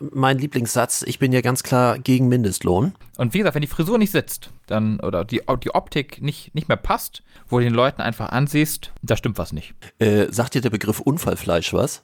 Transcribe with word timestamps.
Mein 0.00 0.38
Lieblingssatz, 0.38 1.02
ich 1.06 1.20
bin 1.20 1.30
ja 1.30 1.40
ganz 1.40 1.62
klar 1.62 2.00
gegen 2.00 2.26
Mindestlohn. 2.26 2.94
Und 3.16 3.32
wie 3.32 3.38
gesagt, 3.38 3.54
wenn 3.54 3.62
die 3.62 3.68
Frisur 3.68 3.96
nicht 3.96 4.10
sitzt, 4.10 4.50
dann 4.66 4.98
oder 4.98 5.24
die, 5.24 5.40
die 5.62 5.72
Optik 5.72 6.20
nicht, 6.20 6.52
nicht 6.52 6.66
mehr 6.66 6.76
passt, 6.76 7.22
wo 7.48 7.58
du 7.58 7.64
den 7.64 7.74
Leuten 7.74 8.02
einfach 8.02 8.30
ansiehst, 8.30 8.90
da 9.02 9.16
stimmt 9.16 9.38
was 9.38 9.52
nicht. 9.52 9.72
Äh, 10.00 10.26
sagt 10.32 10.54
dir 10.54 10.62
der 10.62 10.70
Begriff 10.70 10.98
Unfallfleisch 10.98 11.72
was? 11.72 12.02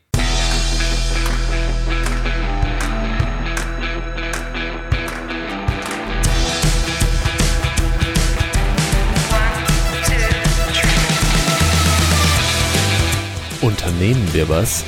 Unternehmen 13.61 14.33
wir 14.33 14.49
was? 14.49 14.85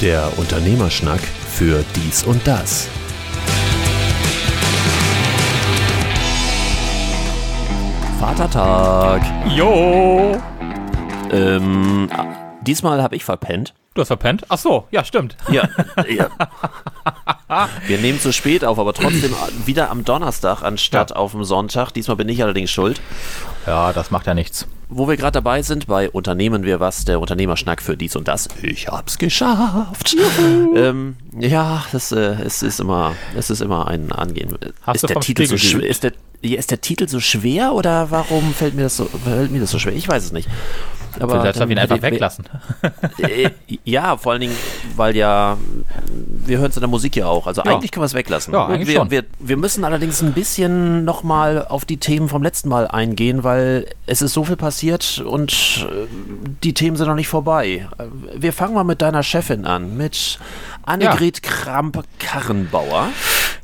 Der 0.00 0.30
Unternehmerschnack 0.38 1.20
für 1.20 1.84
dies 1.94 2.22
und 2.24 2.46
das. 2.46 2.88
Vatertag. 8.20 9.22
Jo! 9.54 10.40
Ähm, 11.30 12.08
diesmal 12.62 13.02
habe 13.02 13.16
ich 13.16 13.24
verpennt. 13.24 13.74
Du 13.94 14.00
hast 14.00 14.08
verpennt? 14.08 14.44
Ach 14.48 14.58
so, 14.58 14.86
ja, 14.90 15.04
stimmt. 15.04 15.36
Ja, 15.50 15.68
ja. 16.08 16.28
Wir 17.86 17.98
nehmen 17.98 18.20
zu 18.20 18.32
spät 18.32 18.64
auf, 18.64 18.78
aber 18.78 18.92
trotzdem 18.92 19.34
wieder 19.64 19.90
am 19.90 20.04
Donnerstag 20.04 20.62
anstatt 20.62 21.10
Ja. 21.10 21.16
auf 21.16 21.32
dem 21.32 21.44
Sonntag. 21.44 21.90
Diesmal 21.92 22.16
bin 22.16 22.28
ich 22.28 22.42
allerdings 22.42 22.70
schuld. 22.70 23.00
Ja, 23.66 23.92
das 23.92 24.10
macht 24.10 24.26
ja 24.26 24.34
nichts. 24.34 24.66
Wo 24.88 25.08
wir 25.08 25.16
gerade 25.16 25.32
dabei 25.32 25.62
sind, 25.62 25.88
bei 25.88 26.08
Unternehmen 26.10 26.62
wir 26.62 26.78
was, 26.78 27.04
der 27.04 27.20
Unternehmerschnack 27.20 27.82
für 27.82 27.96
dies 27.96 28.14
und 28.14 28.28
das. 28.28 28.48
Ich 28.62 28.86
hab's 28.86 29.18
geschafft. 29.18 30.16
Ähm, 30.76 31.16
ja, 31.38 31.84
das, 31.90 32.12
äh, 32.12 32.36
es 32.44 32.62
ist 32.62 32.78
immer, 32.78 33.14
es 33.36 33.50
ist 33.50 33.62
immer 33.62 33.88
ein 33.88 34.12
Angehen. 34.12 34.56
Hast 34.82 35.02
ist 35.02 35.10
der 35.10 35.20
Titel 35.20 35.46
so 35.46 35.56
Spiegel? 35.56 35.84
Ist 35.84 36.04
der, 36.04 36.12
ist 36.42 36.70
der 36.70 36.80
Titel 36.80 37.08
so 37.08 37.18
schwer 37.18 37.72
oder 37.72 38.10
warum 38.10 38.54
fällt 38.54 38.74
mir 38.74 38.82
das 38.82 38.96
so, 38.96 39.06
fällt 39.06 39.50
mir 39.50 39.60
das 39.60 39.70
so 39.70 39.78
schwer? 39.78 39.94
Ich 39.94 40.06
weiß 40.06 40.24
es 40.24 40.32
nicht. 40.32 40.48
Aber 41.20 41.40
Vielleicht 41.40 41.58
wir 41.58 41.70
ihn 41.70 41.78
einfach 41.78 41.96
hätte 41.96 42.06
ich- 42.06 42.12
weglassen. 42.12 42.44
Äh, 43.18 43.50
ja, 43.84 44.16
vor 44.16 44.32
allen 44.32 44.40
Dingen, 44.42 44.56
weil 44.96 45.16
ja, 45.16 45.56
wir 46.44 46.58
hören 46.58 46.70
es 46.70 46.76
in 46.76 46.80
der 46.80 46.88
Musik 46.90 47.16
ja 47.16 47.26
auch. 47.26 47.46
Also 47.46 47.62
Ja. 47.64 47.72
eigentlich 47.74 47.90
können 47.90 48.02
wir 48.02 48.06
es 48.06 48.14
weglassen. 48.14 48.52
Ja, 48.54 48.66
eigentlich 48.66 48.88
wir, 48.88 48.96
schon. 48.96 49.10
Wir, 49.10 49.24
wir 49.38 49.56
müssen 49.56 49.84
allerdings 49.84 50.22
ein 50.22 50.32
bisschen 50.32 51.04
nochmal 51.04 51.66
auf 51.66 51.84
die 51.84 51.96
Themen 51.96 52.28
vom 52.28 52.42
letzten 52.42 52.68
Mal 52.68 52.86
eingehen, 52.88 53.44
weil 53.44 53.86
es 54.06 54.22
ist 54.22 54.32
so 54.34 54.44
viel 54.44 54.56
passiert 54.56 55.22
und 55.24 55.86
äh, 55.90 56.06
die 56.62 56.74
Themen 56.74 56.96
sind 56.96 57.06
noch 57.08 57.14
nicht 57.14 57.28
vorbei. 57.28 57.88
Äh, 57.98 58.04
Wir 58.36 58.52
fangen 58.52 58.74
mal 58.74 58.84
mit 58.84 59.00
deiner 59.02 59.22
Chefin 59.22 59.64
an, 59.66 59.96
mit 59.96 60.38
Annegret 60.84 61.42
Kramp-Karrenbauer. 61.42 63.08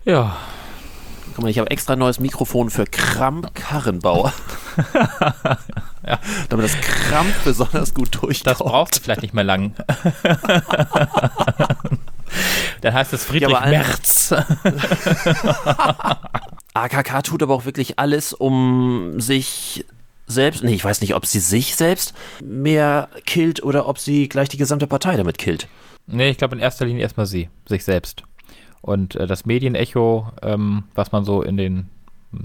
Ja. 0.05 0.37
Guck 1.34 1.44
mal, 1.44 1.48
ich 1.50 1.59
habe 1.59 1.70
extra 1.70 1.94
ein 1.94 1.98
neues 1.98 2.20
Mikrofon 2.20 2.69
für 2.70 2.84
Kramp-Karrenbauer. 2.84 4.33
Damit 6.48 6.64
das 6.64 6.81
Kramp 6.81 7.33
besonders 7.45 7.95
gut 7.95 8.14
durchkommt. 8.20 8.47
Das 8.47 8.58
brauchst 8.58 8.97
du 8.97 9.03
vielleicht 9.03 9.22
nicht 9.22 9.34
mehr 9.34 9.45
lang. 9.45 9.75
Dann 12.81 12.94
heißt 12.94 13.12
es 13.12 13.25
Friedrich 13.25 13.53
Ja, 13.53 13.67
Merz. 13.67 14.33
AKK 16.75 17.22
tut 17.22 17.42
aber 17.42 17.55
auch 17.55 17.64
wirklich 17.64 17.98
alles, 17.98 18.33
um 18.33 19.20
sich 19.20 19.84
selbst, 20.27 20.64
nee, 20.64 20.75
ich 20.75 20.84
weiß 20.84 21.00
nicht, 21.03 21.14
ob 21.14 21.27
sie 21.27 21.41
sich 21.41 21.77
selbst 21.77 22.14
mehr 22.42 23.09
killt 23.27 23.62
oder 23.62 23.87
ob 23.87 23.98
sie 23.98 24.28
gleich 24.28 24.48
die 24.48 24.56
gesamte 24.56 24.87
Partei 24.87 25.16
damit 25.16 25.39
killt. 25.39 25.69
Nee, 26.06 26.31
ich 26.31 26.39
glaube 26.39 26.56
in 26.56 26.61
erster 26.61 26.87
Linie 26.87 27.03
erstmal 27.03 27.27
sie, 27.27 27.50
sich 27.66 27.84
selbst. 27.84 28.25
Und 28.81 29.14
äh, 29.16 29.27
das 29.27 29.44
Medienecho, 29.44 30.33
ähm, 30.42 30.84
was 30.94 31.12
man 31.12 31.25
so 31.25 31.42
in 31.42 31.56
den 31.56 31.89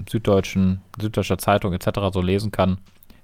süddeutschen, 0.08 0.82
süddeutscher 1.00 1.38
Zeitung 1.38 1.72
etc. 1.72 1.88
so 2.12 2.20
lesen 2.20 2.50
kann, 2.52 2.78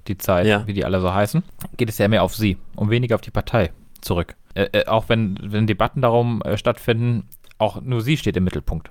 die 0.09 0.19
Zeit, 0.19 0.47
Ja. 0.47 0.67
wie 0.67 0.73
die 0.73 0.85
alle 0.85 1.01
so 1.01 1.13
heißen, 1.13 1.43
geht 1.77 1.89
es 1.89 1.99
ja 1.99 2.09
mehr 2.09 2.23
auf 2.23 2.35
sie 2.35 2.57
und 2.77 2.91
weniger 2.91 3.15
auf 3.15 3.21
die 3.21 3.31
Partei 3.31 3.73
zurück. 4.01 4.37
Äh, 4.55 4.69
äh, 4.73 4.87
auch 4.87 5.09
wenn, 5.09 5.39
wenn 5.43 5.67
Debatten 5.67 6.03
darum 6.03 6.43
äh, 6.43 6.57
stattfinden, 6.57 7.29
auch 7.59 7.81
nur 7.81 8.01
sie 8.01 8.17
steht 8.17 8.37
im 8.37 8.45
Mittelpunkt. 8.45 8.91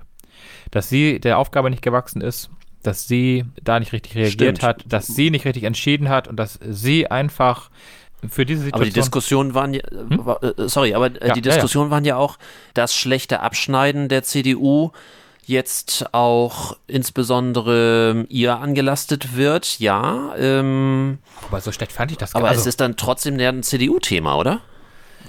Dass 0.70 0.88
sie 0.88 1.20
der 1.20 1.38
Aufgabe 1.38 1.70
nicht 1.70 1.82
gewachsen 1.82 2.20
ist, 2.20 2.50
dass 2.82 3.06
sie 3.06 3.44
da 3.62 3.78
nicht 3.80 3.92
richtig 3.92 4.14
reagiert 4.14 4.58
Stimmt. 4.58 4.62
hat, 4.62 4.84
dass 4.86 5.06
sie 5.06 5.30
nicht 5.30 5.44
richtig 5.46 5.64
entschieden 5.64 6.08
hat 6.08 6.28
und 6.28 6.36
dass 6.36 6.58
sie 6.62 7.10
einfach 7.10 7.70
für 8.28 8.44
diese 8.44 8.62
Situation. 8.62 8.80
Aber 8.82 8.84
die 8.84 8.92
Diskussionen 8.92 9.54
waren 9.54 9.74
ja, 9.74 9.82
war, 9.90 10.42
äh, 10.42 10.68
sorry, 10.68 10.94
aber 10.94 11.06
äh, 11.06 11.10
Hm? 11.10 11.28
Ja, 11.28 11.34
die 11.34 11.40
ja, 11.40 11.46
ja. 11.46 11.52
Diskussionen 11.54 11.90
waren 11.90 12.04
ja 12.04 12.16
auch, 12.16 12.38
das 12.74 12.94
schlechte 12.94 13.40
Abschneiden 13.40 14.08
der 14.08 14.22
CDU 14.22 14.90
jetzt 15.48 16.06
auch 16.12 16.76
insbesondere 16.86 18.26
ihr 18.28 18.58
angelastet 18.58 19.36
wird, 19.36 19.78
ja. 19.78 20.34
Ähm, 20.36 21.18
aber 21.46 21.60
so 21.60 21.72
schlecht 21.72 21.92
fand 21.92 22.12
ich 22.12 22.18
das 22.18 22.34
aber 22.34 22.48
also, 22.48 22.60
es 22.60 22.66
ist 22.66 22.80
dann 22.80 22.96
trotzdem 22.96 23.38
ja 23.38 23.48
ein 23.48 23.62
CDU-Thema, 23.62 24.36
oder? 24.36 24.60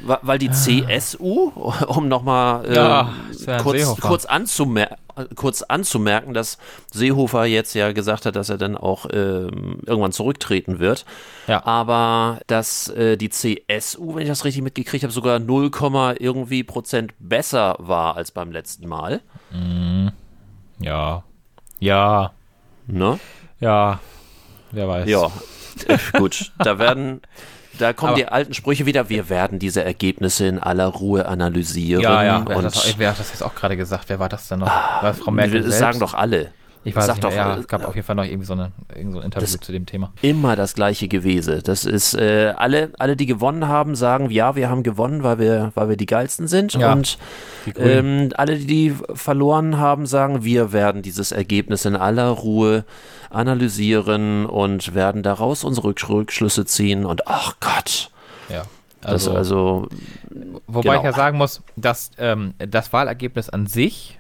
Weil 0.04 0.40
die 0.40 0.52
CSU, 0.52 1.52
um 1.88 2.08
nochmal 2.08 2.66
äh, 2.66 2.76
Ja, 2.76 3.14
kurz, 3.62 4.00
kurz, 4.02 4.26
anzumer 4.26 4.88
kurz 5.36 5.62
anzumerken, 5.62 6.34
dass 6.34 6.58
Seehofer 6.92 7.46
jetzt 7.46 7.74
ja 7.74 7.92
gesagt 7.92 8.26
hat, 8.26 8.36
dass 8.36 8.50
er 8.50 8.58
dann 8.58 8.76
auch 8.76 9.06
ähm, 9.12 9.80
irgendwann 9.86 10.12
zurücktreten 10.12 10.80
wird. 10.80 11.06
Ja. 11.48 11.66
Aber 11.66 12.40
dass 12.48 12.90
äh, 12.90 13.18
die 13.18 13.30
CSU, 13.30 14.16
wenn 14.16 14.24
ich 14.24 14.28
das 14.28 14.46
richtig 14.46 14.62
mitgekriegt 14.62 15.04
habe, 15.04 15.14
sogar 15.14 15.40
0, 15.40 15.72
irgendwie 16.20 16.64
Prozent 16.64 17.14
besser 17.20 17.76
war 17.80 18.18
als 18.18 18.32
beim 18.32 18.52
letzten 18.52 18.88
Mal. 18.88 19.22
Ja. 20.80 21.24
Ja. 21.80 22.32
Ne? 22.88 23.20
Ja. 23.60 24.00
Wer 24.72 24.88
weiß. 24.88 25.08
Ja, 25.10 25.32
äh, 25.88 25.98
gut. 26.18 26.52
Da 26.60 26.78
werden, 26.80 27.22
da 27.80 27.94
kommen 27.94 28.10
Aber- 28.14 28.18
die 28.20 28.28
alten 28.28 28.54
Sprüche 28.54 28.86
wieder. 28.86 29.10
Wir 29.10 29.30
werden 29.30 29.60
diese 29.60 29.84
Ergebnisse 29.84 30.48
in 30.48 30.60
aller 30.60 30.88
Ruhe 30.88 31.28
analysieren. 31.28 32.02
Ja, 32.04 32.24
ja. 32.24 32.44
Wer, 32.46 32.58
und 32.58 32.66
hat 32.66 32.76
das, 32.76 32.98
wer 32.98 33.10
hat 33.10 33.20
das 33.20 33.30
jetzt 33.30 33.44
auch 33.44 33.56
gerade 33.56 33.78
gesagt? 33.78 34.10
Wer 34.10 34.20
war 34.20 34.30
das 34.30 34.48
denn 34.48 34.60
noch? 34.60 34.72
das 35.02 35.20
Frau 35.20 35.32
Merkel 35.32 35.62
das 35.62 35.78
selbst? 35.78 35.80
sagen 35.80 36.00
doch 36.00 36.14
alle. 36.14 36.52
Ich 36.88 36.96
weiß 36.96 37.08
Sag 37.08 37.16
nicht 37.16 37.24
doch, 37.24 37.30
mehr. 37.32 37.38
Ja, 37.40 37.56
äh, 37.56 37.60
es 37.60 37.68
gab 37.68 37.84
auf 37.86 37.96
jeden 37.96 38.06
Fall 38.06 38.16
noch 38.16 38.24
irgendwie 38.24 38.46
so, 38.46 38.54
eine, 38.54 38.72
so 39.12 39.18
ein 39.20 39.26
Interview 39.26 39.58
zu 39.60 39.72
dem 39.72 39.86
Thema. 39.88 40.14
Immer 40.22 40.56
das 40.56 40.76
gleiche 40.76 41.08
Gewese. 41.08 41.62
Das 41.64 41.84
ist 41.84 42.14
äh, 42.14 42.54
alle, 42.56 42.92
alle, 43.00 43.16
die 43.16 43.26
gewonnen 43.26 43.68
haben, 43.68 43.96
sagen, 43.96 44.30
ja, 44.30 44.56
wir 44.56 44.70
haben 44.70 44.84
gewonnen, 44.84 45.24
weil 45.24 45.40
wir, 45.40 45.72
weil 45.74 45.90
wir 45.90 45.98
die 45.98 46.06
geilsten 46.06 46.48
sind. 46.48 46.74
Ja, 46.76 46.94
Und 46.94 47.18
die 47.66 47.72
ähm, 47.72 48.30
alle, 48.38 48.58
die 48.60 48.94
verloren 49.16 49.78
haben, 49.80 50.06
sagen, 50.06 50.44
wir 50.44 50.72
werden 50.74 51.02
dieses 51.02 51.32
Ergebnis 51.32 51.86
in 51.86 51.96
aller 51.96 52.30
Ruhe 52.30 52.86
analysieren 53.32 54.46
und 54.46 54.94
werden 54.94 55.24
daraus 55.24 55.64
unsere 55.64 55.90
Rück- 55.90 56.08
Rückschlüsse 56.10 56.66
ziehen. 56.66 57.06
Und 57.06 57.28
ach 57.28 57.56
Gott, 57.60 58.12
Ja. 58.50 58.64
das 59.02 59.28
Also, 59.28 59.34
also 59.34 59.88
wobei 60.68 60.90
genau. 60.90 60.98
ich 61.00 61.04
ja 61.06 61.14
sagen 61.14 61.38
muss, 61.38 61.62
dass 61.76 62.12
ähm, 62.18 62.54
das 62.60 62.92
Wahlergebnis 62.94 63.50
an 63.50 63.66
sich, 63.68 64.20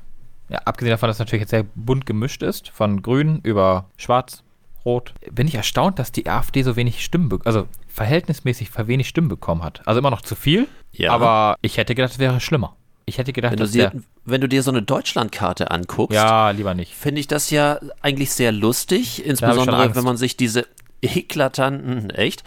ja, 0.49 0.59
abgesehen 0.59 0.91
davon, 0.91 1.07
dass 1.07 1.15
es 1.17 1.19
natürlich 1.19 1.41
jetzt 1.41 1.49
sehr 1.51 1.65
bunt 1.75 2.05
gemischt 2.05 2.43
ist, 2.43 2.69
von 2.69 3.01
grün 3.01 3.39
über 3.43 3.89
schwarz, 3.97 4.43
rot, 4.85 5.13
bin 5.31 5.47
ich 5.47 5.55
erstaunt, 5.55 5.97
dass 5.97 6.11
die 6.11 6.27
AfD 6.29 6.61
so 6.61 6.75
wenig 6.75 7.03
Stimmen, 7.03 7.39
also 7.45 7.67
verhältnismäßig 7.87 8.69
wenig 8.87 9.07
Stimmen 9.07 9.29
bekommen 9.29 9.63
hat. 9.63 9.81
Also 9.85 9.99
immer 9.99 10.11
noch 10.11 10.21
zu 10.21 10.35
viel, 10.35 10.67
Ja. 10.91 11.11
aber 11.11 11.55
ich 11.61 11.77
hätte 11.77 11.95
gedacht, 11.95 12.11
es 12.13 12.19
wäre 12.19 12.39
schlimmer. 12.39 12.75
Ich 13.07 13.17
hätte 13.17 13.33
gedacht, 13.33 13.53
wenn 13.53 13.59
du, 13.59 13.67
dir, 13.67 13.91
wenn 14.25 14.41
du 14.41 14.47
dir 14.47 14.63
so 14.63 14.71
eine 14.71 14.81
Deutschlandkarte 14.81 15.69
anguckst, 15.69 16.15
ja, 16.15 16.49
lieber 16.51 16.73
nicht. 16.73 16.93
finde 16.95 17.21
ich 17.21 17.27
das 17.27 17.51
ja 17.51 17.79
eigentlich 18.01 18.31
sehr 18.31 18.51
lustig, 18.51 19.23
insbesondere 19.25 19.95
wenn 19.95 20.03
man 20.03 20.17
sich 20.17 20.37
diese 20.37 20.65
eklatanten, 21.01 22.09
echt, 22.09 22.43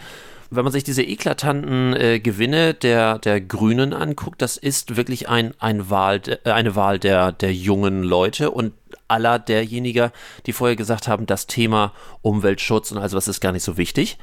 wenn 0.51 0.63
man 0.63 0.71
sich 0.73 0.83
diese 0.83 1.03
eklatanten 1.03 1.95
äh, 1.95 2.19
Gewinne 2.19 2.73
der, 2.73 3.19
der 3.19 3.39
Grünen 3.41 3.93
anguckt, 3.93 4.41
das 4.41 4.57
ist 4.57 4.95
wirklich 4.97 5.29
ein, 5.29 5.53
ein 5.59 5.89
Wahl, 5.89 6.21
äh, 6.43 6.49
eine 6.51 6.75
Wahl 6.75 6.99
der, 6.99 7.31
der 7.31 7.53
jungen 7.53 8.03
Leute 8.03 8.51
und 8.51 8.73
aller 9.07 9.39
derjenigen, 9.39 10.11
die 10.45 10.53
vorher 10.53 10.75
gesagt 10.75 11.07
haben, 11.07 11.25
das 11.25 11.47
Thema 11.47 11.93
Umweltschutz 12.21 12.91
und 12.91 12.97
also 12.99 13.17
was 13.17 13.27
ist 13.27 13.39
gar 13.41 13.51
nicht 13.51 13.63
so 13.63 13.77
wichtig. 13.77 14.17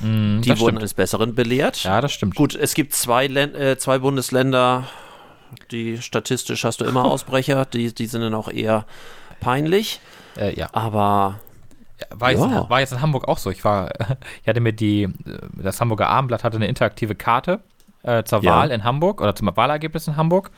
die 0.00 0.06
Mm, 0.06 0.40
das 0.42 0.58
wurden 0.60 0.70
stimmt. 0.72 0.78
eines 0.80 0.94
Besseren 0.94 1.34
belehrt. 1.34 1.82
Ja, 1.84 2.00
das 2.02 2.12
stimmt. 2.12 2.34
Gut, 2.34 2.54
es 2.54 2.74
gibt 2.74 2.92
zwei, 2.94 3.26
Län 3.28 3.54
äh, 3.54 3.78
zwei 3.78 3.98
Bundesländer, 3.98 4.86
die 5.70 6.02
statistisch 6.02 6.64
hast 6.64 6.80
du 6.80 6.84
immer 6.84 7.04
Ausbrecher, 7.06 7.64
die, 7.64 7.94
die 7.94 8.06
sind 8.06 8.20
dann 8.20 8.34
auch 8.34 8.48
eher 8.50 8.84
peinlich, 9.40 10.00
Äh, 10.36 10.54
ja. 10.58 10.68
aber 10.72 11.40
War 12.10 12.30
jetzt, 12.30 12.40
Ja. 12.42 12.68
war 12.68 12.80
jetzt 12.80 12.92
in 12.92 13.00
Hamburg 13.00 13.26
auch 13.28 13.38
so. 13.38 13.50
Ich 13.50 13.64
war, 13.64 13.90
ich 14.42 14.48
hatte 14.48 14.60
mir 14.60 14.72
die, 14.72 15.08
das 15.54 15.80
Hamburger 15.80 16.08
Abendblatt 16.08 16.44
hatte 16.44 16.56
eine 16.56 16.66
interaktive 16.66 17.14
Karte 17.14 17.60
äh, 18.02 18.22
zur 18.24 18.42
Ja. 18.42 18.52
Wahl 18.56 18.70
in 18.70 18.84
Hamburg 18.84 19.20
oder 19.20 19.34
zum 19.34 19.48
Wahlergebnis 19.56 20.06
in 20.08 20.16
Hamburg. 20.16 20.50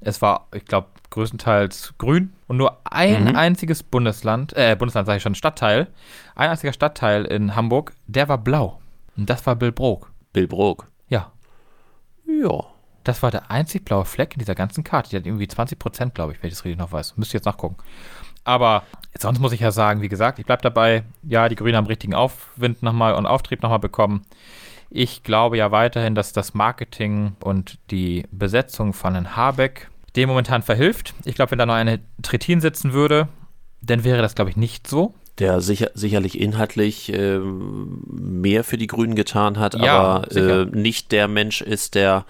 Es 0.00 0.20
war, 0.20 0.46
ich 0.54 0.64
glaube, 0.66 0.88
größtenteils 1.10 1.94
grün 1.98 2.34
und 2.48 2.58
nur 2.58 2.78
ein 2.84 3.24
Mhm. 3.30 3.36
einziges 3.36 3.82
Bundesland, 3.82 4.52
äh, 4.54 4.76
Bundesland 4.78 5.06
sage 5.06 5.16
ich 5.16 5.22
schon, 5.22 5.34
Stadtteil, 5.34 5.88
ein 6.34 6.50
einziger 6.50 6.72
Stadtteil 6.74 7.24
in 7.24 7.56
Hamburg, 7.56 7.92
der 8.06 8.28
war 8.28 8.36
blau. 8.38 8.80
Und 9.16 9.30
das 9.30 9.46
war 9.46 9.56
Billbrook. 9.56 10.10
Bill 10.34 10.46
Brok. 10.46 10.86
Ja. 11.08 11.32
Ja. 12.26 12.64
Das 13.04 13.22
war 13.22 13.30
der 13.30 13.50
einzig 13.50 13.84
blaue 13.86 14.04
Fleck 14.04 14.34
in 14.34 14.40
dieser 14.40 14.54
ganzen 14.54 14.84
Karte. 14.84 15.08
Die 15.10 15.16
hat 15.16 15.24
irgendwie 15.26 15.48
20 15.48 15.78
Prozent, 15.78 16.14
glaube 16.14 16.32
ich, 16.32 16.42
wenn 16.42 16.48
ich 16.48 16.54
das 16.54 16.64
richtig 16.64 16.78
noch 16.78 16.92
weiß. 16.92 17.16
Müsste 17.16 17.38
jetzt 17.38 17.46
nachgucken. 17.46 17.76
Aber 18.46 18.84
sonst 19.18 19.40
muss 19.40 19.52
ich 19.52 19.60
ja 19.60 19.70
sagen, 19.70 20.02
wie 20.02 20.08
gesagt, 20.08 20.38
ich 20.38 20.46
bleibe 20.46 20.62
dabei. 20.62 21.02
Ja, 21.22 21.48
die 21.48 21.56
Grünen 21.56 21.76
haben 21.76 21.86
richtigen 21.86 22.14
Aufwind 22.14 22.82
nochmal 22.82 23.14
und 23.14 23.26
Auftrieb 23.26 23.62
nochmal 23.62 23.80
bekommen. 23.80 24.22
Ich 24.88 25.24
glaube 25.24 25.56
ja 25.56 25.72
weiterhin, 25.72 26.14
dass 26.14 26.32
das 26.32 26.54
Marketing 26.54 27.34
und 27.42 27.78
die 27.90 28.24
Besetzung 28.30 28.92
von 28.92 29.14
Herrn 29.14 29.36
Habeck 29.36 29.90
dem 30.14 30.28
momentan 30.28 30.62
verhilft. 30.62 31.14
Ich 31.24 31.34
glaube, 31.34 31.50
wenn 31.50 31.58
da 31.58 31.66
noch 31.66 31.74
eine 31.74 32.00
Trittin 32.22 32.60
sitzen 32.60 32.92
würde, 32.92 33.28
dann 33.82 34.04
wäre 34.04 34.22
das, 34.22 34.34
glaube 34.34 34.50
ich, 34.50 34.56
nicht 34.56 34.86
so. 34.86 35.14
Der 35.38 35.60
sicher, 35.60 35.90
sicherlich 35.92 36.40
inhaltlich 36.40 37.12
äh, 37.12 37.38
mehr 37.38 38.64
für 38.64 38.78
die 38.78 38.86
Grünen 38.86 39.14
getan 39.14 39.58
hat, 39.58 39.74
Ja, 39.74 40.22
aber 40.24 40.36
äh, 40.36 40.64
nicht 40.64 41.12
der 41.12 41.28
Mensch 41.28 41.60
ist, 41.60 41.94
der 41.94 42.24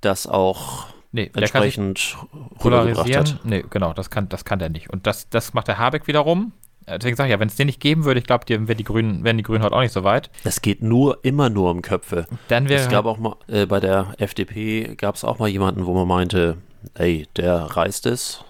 das 0.00 0.28
auch 0.28 0.86
Nee, 1.16 1.30
entsprechend 1.34 2.14
rübergebracht 2.62 3.16
hat. 3.16 3.40
Nee, 3.42 3.64
genau, 3.70 3.94
das 3.94 4.10
kann, 4.10 4.28
das 4.28 4.44
kann 4.44 4.58
der 4.58 4.68
nicht. 4.68 4.90
Und 4.90 5.06
das, 5.06 5.30
das 5.30 5.54
macht 5.54 5.66
der 5.66 5.78
Habeck 5.78 6.06
wiederum. 6.06 6.52
Deswegen 6.86 7.16
sage 7.16 7.28
ich 7.28 7.32
ja, 7.32 7.40
wenn 7.40 7.48
es 7.48 7.56
den 7.56 7.66
nicht 7.66 7.80
geben 7.80 8.04
würde, 8.04 8.20
ich 8.20 8.26
glaube, 8.26 8.44
die, 8.44 8.68
wären 8.68 8.76
die 8.76 8.84
Grünen, 8.84 9.24
wären 9.24 9.38
die 9.38 9.42
Grünen 9.42 9.64
heute 9.64 9.74
auch 9.74 9.80
nicht 9.80 9.92
so 9.92 10.04
weit. 10.04 10.30
Es 10.44 10.60
geht 10.60 10.82
nur, 10.82 11.24
immer 11.24 11.48
nur 11.48 11.70
um 11.70 11.80
Köpfe. 11.80 12.26
Dann 12.48 12.68
wäre 12.68 12.82
Es 12.82 12.90
gab 12.90 13.06
auch 13.06 13.16
mal, 13.16 13.36
äh, 13.48 13.64
bei 13.64 13.80
der 13.80 14.14
FDP 14.18 14.94
gab 14.94 15.14
es 15.14 15.24
auch 15.24 15.38
mal 15.38 15.48
jemanden, 15.48 15.86
wo 15.86 15.94
man 15.94 16.06
meinte, 16.06 16.58
ey, 16.94 17.26
der 17.34 17.62
reißt 17.62 18.04
es, 18.06 18.44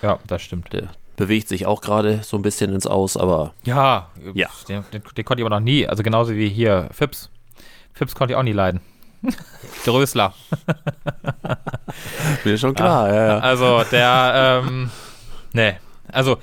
ja, 0.00 0.18
das 0.26 0.40
stimmt. 0.40 0.72
der 0.72 0.88
bewegt 1.16 1.48
sich 1.48 1.66
auch 1.66 1.82
gerade 1.82 2.20
so 2.22 2.38
ein 2.38 2.42
bisschen 2.42 2.72
ins 2.72 2.86
Aus, 2.86 3.18
aber 3.18 3.52
Ja, 3.64 4.08
Ja. 4.32 4.48
Den, 4.66 4.84
den, 4.90 5.02
den 5.14 5.24
konnte 5.26 5.42
ich 5.42 5.46
aber 5.46 5.54
noch 5.54 5.64
nie. 5.64 5.86
Also 5.86 6.02
genauso 6.02 6.34
wie 6.34 6.48
hier 6.48 6.88
Fips. 6.92 7.28
Fips 7.92 8.14
konnte 8.14 8.32
ich 8.32 8.38
auch 8.38 8.42
nie 8.42 8.52
leiden. 8.52 8.80
Drösler. 9.84 10.34
mir 12.44 12.58
schon 12.58 12.74
klar, 12.74 13.08
ja, 13.12 13.26
ja. 13.26 13.38
Also 13.38 13.84
der, 13.90 14.62
ähm, 14.64 14.90
nee. 15.52 15.74
Also 16.08 16.38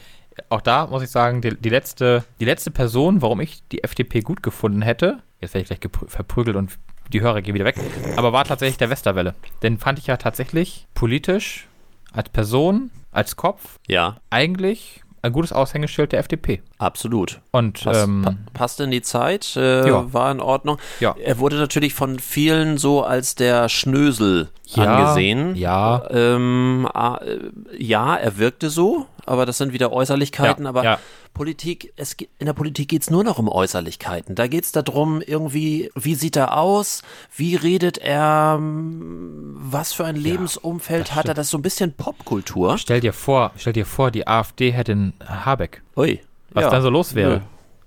auch 0.50 0.62
da 0.62 0.88
muss 0.88 1.04
ich 1.04 1.10
sagen, 1.10 1.42
die, 1.42 1.56
die, 1.56 1.70
letzte, 1.70 2.24
die 2.40 2.46
letzte 2.46 2.72
Person, 2.72 3.22
warum 3.22 3.42
ich 3.42 3.64
die 3.72 3.84
FDP 3.84 4.22
gut 4.22 4.44
gefunden 4.44 4.82
hätte, 4.82 5.20
jetzt 5.42 5.54
werde 5.54 5.74
ich 5.74 5.80
gleich 5.80 5.92
verprügelt 6.08 6.56
und 6.56 6.78
die 7.12 7.22
Hörer 7.22 7.42
gehen 7.42 7.54
wieder 7.54 7.66
weg, 7.66 7.78
aber 8.18 8.34
war 8.34 8.44
tatsächlich 8.44 8.78
der 8.78 8.90
Westerwelle. 8.90 9.34
Den 9.64 9.78
fand 9.78 10.00
ich 10.00 10.08
ja 10.08 10.18
tatsächlich 10.18 10.88
politisch, 10.94 11.68
als 12.12 12.30
Person, 12.30 12.92
als 13.12 13.36
Kopf, 13.36 13.78
Ja, 13.88 14.18
eigentlich 14.30 15.04
ein 15.22 15.32
gutes 15.32 15.54
Aushängeschild 15.54 16.12
der 16.12 16.20
FDP. 16.20 16.62
Absolut. 16.78 17.42
Und 17.52 17.84
Pass, 17.84 18.04
ähm, 18.04 18.22
pa 18.24 18.36
passte 18.54 18.84
in 18.84 18.92
die 18.92 19.02
Zeit, 19.02 19.56
äh, 19.56 19.88
ja. 19.88 20.14
war 20.14 20.32
in 20.32 20.40
Ordnung. 20.40 20.78
Ja. 21.00 21.16
Er 21.18 21.40
wurde 21.40 21.58
natürlich 21.58 21.94
von 21.94 22.20
vielen 22.20 22.78
so 22.78 23.04
als 23.04 23.36
der 23.36 23.70
Schnösel 23.70 24.50
Ja, 24.66 24.84
angesehen. 24.84 25.56
ja. 25.56 26.04
Ähm, 26.10 26.88
äh, 26.94 27.84
ja, 27.84 28.16
er 28.16 28.38
wirkte 28.38 28.70
so, 28.70 29.06
aber 29.26 29.46
das 29.46 29.58
sind 29.58 29.74
wieder 29.74 29.92
Äußerlichkeiten. 29.92 30.64
Ja, 30.66 30.70
aber. 30.70 31.00
Politik, 31.34 31.94
es, 31.98 32.16
in 32.40 32.48
der 32.48 32.54
Politik 32.54 32.88
geht 32.90 33.04
es 33.04 33.12
nur 33.12 33.24
noch 33.24 33.38
um 33.38 33.48
Äußerlichkeiten. 33.48 34.34
Da 34.34 34.48
geht 34.48 34.64
es 34.64 34.72
darum, 34.72 35.22
irgendwie, 35.22 35.92
wie 35.94 36.16
sieht 36.16 36.36
er 36.36 36.58
aus, 36.58 37.04
wie 37.36 37.56
redet 37.56 38.00
er, 38.00 38.58
was 38.60 39.94
für 39.94 40.06
ein 40.06 40.16
Lebensumfeld 40.16 41.14
hat 41.14 41.28
er. 41.28 41.36
Das 41.36 41.46
ist 41.46 41.52
so 41.52 41.60
ein 41.60 41.62
bisschen 41.62 41.94
Popkultur. 41.94 42.80
Stell 42.80 43.02
dir 43.02 43.14
vor, 43.14 43.52
stell 43.58 43.74
dir 43.74 43.86
vor, 43.86 44.10
die 44.10 44.26
AfD 44.28 44.72
hätte 44.72 44.94
einen 44.94 45.14
Habeck. 45.28 45.84
Ui. 45.96 46.22
Was 46.52 46.64
ja. 46.64 46.70
dann 46.70 46.82
so 46.82 46.90
los 46.90 47.16
wäre. 47.16 47.38
Nö. 47.38 47.40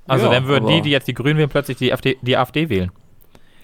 Also 0.07 0.27
Ja, 0.27 0.33
dann 0.33 0.47
würden 0.47 0.69
die, 0.69 0.83
die 0.83 0.91
jetzt 0.91 1.09
die 1.09 1.15
Grünen 1.15 1.39
wählen, 1.39 1.49
plötzlich 1.49 1.79
die 1.79 1.93
AfD, 1.93 2.19
die 2.23 2.37
AfD 2.37 2.69
wählen. 2.69 2.91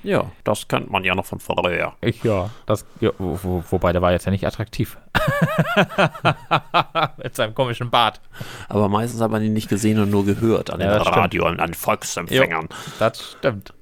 Ja, 0.02 0.30
das 0.44 0.68
kennt 0.68 0.88
man 0.88 1.02
ja 1.02 1.16
noch 1.16 1.26
von 1.26 1.40
vorher. 1.40 1.94
Ich, 2.00 2.22
ja. 2.22 2.50
Das, 2.66 2.86
ja 3.00 3.10
wo, 3.18 3.38
wo, 3.42 3.64
wobei, 3.70 3.92
der 3.92 4.02
war 4.02 4.12
jetzt 4.12 4.24
ja 4.24 4.30
nicht 4.30 4.46
attraktiv. 4.46 4.96
Mit 7.16 7.34
seinem 7.34 7.54
komischen 7.56 7.90
Bart. 7.90 8.20
Aber 8.68 8.88
meistens 8.88 9.20
hat 9.20 9.32
man 9.32 9.42
ihn 9.42 9.52
nicht 9.52 9.68
gesehen 9.68 9.98
und 9.98 10.10
nur 10.10 10.24
gehört 10.24 10.70
an 10.70 10.80
Ja, 10.80 10.98
den. 10.98 11.08
Radio 11.08 11.48
und 11.48 11.58
an 11.58 11.74
Volksempfängern. 11.74 12.68
Das 13.00 13.36
stimmt. 13.38 13.74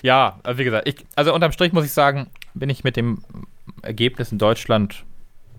Ja, 0.00 0.38
wie 0.54 0.64
gesagt, 0.64 0.88
ich, 0.88 1.04
also 1.16 1.34
unterm 1.34 1.52
Strich 1.52 1.74
muss 1.74 1.84
ich 1.84 1.92
sagen, 1.92 2.30
bin 2.54 2.70
ich 2.70 2.82
mit 2.82 2.96
dem 2.96 3.22
Ergebnis 3.82 4.32
in 4.32 4.38
Deutschland 4.38 5.04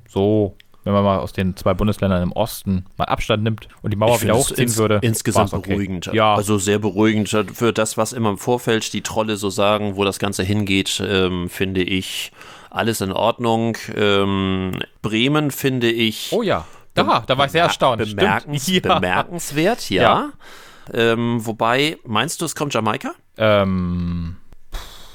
so, 0.07 0.55
wenn 0.83 0.93
man 0.93 1.03
mal 1.03 1.19
aus 1.19 1.33
den 1.33 1.55
zwei 1.55 1.73
Bundesländern 1.73 2.23
im 2.23 2.31
Osten 2.31 2.85
mal 2.97 3.05
Abstand 3.05 3.43
nimmt 3.43 3.67
und 3.81 3.91
die 3.91 3.97
Mauer 3.97 4.15
Ich 4.15 4.21
wieder 4.23 4.35
hochziehen 4.35 4.67
ins, 4.67 4.77
würde. 4.77 4.99
Insgesamt 5.01 5.53
okay. 5.53 5.71
beruhigend. 5.71 6.09
Ja, 6.13 6.35
Also 6.35 6.57
sehr 6.57 6.79
beruhigend 6.79 7.29
für 7.29 7.73
das, 7.73 7.97
was 7.97 8.13
immer 8.13 8.29
im 8.29 8.37
Vorfeld 8.37 8.93
die 8.93 9.01
Trolle 9.01 9.37
so 9.37 9.49
sagen, 9.49 9.95
wo 9.95 10.03
das 10.05 10.19
Ganze 10.19 10.43
hingeht, 10.43 11.01
ähm, 11.05 11.49
finde 11.49 11.81
ich 11.81 12.31
alles 12.69 13.01
in 13.01 13.11
Ordnung. 13.11 13.77
Ähm, 13.95 14.79
Bremen 15.01 15.51
finde 15.51 15.91
ich 15.91 16.29
oh 16.31 16.41
ja, 16.41 16.65
da, 16.93 17.23
da 17.25 17.37
war 17.37 17.45
ich 17.45 17.51
sehr 17.51 17.63
erstaunt. 17.63 17.99
Bemerkens, 18.03 18.67
Ja. 18.71 18.95
bemerkenswert, 18.95 19.89
ja. 19.89 20.29
Ähm, 20.93 21.45
wobei, 21.45 21.97
meinst 22.05 22.41
du, 22.41 22.45
es 22.45 22.55
kommt 22.55 22.73
Jamaika? 22.73 23.11
Ähm, 23.37 24.37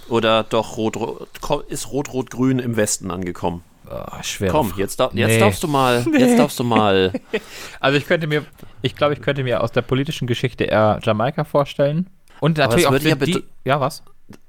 Oder 0.09 0.45
doch 0.45 0.77
Rot, 0.77 0.97
Rot, 0.97 1.29
ist 1.69 1.91
Rot-Rot-Grün 1.91 2.59
im 2.59 2.77
Westen 2.77 3.11
angekommen? 3.11 3.63
Ah, 3.89 4.23
schwer. 4.23 4.51
Komm, 4.51 4.73
jetzt, 4.77 4.99
dar- 5.01 5.11
jetzt 5.15 5.29
Nee. 5.29 5.39
darfst 5.39 5.63
du 5.63 5.69
mal, 5.69 6.05
jetzt 6.19 6.39
darfst 6.39 6.59
du 6.59 6.65
mal. 6.65 7.13
Also 7.81 7.99
ich 7.99 8.07
könnte 8.07 8.27
mir, 8.27 8.45
ich 8.83 8.97
glaube, 8.97 9.15
ich 9.15 9.21
könnte 9.21 9.43
mir 9.45 9.63
aus 9.63 9.73
der 9.73 9.83
politischen 9.83 10.27
Geschichte 10.27 10.65
eher 10.65 10.99
Jamaika 11.03 11.45
vorstellen. 11.45 12.09
Und 12.41 12.59
natürlich 12.59 12.87
auch 12.87 12.93
ja 12.99 13.15
die, 13.15 13.45
ja 13.65 13.81
was? 13.81 14.03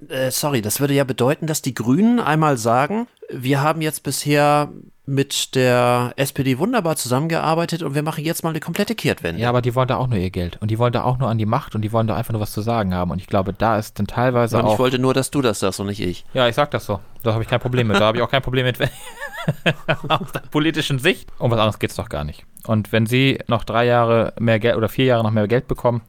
Äh, 0.08 0.32
sorry, 0.32 0.62
das 0.62 0.80
würde 0.80 0.94
ja 0.94 1.04
bedeuten, 1.04 1.48
dass 1.48 1.62
die 1.62 1.74
Grünen 1.74 2.20
einmal 2.20 2.58
sagen, 2.58 3.08
wir 3.30 3.62
haben 3.62 3.82
jetzt 3.82 4.04
bisher 4.04 4.70
mit 5.08 5.56
der 5.56 6.14
SPD 6.16 6.58
wunderbar 6.58 6.96
zusammengearbeitet 6.96 7.84
und 7.84 7.94
wir 7.94 8.02
machen 8.02 8.24
jetzt 8.24 8.44
mal 8.44 8.50
eine 8.50 8.60
komplette 8.60 8.96
Kehrtwende. 8.96 9.42
Ja, 9.42 9.50
aber 9.50 9.62
die 9.62 9.76
wollen 9.76 9.88
da 9.88 9.98
auch 9.98 10.08
nur 10.08 10.18
ihr 10.18 10.32
Geld 10.32 10.58
und 10.62 10.72
die 10.72 10.80
wollen 10.80 10.94
da 10.94 11.04
auch 11.04 11.18
nur 11.18 11.30
an 11.30 11.38
die 11.38 11.46
Macht 11.46 11.76
und 11.76 11.82
die 11.82 11.92
wollen 11.92 12.08
da 12.08 12.16
einfach 12.16 12.34
nur 12.34 12.42
was 12.42 12.52
zu 12.52 12.62
sagen 12.62 12.94
haben 12.94 13.12
und 13.12 13.20
ich 13.20 13.28
glaube, 13.28 13.54
da 13.54 13.78
ist 13.78 14.00
dann 14.00 14.08
teilweise 14.08 14.58
und 14.58 14.66
auch 14.66 14.74
ich 14.74 14.80
wollte 14.80 15.00
nur, 15.00 15.14
dass 15.14 15.32
du 15.32 15.42
das 15.42 15.60
sagst 15.60 15.80
und 15.80 15.88
nicht 15.88 16.02
ich. 16.02 16.26
Ja, 16.34 16.48
ich 16.48 16.56
sag 16.56 16.72
das 16.72 16.86
so. 16.86 17.00
Da 17.24 17.34
habe 17.34 17.44
ich 17.44 17.50
kein 17.50 17.60
Problem 17.60 17.88
mit. 17.88 17.98
Da 17.98 18.06
habe 18.06 18.18
ich 18.18 18.24
auch 18.24 18.30
kein 18.30 18.42
Problem 18.42 18.66
mit, 18.66 18.80
aus 20.08 20.32
der 20.32 20.40
politischen 20.52 21.00
Sicht. 21.00 21.30
Um 21.38 21.52
was 21.52 21.60
anderes 21.60 21.80
geht's 21.80 21.96
doch 21.96 22.10
gar 22.10 22.24
nicht. 22.24 22.46
Und 22.66 22.92
wenn 22.92 23.06
sie 23.06 23.40
noch 23.48 23.64
drei 23.64 23.86
Jahre 23.86 24.34
mehr 24.40 24.60
Geld 24.60 24.76
oder 24.76 24.90
vier 24.90 25.06
Jahre 25.06 25.24
noch 25.24 25.32
mehr 25.32 25.48
Geld 25.48 25.68
bekommen, 25.68 26.02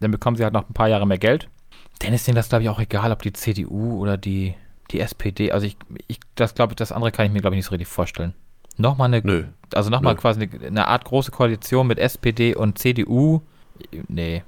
dann 0.00 0.10
bekommen 0.10 0.36
sie 0.36 0.44
halt 0.44 0.54
noch 0.54 0.68
ein 0.68 0.74
paar 0.74 0.88
Jahre 0.88 1.06
mehr 1.06 1.18
Geld. 1.18 1.48
Dann 2.00 2.12
ist 2.12 2.26
denen 2.26 2.36
das, 2.36 2.48
glaube 2.48 2.64
ich, 2.64 2.68
auch 2.68 2.80
egal, 2.80 3.12
ob 3.12 3.22
die 3.22 3.32
CDU 3.32 3.98
oder 3.98 4.16
die, 4.16 4.54
die 4.90 5.00
SPD. 5.00 5.52
Also 5.52 5.66
ich, 5.66 5.76
ich 6.06 6.20
das 6.34 6.54
glaube 6.54 6.72
ich, 6.72 6.76
das 6.76 6.92
andere 6.92 7.12
kann 7.12 7.26
ich 7.26 7.32
mir, 7.32 7.40
glaube 7.40 7.56
ich, 7.56 7.58
nicht 7.58 7.66
so 7.66 7.70
richtig 7.70 7.88
vorstellen. 7.88 8.34
Nochmal 8.76 9.06
eine, 9.06 9.20
Nö. 9.22 9.44
also 9.72 9.90
nochmal 9.90 10.16
quasi 10.16 10.42
eine, 10.42 10.66
eine 10.66 10.88
Art 10.88 11.04
große 11.04 11.30
Koalition 11.30 11.86
mit 11.86 11.98
SPD 11.98 12.54
und 12.56 12.78
CDU. 12.78 13.42
Nee. 14.08 14.42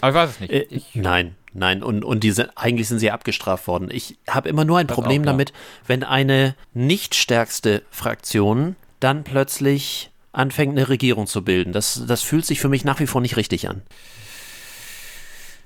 Aber 0.00 0.08
ich 0.10 0.14
weiß 0.14 0.30
es 0.30 0.40
nicht. 0.40 0.52
Äh, 0.52 0.66
ich, 0.70 0.94
nein, 0.94 1.36
nein. 1.52 1.82
Und, 1.82 2.04
und 2.04 2.24
die 2.24 2.30
sind, 2.30 2.50
eigentlich 2.56 2.88
sind 2.88 3.00
sie 3.00 3.10
abgestraft 3.10 3.66
worden. 3.66 3.88
Ich 3.92 4.18
habe 4.28 4.48
immer 4.48 4.64
nur 4.64 4.78
ein 4.78 4.86
Das 4.86 4.94
Problem 4.94 5.22
auch, 5.22 5.26
ja. 5.26 5.32
damit, 5.32 5.52
wenn 5.86 6.04
eine 6.04 6.54
nicht 6.72 7.14
stärkste 7.14 7.82
Fraktion 7.90 8.76
dann 8.98 9.24
plötzlich 9.24 10.10
anfängt, 10.32 10.72
eine 10.72 10.88
Regierung 10.88 11.26
zu 11.26 11.44
bilden. 11.44 11.72
Das, 11.72 12.02
das 12.06 12.22
fühlt 12.22 12.46
sich 12.46 12.60
für 12.60 12.68
mich 12.68 12.84
nach 12.84 13.00
wie 13.00 13.06
vor 13.06 13.20
nicht 13.20 13.36
richtig 13.36 13.68
an. 13.68 13.82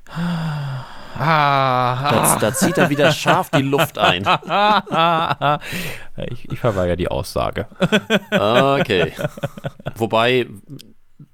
ah, 1.19 2.11
Da, 2.11 2.39
da 2.41 2.55
zieht 2.55 2.79
er 2.79 2.91
wieder 2.91 3.13
scharf 3.13 3.51
die 3.51 3.63
Luft 3.63 3.99
ein. 3.99 4.23
ich, 6.31 6.51
ich 6.51 6.59
verweigere 6.59 6.97
die 6.97 7.09
Aussage. 7.09 7.67
Okay. 8.31 9.13
Wobei 9.97 10.47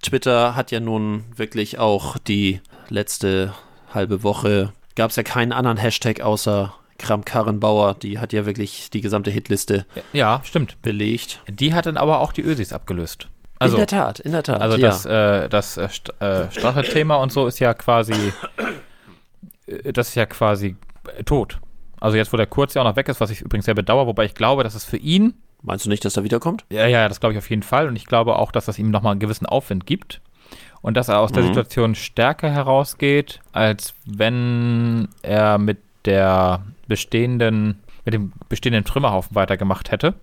Twitter 0.02 0.56
hat 0.56 0.70
ja 0.70 0.80
nun 0.80 1.25
wirklich 1.37 1.78
auch 1.78 2.18
die 2.18 2.60
letzte 2.88 3.54
halbe 3.92 4.22
Woche 4.22 4.72
gab 4.96 5.10
es 5.10 5.16
ja 5.16 5.22
keinen 5.22 5.52
anderen 5.52 5.76
Hashtag 5.76 6.20
außer 6.20 6.75
Kram-Karrenbauer. 6.99 7.94
Die 7.94 8.18
hat 8.18 8.32
ja 8.32 8.46
wirklich 8.46 8.90
die 8.90 9.00
gesamte 9.00 9.30
Hitliste 9.30 9.87
Ja, 10.12 10.40
stimmt. 10.44 10.80
belegt. 10.82 11.40
Die 11.49 11.75
hat 11.75 11.87
dann 11.87 11.96
aber 11.96 12.20
auch 12.20 12.32
die 12.32 12.42
Ösis 12.42 12.72
abgelöst. 12.72 13.28
Also, 13.58 13.76
in 13.76 13.80
der 13.80 13.87
Tat, 13.88 14.20
in 14.20 14.32
der 14.32 14.42
Tat. 14.42 14.60
also 14.62 14.78
ja. 14.78 14.88
das, 14.88 15.04
äh, 15.04 15.49
das 15.50 15.76
äh, 15.76 15.88
St 15.90 16.14
äh, 16.20 17.04
und 17.04 17.30
so 17.30 17.46
ist 17.46 17.58
ja 17.58 17.75
quasi, 17.75 18.32
das 19.93 20.09
ist 20.11 20.15
ja 20.15 20.27
quasi 20.27 20.77
äh, 21.17 21.23
tot. 21.25 21.59
Also 22.00 22.17
jetzt, 22.17 22.33
wo 22.33 22.37
der 22.37 22.47
Kurz 22.47 22.75
ja 22.75 22.83
auch 22.83 22.87
noch 22.87 22.97
weg 22.97 23.09
ist, 23.09 23.21
was 23.21 23.31
ich 23.31 23.43
übrigens 23.43 23.67
sehr 23.67 23.75
bedauere, 23.75 24.07
wobei 24.07 24.25
ich 24.25 24.35
glaube, 24.35 24.62
dass 24.65 24.75
es 24.75 24.85
für 24.85 24.97
ihn, 24.97 25.35
Meinst 25.62 25.85
du 25.85 25.91
nicht, 25.91 26.03
dass 26.05 26.17
er 26.17 26.25
wiederkommt? 26.25 26.65
ja, 26.71 26.87
ja, 26.87 27.07
das 27.09 27.21
glaube 27.21 27.35
ich 27.35 27.39
auf 27.39 27.50
jeden 27.50 27.62
Fall 27.62 27.87
und 27.89 27.97
ich 27.97 28.07
glaube 28.07 28.37
auch, 28.37 28.50
dass 28.53 28.65
das 28.65 28.79
ihm 28.79 28.91
nochmal 28.91 29.11
einen 29.12 29.21
gewissen 29.21 29.45
Aufwind 29.47 29.85
gibt 29.87 30.23
und 30.81 30.97
dass 30.97 31.09
er 31.09 31.21
aus 31.21 31.33
der 31.33 31.43
Mhm. 31.43 31.49
Situation 31.49 31.95
stärker 31.95 32.49
herausgeht, 32.50 33.41
als 33.53 33.93
wenn 34.07 35.09
er 35.23 35.59
mit 35.59 35.77
der 36.07 36.62
bestehenden, 36.89 37.79
mit 38.07 38.15
dem 38.15 38.33
bestehenden 38.49 38.85
Trümmerhaufen 38.85 39.35
weitergemacht 39.37 39.91
hätte. 39.91 40.15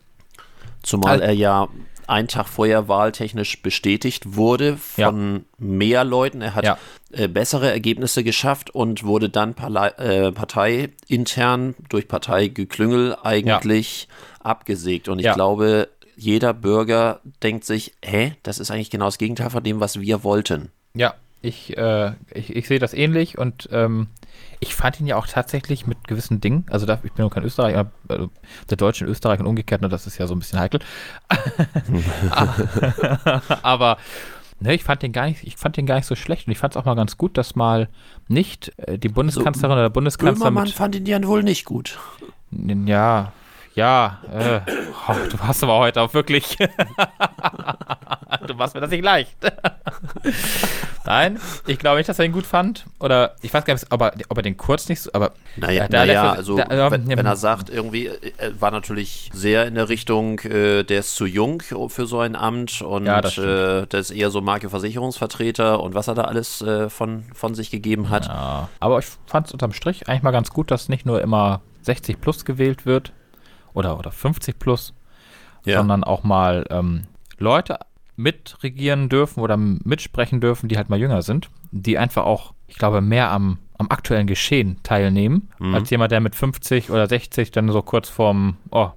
Zumal 0.81 1.11
Also- 1.13 1.23
er 1.25 1.33
ja 1.33 1.67
einen 2.07 2.27
Tag 2.27 2.47
vorher 2.47 2.87
wahltechnisch 2.87 3.61
bestätigt 3.61 4.35
wurde 4.35 4.77
von 4.77 5.35
ja. 5.35 5.41
mehr 5.57 6.03
Leuten. 6.03 6.41
Er 6.41 6.55
hat 6.55 6.65
ja. 6.65 6.77
äh, 7.11 7.27
bessere 7.27 7.69
Ergebnisse 7.71 8.23
geschafft 8.23 8.69
und 8.69 9.03
wurde 9.03 9.29
dann 9.29 9.51
äh, 9.51 10.31
parteiintern 10.31 11.75
durch 11.89 12.07
Parteigeklüngel 12.07 13.15
eigentlich 13.21 14.07
ja. 14.09 14.45
abgesägt. 14.49 15.09
Und 15.09 15.19
ich 15.19 15.31
glaube, 15.33 15.89
jeder 16.15 16.53
Bürger 16.53 17.21
denkt 17.43 17.65
sich, 17.65 17.93
hä, 18.03 18.33
das 18.43 18.59
ist 18.59 18.71
eigentlich 18.71 18.89
genau 18.89 19.05
das 19.05 19.17
Gegenteil 19.17 19.49
von 19.49 19.63
dem, 19.63 19.79
was 19.79 19.99
wir 19.99 20.23
wollten. 20.23 20.71
Ja, 20.93 21.13
ich, 21.41 21.77
äh, 21.77 22.13
ich, 22.33 22.55
ich 22.55 22.67
sehe 22.67 22.79
das 22.79 22.93
ähnlich 22.93 23.37
und 23.37 23.69
ähm, 23.71 24.07
ich 24.59 24.73
fand 24.75 24.99
ihn 24.99 25.07
ja 25.07 25.15
auch 25.17 25.27
tatsächlich 25.27 25.85
mit 25.85 26.07
gewissen 26.07 26.41
Dingen, 26.41 26.65
also 26.69 26.85
da, 26.85 26.99
ich 27.03 27.13
bin 27.13 27.23
nur 27.23 27.29
kein 27.29 27.43
Österreicher, 27.43 27.91
also 28.07 28.29
der 28.69 28.77
Deutsche 28.77 29.05
in 29.05 29.11
Österreich 29.11 29.39
und 29.39 29.45
umgekehrt, 29.45 29.81
ne, 29.81 29.89
das 29.89 30.07
ist 30.07 30.17
ja 30.17 30.27
so 30.27 30.35
ein 30.35 30.39
bisschen 30.39 30.59
heikel. 30.59 30.79
Aber 33.61 33.97
ne, 34.59 34.73
ich 34.73 34.83
fand 34.83 35.03
den 35.03 35.11
gar 35.11 35.27
nicht, 35.27 35.43
ich 35.43 35.57
fand 35.57 35.77
den 35.77 35.85
gar 35.85 35.95
nicht 35.95 36.07
so 36.07 36.15
schlecht 36.15 36.47
und 36.47 36.51
ich 36.51 36.57
fand 36.57 36.73
es 36.73 36.77
auch 36.77 36.85
mal 36.85 36.95
ganz 36.95 37.17
gut, 37.17 37.37
dass 37.37 37.55
mal 37.55 37.89
nicht 38.27 38.73
äh, 38.77 38.97
die 38.97 39.09
Bundeskanzlerin 39.09 39.69
so, 39.69 39.73
oder 39.73 39.83
der 39.83 39.89
Bundeskanzler. 39.89 40.45
Böhmermann 40.45 40.67
fand 40.67 40.95
ihn 40.95 41.05
ja 41.05 41.23
wohl 41.23 41.43
nicht 41.43 41.65
gut. 41.65 41.99
Ja, 42.51 43.33
ja, 43.77 44.17
äh, 44.33 44.59
oh, 45.07 45.13
du 45.29 45.39
hast 45.39 45.61
aber 45.63 45.77
heute 45.77 46.01
auch 46.01 46.11
wirklich. 46.15 46.57
du 48.47 48.53
machst 48.55 48.73
mir 48.73 48.81
das 48.81 48.89
nicht 48.89 49.03
leicht. 49.03 49.35
Nein, 51.05 51.39
ich 51.67 51.77
glaube 51.77 51.97
nicht, 51.97 52.09
dass 52.09 52.17
er 52.17 52.25
ihn 52.25 52.31
gut 52.31 52.47
fand. 52.47 52.87
Oder 52.99 53.35
ich 53.43 53.53
weiß 53.53 53.65
gar 53.65 53.75
nicht, 53.75 53.85
ob 53.91 54.01
er, 54.01 54.13
ob 54.29 54.37
er 54.37 54.41
den 54.41 54.57
kurz 54.57 54.89
nicht 54.89 55.01
so. 55.01 55.11
Aber 55.13 55.31
naja, 55.57 55.85
äh, 55.85 55.89
naja 55.89 56.31
also 56.31 56.57
da, 56.57 56.89
wenn, 56.89 57.07
wenn, 57.07 57.25
er 57.25 57.35
sagt, 57.35 57.69
irgendwie 57.69 58.07
äh, 58.07 58.51
war 58.59 58.71
natürlich 58.71 59.29
sehr 59.31 59.67
in 59.67 59.75
der 59.75 59.89
Richtung, 59.89 60.39
äh, 60.39 60.81
der 60.83 61.01
ist 61.01 61.15
zu 61.15 61.27
jung 61.27 61.61
für 61.61 62.07
so 62.07 62.19
ein 62.19 62.35
Amt 62.35 62.81
und 62.81 63.05
ja, 63.05 63.21
das, 63.21 63.37
äh, 63.37 63.85
das, 63.87 64.09
ist 64.09 64.17
eher 64.17 64.31
so 64.31 64.41
Marke-Versicherungsvertreter 64.41 65.81
und 65.81 65.93
was 65.93 66.07
er 66.07 66.15
da 66.15 66.23
alles 66.23 66.63
äh, 66.63 66.89
von, 66.89 67.25
von 67.31 67.53
sich 67.53 67.69
gegeben 67.69 68.09
hat. 68.09 68.25
Ja, 68.25 68.69
aber 68.79 68.97
ich 68.97 69.05
fand 69.27 69.45
es 69.45 69.53
unterm 69.53 69.73
Strich 69.73 70.09
eigentlich 70.09 70.23
mal 70.23 70.31
ganz 70.31 70.49
gut, 70.49 70.71
dass 70.71 70.89
nicht 70.89 71.05
nur 71.05 71.21
immer 71.21 71.61
60 71.83 72.19
plus 72.19 72.43
gewählt 72.43 72.85
wird, 72.85 73.13
oder, 73.77 73.99
oder 73.99 74.11
50 74.11 74.57
plus, 74.57 74.93
ja. 75.63 75.77
sondern 75.77 76.03
auch 76.03 76.23
mal 76.23 76.65
ähm, 76.71 77.03
Leute 77.37 77.77
mitregieren 78.15 79.07
dürfen 79.07 79.41
oder 79.41 79.55
mitsprechen 79.55 80.41
dürfen, 80.41 80.67
die 80.67 80.77
halt 80.77 80.89
mal 80.89 80.99
jünger 80.99 81.21
sind, 81.21 81.49
die 81.69 81.99
einfach 81.99 82.25
auch, 82.25 82.53
ich 82.65 82.77
glaube, 82.77 83.01
mehr 83.01 83.29
am, 83.29 83.59
am 83.77 83.91
aktuellen 83.91 84.25
Geschehen 84.25 84.79
teilnehmen, 84.81 85.49
mhm. 85.59 85.75
als 85.75 85.91
jemand, 85.91 86.11
der 86.11 86.21
mit 86.21 86.35
50 86.35 86.89
oder 86.89 87.07
60 87.07 87.51
dann 87.51 87.71
so 87.71 87.83
kurz 87.83 88.09
vorm, 88.09 88.57
oh, 88.71 88.89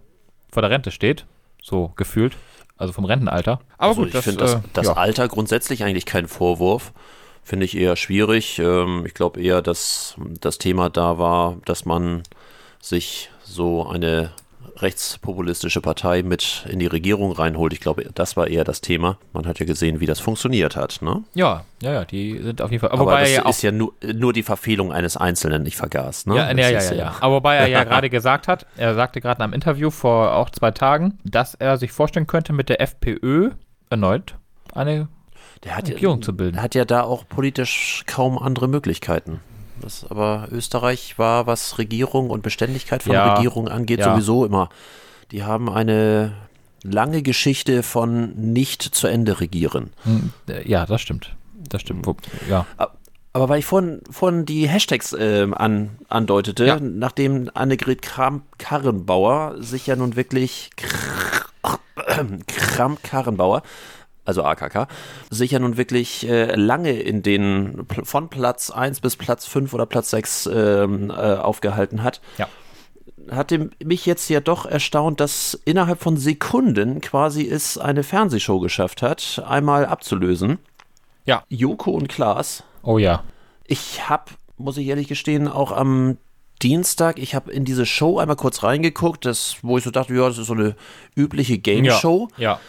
vor 0.50 0.62
der 0.62 0.70
Rente 0.70 0.90
steht, 0.90 1.26
so 1.62 1.92
gefühlt, 1.96 2.38
also 2.78 2.94
vom 2.94 3.04
Rentenalter. 3.04 3.60
Aber 3.76 3.88
also 3.88 4.00
gut, 4.04 4.14
ich 4.14 4.20
finde 4.20 4.40
das, 4.40 4.54
äh, 4.54 4.60
das 4.72 4.86
ja. 4.86 4.94
Alter 4.94 5.28
grundsätzlich 5.28 5.84
eigentlich 5.84 6.06
kein 6.06 6.26
Vorwurf. 6.26 6.94
Finde 7.42 7.66
ich 7.66 7.76
eher 7.76 7.96
schwierig. 7.96 8.58
Ähm, 8.58 9.04
ich 9.04 9.12
glaube 9.12 9.42
eher, 9.42 9.60
dass 9.60 10.14
das 10.40 10.56
Thema 10.56 10.88
da 10.88 11.18
war, 11.18 11.58
dass 11.66 11.84
man 11.84 12.22
sich 12.80 13.30
so 13.42 13.86
eine 13.86 14.32
rechtspopulistische 14.82 15.80
Partei 15.80 16.22
mit 16.22 16.66
in 16.68 16.78
die 16.78 16.86
Regierung 16.86 17.32
reinholt. 17.32 17.72
Ich 17.72 17.80
glaube, 17.80 18.08
das 18.14 18.36
war 18.36 18.48
eher 18.48 18.64
das 18.64 18.80
Thema. 18.80 19.18
Man 19.32 19.46
hat 19.46 19.58
ja 19.58 19.66
gesehen, 19.66 20.00
wie 20.00 20.06
das 20.06 20.20
funktioniert 20.20 20.76
hat. 20.76 21.02
Ne? 21.02 21.24
Ja, 21.34 21.64
ja, 21.82 21.92
ja, 21.92 22.04
die 22.04 22.38
sind 22.38 22.62
auf 22.62 22.70
jeden 22.70 22.80
Fall. 22.80 22.90
Aber 22.90 23.02
wobei 23.02 23.22
das 23.22 23.32
ja 23.32 23.48
ist 23.48 23.62
ja 23.62 23.72
nur, 23.72 23.94
nur 24.14 24.32
die 24.32 24.42
Verfehlung 24.42 24.92
eines 24.92 25.16
Einzelnen, 25.16 25.64
ich 25.66 25.76
vergaß. 25.76 26.26
Ne? 26.26 26.36
Ja, 26.36 26.50
ja, 26.52 26.70
ja, 26.70 26.82
ja, 26.82 26.92
ja. 26.94 27.16
Aber 27.20 27.36
wobei 27.36 27.56
er 27.56 27.66
ja 27.66 27.84
gerade 27.84 28.10
gesagt 28.10 28.48
hat, 28.48 28.66
er 28.76 28.94
sagte 28.94 29.20
gerade 29.20 29.38
in 29.38 29.44
einem 29.44 29.52
Interview 29.52 29.90
vor 29.90 30.34
auch 30.34 30.50
zwei 30.50 30.70
Tagen, 30.70 31.18
dass 31.24 31.54
er 31.54 31.76
sich 31.76 31.92
vorstellen 31.92 32.26
könnte, 32.26 32.52
mit 32.52 32.68
der 32.68 32.80
FPÖ 32.80 33.50
erneut 33.90 34.36
eine 34.74 35.08
Regierung 35.64 36.18
ja, 36.18 36.22
zu 36.22 36.36
bilden. 36.36 36.56
Er 36.56 36.62
hat 36.62 36.74
ja 36.74 36.84
da 36.84 37.02
auch 37.02 37.28
politisch 37.28 38.04
kaum 38.06 38.38
andere 38.38 38.68
Möglichkeiten. 38.68 39.40
Das, 39.80 40.04
aber 40.08 40.48
Österreich 40.50 41.18
war, 41.18 41.46
was 41.46 41.78
Regierung 41.78 42.30
und 42.30 42.42
Beständigkeit 42.42 43.02
von 43.02 43.12
ja, 43.12 43.34
Regierung 43.34 43.68
angeht, 43.68 44.00
ja. 44.00 44.12
sowieso 44.12 44.44
immer. 44.44 44.68
Die 45.32 45.44
haben 45.44 45.70
eine 45.70 46.32
lange 46.82 47.22
Geschichte 47.22 47.82
von 47.82 48.34
nicht 48.34 48.82
zu 48.82 49.06
Ende 49.06 49.40
regieren. 49.40 49.90
Hm, 50.04 50.32
äh, 50.48 50.68
ja, 50.68 50.86
das 50.86 51.00
stimmt. 51.00 51.34
Das 51.68 51.82
stimmt. 51.82 52.06
Ja. 52.48 52.66
Aber 53.32 53.48
weil 53.48 53.60
ich 53.60 53.66
vorhin, 53.66 54.00
vorhin 54.10 54.44
die 54.44 54.68
Hashtags 54.68 55.12
äh, 55.12 55.46
an, 55.52 55.98
andeutete, 56.08 56.66
ja. 56.66 56.80
nachdem 56.80 57.48
Annegret 57.54 58.02
Kramp-Karrenbauer 58.02 59.62
sich 59.62 59.86
ja 59.86 59.94
nun 59.94 60.16
wirklich 60.16 60.70
Kramp-Karrenbauer 62.46 63.62
also 64.30 64.44
AKK, 64.44 64.86
sich 65.28 65.50
ja 65.50 65.58
nun 65.58 65.76
wirklich 65.76 66.28
äh, 66.28 66.54
lange 66.54 66.92
in 66.92 67.22
den 67.22 67.86
von 68.04 68.28
Platz 68.28 68.70
1 68.70 69.00
bis 69.00 69.16
Platz 69.16 69.46
5 69.46 69.74
oder 69.74 69.86
Platz 69.86 70.10
6 70.10 70.46
ähm, 70.52 71.10
äh, 71.10 71.12
aufgehalten 71.12 72.02
hat. 72.02 72.20
Ja. 72.38 72.48
Hatte 73.30 73.70
mich 73.84 74.06
jetzt 74.06 74.28
ja 74.30 74.40
doch 74.40 74.66
erstaunt, 74.66 75.20
dass 75.20 75.60
innerhalb 75.64 76.00
von 76.00 76.16
Sekunden 76.16 77.00
quasi 77.00 77.46
es 77.48 77.76
eine 77.76 78.02
Fernsehshow 78.02 78.60
geschafft 78.60 79.02
hat, 79.02 79.42
einmal 79.46 79.84
abzulösen. 79.84 80.58
Ja. 81.26 81.44
Joko 81.48 81.90
und 81.90 82.08
Klaas. 82.08 82.64
Oh 82.82 82.98
ja. 82.98 83.24
Ich 83.66 84.08
habe, 84.08 84.32
muss 84.56 84.78
ich 84.78 84.86
ehrlich 84.86 85.08
gestehen, 85.08 85.48
auch 85.48 85.72
am 85.72 86.16
Dienstag, 86.62 87.18
ich 87.18 87.34
habe 87.34 87.50
in 87.52 87.64
diese 87.64 87.86
Show 87.86 88.18
einmal 88.18 88.36
kurz 88.36 88.62
reingeguckt, 88.62 89.24
das, 89.24 89.56
wo 89.62 89.78
ich 89.78 89.84
so 89.84 89.90
dachte, 89.90 90.14
ja, 90.14 90.28
das 90.28 90.38
ist 90.38 90.46
so 90.46 90.52
eine 90.52 90.76
übliche 91.16 91.58
Game 91.58 91.90
Show. 91.90 92.28
Ja. 92.36 92.52
ja. 92.52 92.60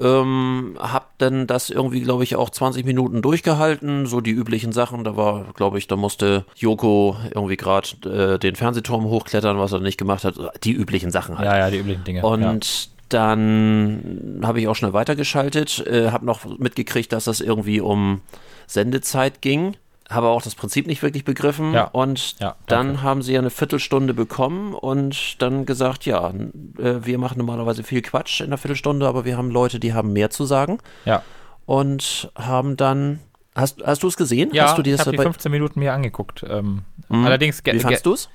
Ähm, 0.00 0.76
hab 0.78 1.18
dann 1.18 1.46
das 1.46 1.70
irgendwie, 1.70 2.00
glaube 2.00 2.24
ich, 2.24 2.36
auch 2.36 2.50
20 2.50 2.84
Minuten 2.84 3.22
durchgehalten, 3.22 4.06
so 4.06 4.20
die 4.20 4.30
üblichen 4.30 4.72
Sachen. 4.72 5.04
Da 5.04 5.16
war, 5.16 5.46
glaube 5.54 5.78
ich, 5.78 5.86
da 5.88 5.96
musste 5.96 6.44
Joko 6.56 7.16
irgendwie 7.34 7.56
gerade 7.56 7.88
äh, 8.04 8.38
den 8.38 8.54
Fernsehturm 8.54 9.04
hochklettern, 9.04 9.58
was 9.58 9.72
er 9.72 9.80
nicht 9.80 9.98
gemacht 9.98 10.24
hat. 10.24 10.36
Die 10.62 10.72
üblichen 10.72 11.10
Sachen 11.10 11.38
halt. 11.38 11.46
Ja, 11.46 11.58
ja, 11.58 11.70
die 11.70 11.78
üblichen 11.78 12.04
Dinge. 12.04 12.22
Und 12.22 12.54
ja. 12.54 12.90
dann 13.08 14.40
habe 14.44 14.60
ich 14.60 14.68
auch 14.68 14.76
schnell 14.76 14.92
weitergeschaltet, 14.92 15.84
äh, 15.86 16.10
habe 16.10 16.26
noch 16.26 16.44
mitgekriegt, 16.58 17.12
dass 17.12 17.24
das 17.24 17.40
irgendwie 17.40 17.80
um 17.80 18.20
Sendezeit 18.66 19.42
ging 19.42 19.74
habe 20.08 20.28
auch 20.28 20.42
das 20.42 20.54
Prinzip 20.54 20.86
nicht 20.86 21.02
wirklich 21.02 21.24
begriffen. 21.24 21.74
Ja. 21.74 21.84
Und 21.84 22.38
ja, 22.40 22.56
dann 22.66 23.02
haben 23.02 23.22
sie 23.22 23.34
ja 23.34 23.40
eine 23.40 23.50
Viertelstunde 23.50 24.14
bekommen 24.14 24.74
und 24.74 25.40
dann 25.42 25.66
gesagt, 25.66 26.06
ja, 26.06 26.30
äh, 26.30 27.04
wir 27.04 27.18
machen 27.18 27.38
normalerweise 27.38 27.82
viel 27.82 28.02
Quatsch 28.02 28.40
in 28.40 28.46
einer 28.46 28.58
Viertelstunde, 28.58 29.06
aber 29.06 29.24
wir 29.24 29.36
haben 29.36 29.50
Leute, 29.50 29.78
die 29.78 29.92
haben 29.92 30.12
mehr 30.12 30.30
zu 30.30 30.44
sagen. 30.46 30.78
Ja. 31.04 31.22
Und 31.66 32.32
haben 32.34 32.76
dann. 32.76 33.20
Hast, 33.54 33.82
hast 33.84 34.02
du 34.02 34.08
es 34.08 34.16
gesehen? 34.16 34.50
Ja, 34.52 34.64
hast 34.68 34.78
du 34.78 34.82
dir 34.82 34.94
ich 34.94 35.00
habe 35.00 35.10
die 35.10 35.18
15 35.18 35.50
Minuten 35.50 35.80
mir 35.80 35.92
angeguckt. 35.92 36.44
Ähm, 36.48 36.82
mhm. 37.08 37.26
Allerdings. 37.26 37.62
Wie 37.64 37.80
fandst 37.80 38.06
du 38.06 38.14
es? 38.14 38.28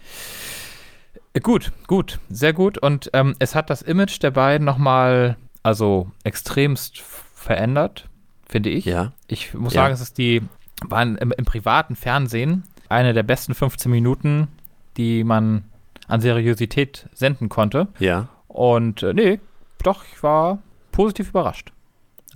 Gut, 1.42 1.72
gut, 1.88 2.20
sehr 2.30 2.53
gut. 2.53 2.77
Und 2.77 3.10
ähm, 3.13 3.36
es 3.39 3.56
hat 3.56 3.72
das 3.72 3.82
Image 3.82 4.22
der 4.22 4.30
beiden 4.30 4.65
nochmal, 4.65 5.38
also 5.63 6.12
extremst 6.24 7.00
verändert, 7.00 8.08
finde 8.48 8.70
ich. 8.70 8.86
Ja. 8.86 9.13
Ich 9.27 9.56
muss 9.56 9.74
ja. 9.74 9.82
sagen, 9.82 9.94
es 9.96 10.01
ist 10.01 10.20
die 10.20 10.44
waren 10.90 11.18
im, 11.18 11.32
im 11.32 11.46
privaten 11.46 11.96
Fernsehen 11.96 12.63
eine 12.90 13.13
der 13.13 13.24
besten 13.24 13.54
15 13.54 13.92
Minuten, 13.92 14.48
die 14.98 15.24
man 15.24 15.63
an 16.08 16.22
Seriosität 16.22 17.08
senden 17.13 17.50
konnte. 17.50 17.88
Ja. 18.00 18.30
Und 18.48 19.04
äh, 19.04 19.13
nee, 19.13 19.40
doch, 19.84 20.04
ich 20.13 20.22
war 20.22 20.60
positiv 20.92 21.30
überrascht. 21.30 21.72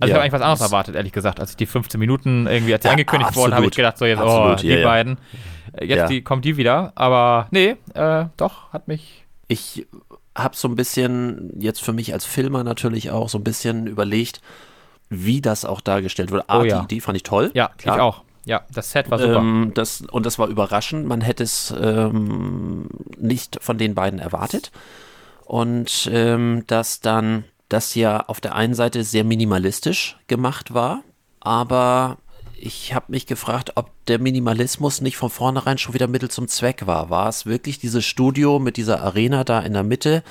ja, 0.00 0.06
ich 0.06 0.12
habe 0.14 0.22
eigentlich 0.22 0.32
was 0.32 0.42
anderes 0.42 0.60
erwartet, 0.60 0.94
ehrlich 0.94 1.12
gesagt. 1.12 1.40
Als 1.40 1.50
ich 1.50 1.56
die 1.56 1.66
15 1.66 1.98
Minuten 1.98 2.46
irgendwie, 2.46 2.72
als 2.72 2.82
sie 2.82 2.88
ja, 2.88 2.92
angekündigt 2.92 3.30
absolut. 3.30 3.46
wurden, 3.46 3.56
habe 3.56 3.66
ich 3.66 3.72
gedacht, 3.72 3.98
so 3.98 4.04
jetzt, 4.04 4.20
oh, 4.20 4.22
absolut, 4.22 4.58
oh, 4.58 4.62
die 4.62 4.68
ja, 4.68 4.84
beiden. 4.84 5.18
Äh, 5.72 5.86
jetzt 5.86 6.08
die, 6.08 6.22
kommt 6.22 6.44
die 6.44 6.56
wieder. 6.56 6.92
Aber 6.94 7.48
nee, 7.50 7.76
äh, 7.94 8.26
doch, 8.36 8.72
hat 8.72 8.86
mich. 8.86 9.24
Ich 9.48 9.86
habe 10.36 10.54
so 10.54 10.68
ein 10.68 10.76
bisschen, 10.76 11.52
jetzt 11.58 11.82
für 11.82 11.92
mich 11.92 12.12
als 12.12 12.24
Filmer 12.24 12.62
natürlich 12.62 13.10
auch, 13.10 13.28
so 13.28 13.38
ein 13.38 13.44
bisschen 13.44 13.86
überlegt, 13.86 14.40
wie 15.08 15.40
das 15.40 15.64
auch 15.64 15.80
dargestellt 15.80 16.30
wurde. 16.30 16.44
Ah, 16.48 16.60
oh, 16.60 16.62
die 16.62 16.70
Idee 16.70 17.00
fand 17.00 17.16
ich 17.16 17.22
toll. 17.22 17.50
Ja, 17.54 17.70
klar. 17.76 17.96
ich 17.96 18.02
auch. 18.02 18.22
Ja, 18.48 18.62
das 18.72 18.92
Set 18.92 19.10
war 19.10 19.18
super. 19.18 19.40
Ähm, 19.40 19.72
das, 19.74 20.00
und 20.00 20.24
das 20.24 20.38
war 20.38 20.48
überraschend. 20.48 21.06
Man 21.06 21.20
hätte 21.20 21.42
es 21.42 21.72
ähm, 21.78 22.88
nicht 23.18 23.58
von 23.60 23.76
den 23.76 23.94
beiden 23.94 24.18
erwartet. 24.18 24.72
Und 25.44 26.08
ähm, 26.10 26.64
dass 26.66 27.00
dann 27.00 27.44
das 27.68 27.94
ja 27.94 28.20
auf 28.20 28.40
der 28.40 28.54
einen 28.54 28.72
Seite 28.72 29.04
sehr 29.04 29.22
minimalistisch 29.22 30.16
gemacht 30.28 30.72
war, 30.72 31.02
aber 31.40 32.16
ich 32.56 32.94
habe 32.94 33.12
mich 33.12 33.26
gefragt, 33.26 33.72
ob 33.74 33.90
der 34.06 34.18
Minimalismus 34.18 35.02
nicht 35.02 35.18
von 35.18 35.28
vornherein 35.28 35.76
schon 35.76 35.92
wieder 35.92 36.08
Mittel 36.08 36.30
zum 36.30 36.48
Zweck 36.48 36.86
war. 36.86 37.10
War 37.10 37.28
es 37.28 37.44
wirklich 37.44 37.78
dieses 37.78 38.06
Studio 38.06 38.58
mit 38.58 38.78
dieser 38.78 39.02
Arena 39.02 39.44
da 39.44 39.60
in 39.60 39.74
der 39.74 39.84
Mitte? 39.84 40.24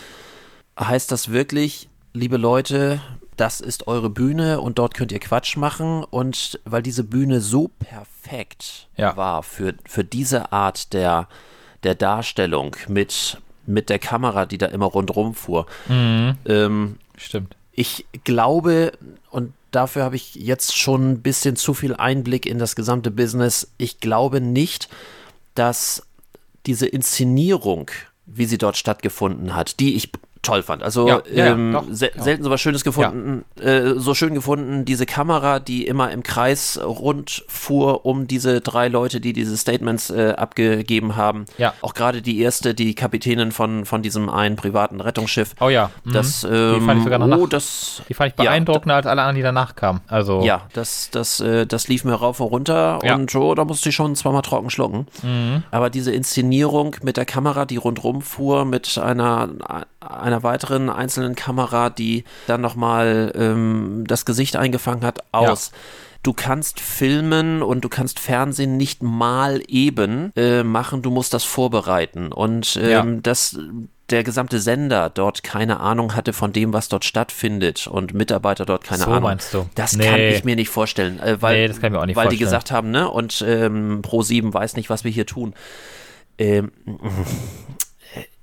Heißt 0.80 1.12
das 1.12 1.32
wirklich, 1.32 1.88
liebe 2.14 2.38
Leute, 2.38 3.00
das 3.38 3.62
ist 3.62 3.88
eure 3.88 4.10
Bühne 4.10 4.60
und 4.60 4.80
dort 4.80 4.96
könnt 4.96 5.12
ihr 5.12 5.20
Quatsch 5.20 5.56
machen. 5.58 6.04
Und 6.04 6.60
weil 6.66 6.82
diese 6.82 7.04
Bühne 7.04 7.40
so 7.40 7.70
perfekt 7.80 8.88
ja. 8.98 9.16
war 9.16 9.44
für, 9.44 9.76
für 9.86 10.04
diese 10.04 10.52
Art 10.52 10.94
der, 10.94 11.28
der 11.84 11.96
Darstellung 11.96 12.76
mit, 12.88 13.38
mit 13.66 13.90
der 13.90 14.00
Kamera, 14.00 14.46
die 14.46 14.58
da 14.58 14.66
immer 14.66 14.88
rundrum 14.88 15.34
fuhr. 15.34 15.68
Mhm. 15.88 16.38
Ähm, 16.46 16.98
Stimmt. 17.16 17.56
ich 17.72 18.06
glaube, 18.24 18.92
und 19.30 19.54
dafür 19.72 20.04
habe 20.04 20.16
ich 20.16 20.36
jetzt 20.36 20.76
schon 20.76 21.12
ein 21.12 21.22
bisschen 21.22 21.56
zu 21.56 21.74
viel 21.74 21.96
Einblick 21.96 22.46
in 22.46 22.58
das 22.58 22.76
gesamte 22.76 23.12
Business, 23.12 23.72
ich 23.78 24.00
glaube 24.00 24.42
nicht, 24.42 24.90
dass 25.54 26.04
diese 26.66 26.88
Inszenierung, 26.88 27.92
wie 28.26 28.46
sie 28.46 28.58
dort 28.58 28.78
stattgefunden 28.78 29.56
hat, 29.56 29.80
die 29.80 29.96
ich 29.96 30.12
toll 30.48 30.64
fand. 30.64 30.82
Also 30.82 31.08
Ja, 31.08 31.22
ähm, 31.30 31.74
doch, 31.74 31.84
se 31.92 32.12
ja. 32.16 32.24
selten 32.24 32.44
so 32.44 32.50
was 32.50 32.62
Schönes 32.62 32.84
gefunden, 32.84 33.44
äh, 33.60 33.94
so 33.98 34.14
schön 34.14 34.34
gefunden, 34.34 34.86
diese 34.86 35.06
Kamera, 35.06 35.60
die 35.60 35.86
immer 35.86 36.12
im 36.12 36.24
Kreis 36.24 36.80
rund 36.82 37.44
fuhr 37.48 38.06
um 38.06 38.28
diese 38.28 38.62
drei 38.62 38.88
Leute, 38.88 39.20
die 39.20 39.34
diese 39.34 39.58
Statements 39.58 40.10
äh, 40.10 40.34
abgegeben 40.38 41.16
haben. 41.16 41.46
Ja. 41.58 41.74
Auch 41.82 41.94
gerade 41.94 42.22
die 42.22 42.40
erste, 42.40 42.74
die 42.74 42.96
Kapitänin 42.96 43.52
von, 43.52 43.86
von 43.86 44.02
diesem 44.02 44.30
einen 44.30 44.56
privaten 44.56 45.02
Rettungsschiff. 45.02 45.54
Oh 45.60 45.70
ja. 45.70 45.92
mhm. 46.04 46.14
Das, 46.14 46.44
ähm, 46.44 46.76
die 46.80 46.86
fand 46.86 46.98
ich 47.00 47.04
sogar 47.04 47.20
noch 47.20 47.38
oh, 47.38 47.48
das, 47.48 48.02
die 48.08 48.14
fand 48.14 48.30
ich 48.32 48.36
beeindruckender 48.36 48.96
als 48.96 49.06
alle 49.06 49.22
anderen, 49.22 49.36
die 49.36 49.42
danach 49.42 49.76
kamen. 49.76 50.00
Also 50.08 50.42
ja, 50.42 50.64
das, 50.74 51.10
das, 51.12 51.40
äh, 51.42 51.68
das 51.68 51.88
lief 51.88 52.06
mir 52.06 52.14
rauf 52.14 52.40
und 52.40 52.48
runter 52.48 53.00
und 53.04 53.36
oh, 53.36 53.54
da 53.54 53.66
musste 53.66 53.90
ich 53.90 53.96
schon 53.96 54.16
zweimal 54.16 54.42
trocken 54.42 54.70
schlucken. 54.70 55.08
Mhm. 55.24 55.64
Aber 55.72 55.90
diese 55.90 56.12
Inszenierung 56.12 56.96
mit 57.04 57.18
der 57.18 57.26
Kamera, 57.26 57.66
die 57.66 57.78
rundrum 57.78 58.22
fuhr, 58.22 58.66
mit 58.66 58.98
einer, 58.98 59.50
einer 60.00 60.37
weiteren 60.44 60.90
einzelnen 60.90 61.36
Kamera, 61.36 61.90
die 61.90 62.24
dann 62.48 62.62
nochmal 62.62 63.32
ähm, 63.36 64.04
das 64.08 64.26
Gesicht 64.26 64.56
eingefangen 64.56 65.04
hat, 65.06 65.20
aus. 65.32 65.72
Du 66.24 66.34
kannst 66.34 66.80
filmen 66.82 67.62
und 67.62 67.82
du 67.82 67.90
kannst 67.90 68.20
Fernsehen 68.20 68.76
nicht 68.76 69.02
mal 69.04 69.62
eben 69.68 70.34
äh, 70.36 70.64
machen, 70.64 71.02
du 71.02 71.10
musst 71.12 71.34
das 71.34 71.44
vorbereiten. 71.46 72.32
Und 72.34 72.78
ähm, 72.82 72.90
Ja. 72.90 73.06
das 73.24 73.58
der 74.10 74.24
gesamte 74.24 74.60
Sender 74.62 75.10
dort 75.10 75.44
keine 75.44 75.82
Ahnung 75.82 76.16
hatte 76.16 76.32
von 76.32 76.54
dem, 76.54 76.72
was 76.72 76.88
dort 76.88 77.04
stattfindet 77.04 77.88
und 77.88 78.14
Mitarbeiter 78.14 78.66
dort 78.66 78.86
keine 78.86 79.04
So 79.04 79.10
Ahnung. 79.12 79.24
meinst 79.24 79.54
du? 79.54 79.70
Das 79.76 79.94
Nee. 79.98 80.06
kann 80.10 80.20
ich 80.22 80.44
mir 80.46 80.56
nicht 80.56 80.70
vorstellen, 80.70 81.20
äh, 81.20 81.42
weil, 81.42 81.58
Nee, 81.62 81.68
das 81.68 81.82
kann 81.82 81.88
ich 81.88 81.92
mir 81.98 82.02
auch 82.02 82.06
nicht 82.06 82.16
weil 82.16 82.30
die 82.30 82.38
vorstellen. 82.38 82.46
gesagt 82.48 82.72
haben, 82.72 82.92
ne, 82.92 83.10
und 83.10 83.44
ähm, 83.46 84.02
Pro7 84.04 84.54
weiß 84.54 84.76
nicht, 84.78 84.90
was 84.90 85.04
wir 85.04 85.12
hier 85.12 85.26
tun. 85.26 85.54
Ähm, 86.38 86.72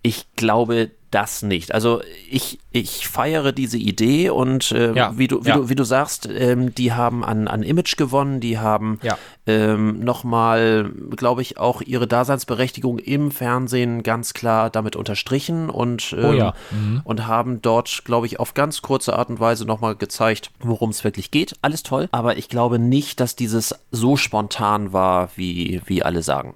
ich 0.02 0.26
glaube 0.36 0.90
das 1.14 1.42
nicht. 1.42 1.72
Also 1.72 2.00
ich, 2.30 2.58
ich 2.72 3.06
feiere 3.08 3.52
diese 3.52 3.78
Idee 3.78 4.30
und 4.30 4.72
ähm, 4.76 4.94
Ja, 4.96 5.12
wie, 5.16 5.28
du, 5.28 5.44
wie, 5.44 5.48
ja. 5.50 5.54
du, 5.56 5.68
wie 5.68 5.74
du 5.76 5.84
sagst, 5.84 6.28
ähm, 6.30 6.74
die 6.74 6.92
haben 6.92 7.24
an, 7.24 7.46
an 7.48 7.62
Image 7.62 7.96
gewonnen, 7.96 8.40
die 8.40 8.58
haben 8.58 8.98
Ja. 9.02 9.16
ähm, 9.46 10.00
nochmal, 10.00 10.90
glaube 11.16 11.42
ich, 11.42 11.58
auch 11.58 11.80
ihre 11.82 12.06
Daseinsberechtigung 12.06 12.98
im 12.98 13.30
Fernsehen 13.30 14.02
ganz 14.02 14.34
klar 14.34 14.70
damit 14.70 14.96
unterstrichen 14.96 15.70
und, 15.70 16.12
ähm, 16.18 16.24
Oh 16.24 16.32
ja. 16.32 16.54
Mhm. 16.72 17.00
und 17.04 17.26
haben 17.26 17.62
dort, 17.62 18.04
glaube 18.04 18.26
ich, 18.26 18.40
auf 18.40 18.54
ganz 18.54 18.82
kurze 18.82 19.16
Art 19.16 19.28
und 19.28 19.38
Weise 19.40 19.64
nochmal 19.66 19.94
gezeigt, 19.94 20.50
worum 20.60 20.90
es 20.90 21.04
wirklich 21.04 21.30
geht. 21.30 21.54
Alles 21.62 21.82
toll, 21.84 22.08
aber 22.10 22.36
ich 22.38 22.48
glaube 22.48 22.78
nicht, 22.78 23.20
dass 23.20 23.36
dieses 23.36 23.74
so 23.92 24.16
spontan 24.16 24.92
war, 24.92 25.30
wie, 25.36 25.80
wie 25.86 26.02
alle 26.02 26.22
sagen. 26.22 26.54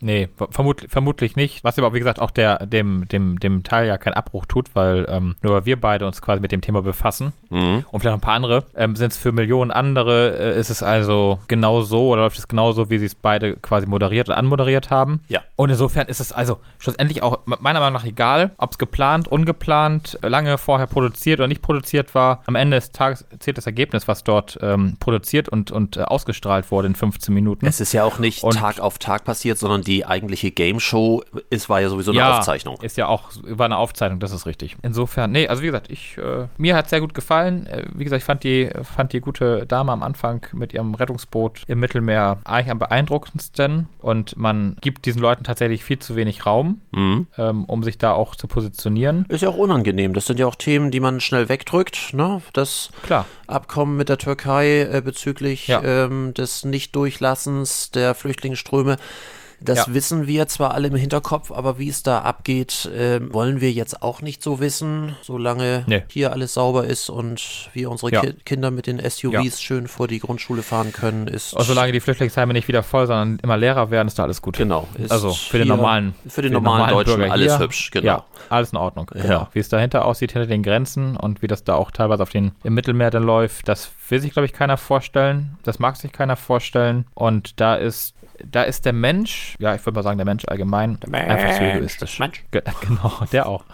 Nee, 0.00 0.28
vermut, 0.50 0.84
vermutlich 0.88 1.36
nicht. 1.36 1.64
Was 1.64 1.78
aber, 1.78 1.94
wie 1.94 1.98
gesagt, 1.98 2.20
auch 2.20 2.30
der, 2.30 2.66
dem, 2.66 3.08
dem, 3.08 3.38
dem 3.40 3.62
Teil 3.62 3.85
ja 3.86 3.98
keinen 3.98 4.14
Abbruch 4.14 4.46
tut, 4.46 4.74
weil 4.74 5.06
ähm, 5.08 5.36
nur 5.42 5.54
weil 5.54 5.64
wir 5.66 5.80
beide 5.80 6.06
uns 6.06 6.20
quasi 6.20 6.40
mit 6.40 6.52
dem 6.52 6.60
Thema 6.60 6.82
befassen 6.82 7.32
und 7.48 7.84
vielleicht 7.90 8.04
noch 8.04 8.12
ein 8.14 8.20
paar 8.20 8.34
andere, 8.34 8.64
ähm, 8.76 8.96
sind 8.96 9.12
es 9.12 9.18
für 9.18 9.32
Millionen 9.32 9.70
andere, 9.70 10.36
äh, 10.54 10.58
ist 10.60 10.70
es 10.70 10.82
also 10.82 11.38
genau 11.48 11.82
so 11.82 12.08
oder 12.08 12.22
läuft 12.22 12.38
es 12.38 12.48
genauso, 12.48 12.90
wie 12.90 12.98
sie 12.98 13.06
es 13.06 13.14
beide 13.14 13.56
quasi 13.56 13.86
moderiert 13.86 14.28
und 14.28 14.34
anmoderiert 14.34 14.90
haben. 14.90 15.20
Ja. 15.28 15.40
Und 15.54 15.70
insofern 15.70 16.08
ist 16.08 16.20
es 16.20 16.32
also 16.32 16.58
schlussendlich 16.78 17.22
auch 17.22 17.40
meiner 17.46 17.80
Meinung 17.80 17.94
nach 17.94 18.04
egal, 18.04 18.50
ob 18.58 18.72
es 18.72 18.78
geplant, 18.78 19.28
ungeplant, 19.28 20.18
lange 20.22 20.58
vorher 20.58 20.86
produziert 20.86 21.38
oder 21.40 21.48
nicht 21.48 21.62
produziert 21.62 22.14
war. 22.14 22.42
Am 22.46 22.56
Ende 22.56 22.76
des 22.76 22.92
Tages 22.92 23.24
zählt 23.38 23.56
das 23.58 23.66
Ergebnis, 23.66 24.08
was 24.08 24.24
dort 24.24 24.58
ähm, 24.60 24.96
produziert 25.00 25.48
und, 25.48 25.70
und 25.70 25.96
äh, 25.96 26.02
ausgestrahlt 26.02 26.70
wurde 26.70 26.88
in 26.88 26.94
15 26.94 27.32
Minuten. 27.32 27.66
Es 27.66 27.80
ist 27.80 27.92
ja 27.92 28.04
auch 28.04 28.18
nicht 28.18 28.42
Und- 28.42 28.56
Tag 28.56 28.80
auf 28.80 28.98
Tag 28.98 29.24
passiert, 29.24 29.58
sondern 29.58 29.82
die 29.82 30.04
eigentliche 30.04 30.50
Game 30.50 30.80
Show 30.80 31.22
ist, 31.50 31.68
war 31.68 31.80
ja 31.80 31.88
sowieso 31.88 32.10
eine 32.12 32.36
Aufzeichnung. 32.36 32.78
Ist 32.82 32.96
ja 32.96 33.06
auch, 33.06 33.30
war 33.42 33.65
eine 33.66 33.76
Aufzeichnung, 33.76 34.18
das 34.20 34.32
ist 34.32 34.46
richtig. 34.46 34.76
Insofern, 34.82 35.30
nee, 35.32 35.46
also 35.48 35.62
wie 35.62 35.66
gesagt, 35.66 35.90
ich, 35.90 36.16
äh, 36.18 36.46
mir 36.56 36.74
hat 36.76 36.86
es 36.86 36.90
sehr 36.90 37.00
gut 37.00 37.14
gefallen. 37.14 37.66
Äh, 37.66 37.84
wie 37.94 38.04
gesagt, 38.04 38.20
ich 38.22 38.24
fand 38.24 38.42
die, 38.44 38.70
fand 38.82 39.12
die 39.12 39.20
gute 39.20 39.66
Dame 39.66 39.92
am 39.92 40.02
Anfang 40.02 40.46
mit 40.52 40.72
ihrem 40.72 40.94
Rettungsboot 40.94 41.62
im 41.66 41.80
Mittelmeer 41.80 42.38
eigentlich 42.44 42.70
am 42.70 42.78
beeindruckendsten 42.78 43.88
und 44.00 44.36
man 44.36 44.76
gibt 44.80 45.04
diesen 45.06 45.20
Leuten 45.20 45.44
tatsächlich 45.44 45.84
viel 45.84 45.98
zu 45.98 46.16
wenig 46.16 46.46
Raum, 46.46 46.80
Mhm. 46.92 47.26
ähm, 47.36 47.64
um 47.64 47.82
sich 47.82 47.98
da 47.98 48.12
auch 48.12 48.34
zu 48.36 48.46
positionieren. 48.46 49.26
Ist 49.28 49.42
ja 49.42 49.48
auch 49.48 49.56
unangenehm. 49.56 50.14
Das 50.14 50.26
sind 50.26 50.38
ja 50.38 50.46
auch 50.46 50.54
Themen, 50.54 50.90
die 50.90 51.00
man 51.00 51.20
schnell 51.20 51.48
wegdrückt. 51.48 52.12
Ne? 52.14 52.40
Das 52.52 52.90
Klar. 53.02 53.26
Abkommen 53.46 53.96
mit 53.96 54.08
der 54.08 54.18
Türkei 54.18 54.82
äh, 54.82 55.02
bezüglich 55.04 55.68
Ja. 55.68 55.82
ähm, 55.82 56.32
des 56.34 56.64
Nichtdurchlassens 56.64 57.90
der 57.90 58.14
Flüchtlingsströme. 58.14 58.96
Das 59.66 59.86
Ja. 59.86 59.94
wissen 59.94 60.26
wir 60.26 60.46
zwar 60.48 60.72
alle 60.74 60.88
im 60.88 60.94
Hinterkopf, 60.96 61.50
aber 61.52 61.78
wie 61.78 61.88
es 61.88 62.02
da 62.02 62.20
abgeht, 62.20 62.88
ähm, 62.96 63.32
wollen 63.34 63.60
wir 63.60 63.70
jetzt 63.72 64.02
auch 64.02 64.22
nicht 64.22 64.42
so 64.42 64.60
wissen, 64.60 65.16
solange 65.22 65.84
Nee. 65.86 66.04
hier 66.08 66.32
alles 66.32 66.54
sauber 66.54 66.84
ist 66.86 67.10
und 67.10 67.68
wir 67.74 67.90
unsere 67.90 68.12
Ja. 68.12 68.20
Ki 68.22 68.32
Kinder 68.44 68.70
mit 68.70 68.86
den 68.86 68.98
SUVs 68.98 69.32
Ja. 69.60 69.64
schön 69.66 69.88
vor 69.88 70.08
die 70.08 70.18
Grundschule 70.20 70.62
fahren 70.62 70.92
können, 70.92 71.26
ist 71.28 71.52
Und 71.54 71.64
solange 71.64 71.92
die 71.92 72.00
Flüchtlingsheime 72.00 72.52
nicht 72.52 72.68
wieder 72.68 72.82
voll, 72.82 73.06
sondern 73.06 73.38
immer 73.42 73.56
leerer 73.56 73.90
werden, 73.90 74.08
ist 74.08 74.18
da 74.18 74.22
alles 74.24 74.40
gut. 74.40 74.56
genau 74.56 74.86
ist 74.96 75.10
Also 75.12 75.32
für 75.32 75.58
den 75.58 75.68
normalen, 75.68 76.14
für 76.28 76.42
den 76.42 76.52
normalen 76.52 76.90
Deutschen 76.94 77.16
Bürger 77.18 77.32
alles 77.32 77.52
hier, 77.56 77.58
hübsch, 77.64 77.90
genau. 77.90 78.06
Ja, 78.06 78.24
alles 78.48 78.70
in 78.72 78.78
Ordnung. 78.78 79.06
Genau. 79.12 79.28
Ja. 79.28 79.48
Wie 79.52 79.58
es 79.58 79.68
dahinter 79.68 80.04
aussieht, 80.04 80.32
hinter 80.32 80.46
den 80.46 80.62
Grenzen 80.62 81.16
und 81.16 81.42
wie 81.42 81.46
das 81.46 81.64
da 81.64 81.74
auch 81.74 81.90
teilweise 81.90 82.22
auf 82.22 82.30
den, 82.30 82.52
im 82.64 82.74
Mittelmeer 82.74 83.10
dann 83.10 83.24
läuft, 83.24 83.68
das 83.68 83.90
will 84.08 84.20
sich, 84.20 84.32
glaube 84.32 84.46
ich, 84.46 84.52
keiner 84.52 84.76
vorstellen. 84.76 85.58
Das 85.64 85.78
mag 85.78 85.96
sich 85.96 86.12
keiner 86.12 86.36
vorstellen. 86.36 87.06
Und 87.14 87.60
da 87.60 87.74
ist, 87.74 88.14
da 88.44 88.62
ist 88.62 88.84
der 88.84 88.92
Mensch, 88.92 89.56
ja, 89.58 89.74
ich 89.74 89.84
würde 89.84 89.96
mal 89.96 90.02
sagen, 90.02 90.18
der 90.18 90.24
Mensch 90.24 90.44
allgemein, 90.46 90.98
einfach 91.12 91.56
zu 91.56 91.62
egoistisch. 91.62 92.18
Mensch. 92.18 92.44
Ge 92.50 92.62
genau, 92.80 93.12
der 93.32 93.48
auch. 93.48 93.64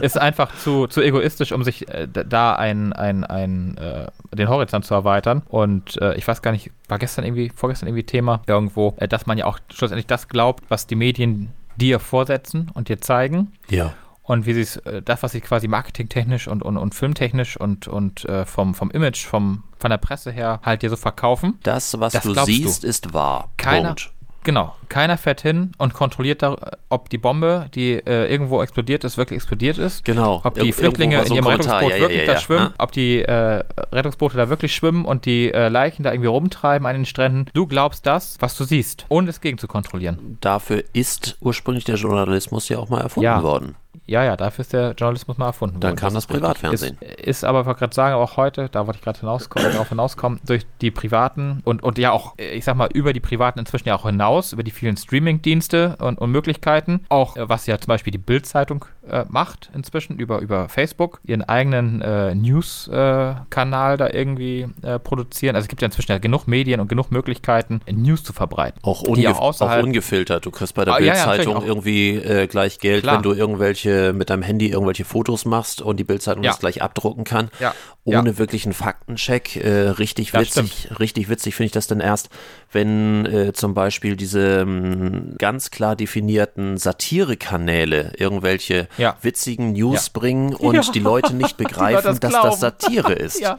ist 0.00 0.18
einfach 0.18 0.54
zu, 0.56 0.86
zu 0.86 1.02
egoistisch, 1.02 1.52
um 1.52 1.64
sich 1.64 1.88
äh, 1.88 2.08
da 2.08 2.54
ein, 2.54 2.92
ein, 2.92 3.24
ein, 3.24 3.76
äh, 3.78 4.06
den 4.34 4.48
Horizont 4.48 4.84
zu 4.84 4.94
erweitern. 4.94 5.42
Und 5.48 6.00
äh, 6.00 6.14
ich 6.14 6.26
weiß 6.26 6.42
gar 6.42 6.52
nicht, 6.52 6.70
war 6.88 6.98
gestern 6.98 7.24
irgendwie, 7.24 7.50
vorgestern 7.54 7.88
irgendwie 7.88 8.04
Thema 8.04 8.42
irgendwo, 8.46 8.94
äh, 8.98 9.08
dass 9.08 9.26
man 9.26 9.38
ja 9.38 9.46
auch 9.46 9.58
schlussendlich 9.72 10.06
das 10.06 10.28
glaubt, 10.28 10.64
was 10.68 10.86
die 10.86 10.96
Medien 10.96 11.52
dir 11.76 12.00
vorsetzen 12.00 12.70
und 12.74 12.88
dir 12.88 13.00
zeigen. 13.00 13.52
Ja. 13.68 13.94
Und 14.28 14.44
wie 14.44 14.52
sie 14.52 14.60
es, 14.60 14.76
äh, 14.76 15.00
das, 15.00 15.22
was 15.22 15.32
sie 15.32 15.40
quasi 15.40 15.68
marketingtechnisch 15.68 16.48
und, 16.48 16.62
und, 16.62 16.76
und 16.76 16.94
filmtechnisch 16.94 17.56
und, 17.56 17.88
und 17.88 18.26
äh, 18.26 18.44
vom, 18.44 18.74
vom 18.74 18.90
Image, 18.90 19.24
vom, 19.24 19.64
von 19.78 19.90
der 19.90 19.96
Presse 19.96 20.30
her 20.30 20.60
halt 20.62 20.82
dir 20.82 20.90
so 20.90 20.96
verkaufen. 20.96 21.58
Das, 21.62 21.98
was 21.98 22.12
Das 22.12 22.24
du 22.24 22.34
glaubst 22.34 22.50
du. 22.50 22.52
siehst, 22.52 22.84
ist 22.84 23.14
wahr. 23.14 23.48
Keiner, 23.56 23.88
Punkt. 23.94 24.12
genau, 24.44 24.74
keiner 24.88 25.16
fährt 25.18 25.40
hin 25.40 25.72
und 25.78 25.94
kontrolliert, 25.94 26.42
da, 26.42 26.56
ob 26.88 27.08
die 27.10 27.18
Bombe, 27.18 27.68
die 27.74 27.92
äh, 27.94 28.30
irgendwo 28.30 28.62
explodiert 28.62 29.04
ist, 29.04 29.16
wirklich 29.18 29.36
explodiert 29.38 29.78
ist. 29.78 30.04
Genau. 30.04 30.40
Ob 30.44 30.54
die 30.54 30.72
Irg- 30.72 30.74
Flüchtlinge 30.76 31.18
so 31.24 31.26
in 31.26 31.34
ihrem 31.36 31.44
Kommentar. 31.44 31.80
Rettungsboot 31.80 31.92
Ja, 31.96 32.00
wirklich 32.00 32.20
ja, 32.20 32.26
da 32.26 32.32
ja. 32.32 32.38
schwimmen, 32.40 32.64
Ne? 32.64 32.74
ob 32.78 32.92
die 32.92 33.22
äh, 33.22 33.64
Rettungsboote 33.92 34.36
da 34.36 34.48
wirklich 34.48 34.74
schwimmen 34.74 35.04
und 35.04 35.24
die 35.26 35.52
äh, 35.52 35.68
Leichen 35.68 36.02
da 36.02 36.12
irgendwie 36.12 36.28
rumtreiben 36.28 36.86
an 36.86 36.94
den 36.94 37.06
Stränden. 37.06 37.46
Du 37.54 37.66
glaubst 37.66 38.06
das, 38.06 38.36
was 38.40 38.56
du 38.56 38.64
siehst, 38.64 39.06
ohne 39.08 39.30
es 39.30 39.40
gegen 39.40 39.58
zu 39.58 39.68
kontrollieren. 39.68 40.38
Dafür 40.40 40.84
ist 40.92 41.36
ursprünglich 41.40 41.84
der 41.84 41.96
Journalismus 41.96 42.68
ja 42.68 42.78
auch 42.78 42.88
mal 42.88 43.00
erfunden 43.00 43.42
worden. 43.42 43.74
Ja, 44.06 44.24
ja, 44.24 44.36
dafür 44.38 44.62
ist 44.62 44.72
der 44.72 44.92
Journalismus 44.96 45.36
mal 45.36 45.46
erfunden 45.48 45.80
Dann 45.80 45.90
worden. 45.90 46.00
kam 46.00 46.14
das 46.14 46.24
richtig. 46.24 46.40
Privatfernsehen. 46.40 46.96
Ist, 47.00 47.20
ist 47.26 47.44
aber, 47.44 47.60
ich 47.60 47.66
wollte 47.66 47.80
gerade 47.80 47.94
sagen, 47.94 48.14
auch 48.14 48.38
heute, 48.38 48.70
da 48.70 48.86
wollte 48.86 48.98
ich 49.00 49.04
gerade 49.04 49.20
hinauskommen, 49.20 49.70
darauf 49.70 49.90
hinauskommen, 49.90 50.40
durch 50.46 50.64
die 50.80 50.90
privaten 50.90 51.60
und, 51.64 51.82
und 51.82 51.98
ja 51.98 52.12
auch, 52.12 52.34
äh, 52.38 52.52
ich 52.52 52.64
sag 52.64 52.76
mal, 52.76 52.88
über 52.94 53.12
die 53.12 53.20
privaten 53.20 53.58
inzwischen 53.58 53.88
ja 53.88 53.94
auch 53.96 54.06
hinaus, 54.06 54.54
über 54.54 54.62
die 54.62 54.70
vielen 54.78 54.96
Streaming-Dienste 54.96 55.96
und, 56.00 56.18
und 56.18 56.30
Möglichkeiten, 56.30 57.04
auch 57.08 57.36
äh, 57.36 57.48
was 57.48 57.66
ja 57.66 57.78
zum 57.78 57.88
Beispiel 57.88 58.10
die 58.10 58.18
Bild-Zeitung 58.18 58.84
äh, 59.10 59.24
macht 59.28 59.70
inzwischen 59.74 60.18
über, 60.18 60.40
über 60.40 60.68
Facebook, 60.68 61.20
ihren 61.24 61.42
eigenen 61.42 62.00
äh, 62.02 62.34
News-Kanal 62.34 63.96
da 63.96 64.08
irgendwie 64.10 64.66
äh, 64.82 64.98
produzieren. 64.98 65.56
Also 65.56 65.64
es 65.64 65.68
gibt 65.68 65.82
ja 65.82 65.86
inzwischen 65.86 66.12
ja 66.12 66.18
genug 66.18 66.46
Medien 66.46 66.80
und 66.80 66.88
genug 66.88 67.10
Möglichkeiten, 67.10 67.80
News 67.90 68.22
zu 68.22 68.32
verbreiten. 68.32 68.80
Auch, 68.82 69.02
die 69.04 69.10
unge 69.10 69.30
auch 69.36 69.60
auch 69.60 69.82
ungefiltert. 69.82 70.44
Du 70.46 70.50
kriegst 70.50 70.74
bei 70.74 70.84
der 70.84 70.94
Ah, 70.94 70.98
ja, 71.00 71.06
ja, 71.06 71.12
Bildzeitung 71.12 71.54
natürlich 71.54 71.64
auch. 71.64 71.68
irgendwie 71.68 72.16
äh, 72.16 72.46
gleich 72.46 72.78
Geld, 72.78 73.02
Klar. 73.02 73.16
wenn 73.16 73.22
du 73.22 73.32
irgendwelche 73.32 74.12
mit 74.12 74.30
deinem 74.30 74.42
Handy 74.42 74.68
irgendwelche 74.68 75.04
Fotos 75.04 75.44
machst 75.44 75.82
und 75.82 75.98
die 75.98 76.04
Bildzeitung 76.04 76.42
Ja. 76.44 76.50
das 76.50 76.60
gleich 76.60 76.82
abdrucken 76.82 77.24
kann. 77.24 77.50
Ja. 77.60 77.74
Ohne 78.04 78.30
Ja. 78.30 78.38
wirklich 78.38 78.64
einen 78.64 78.72
Faktencheck. 78.74 79.56
Äh, 79.56 79.88
richtig 79.90 80.32
witzig. 80.34 80.88
Richtig 80.98 81.28
witzig 81.28 81.54
finde 81.54 81.66
ich 81.66 81.72
das 81.72 81.86
denn 81.86 82.00
erst, 82.00 82.30
wenn 82.72 83.52
zum 83.54 83.74
Beispiel 83.74 84.16
diese 84.16 84.60
ähm, 84.60 85.34
ganz 85.38 85.70
klar 85.70 85.96
definierten 85.96 86.76
Satirekanäle 86.76 88.12
irgendwelche 88.16 88.88
Ja. 88.98 89.16
witzigen 89.22 89.72
News 89.72 90.06
Ja. 90.14 90.20
bringen 90.20 90.54
und 90.56 90.74
Ja. 90.74 90.82
die 90.92 90.98
Leute 90.98 91.34
nicht 91.34 91.56
begreifen, 91.56 92.04
das 92.04 92.20
dass 92.20 92.30
glauben. 92.30 92.48
das 92.50 92.60
Satire 92.60 93.12
ist. 93.14 93.40
Ja, 93.40 93.58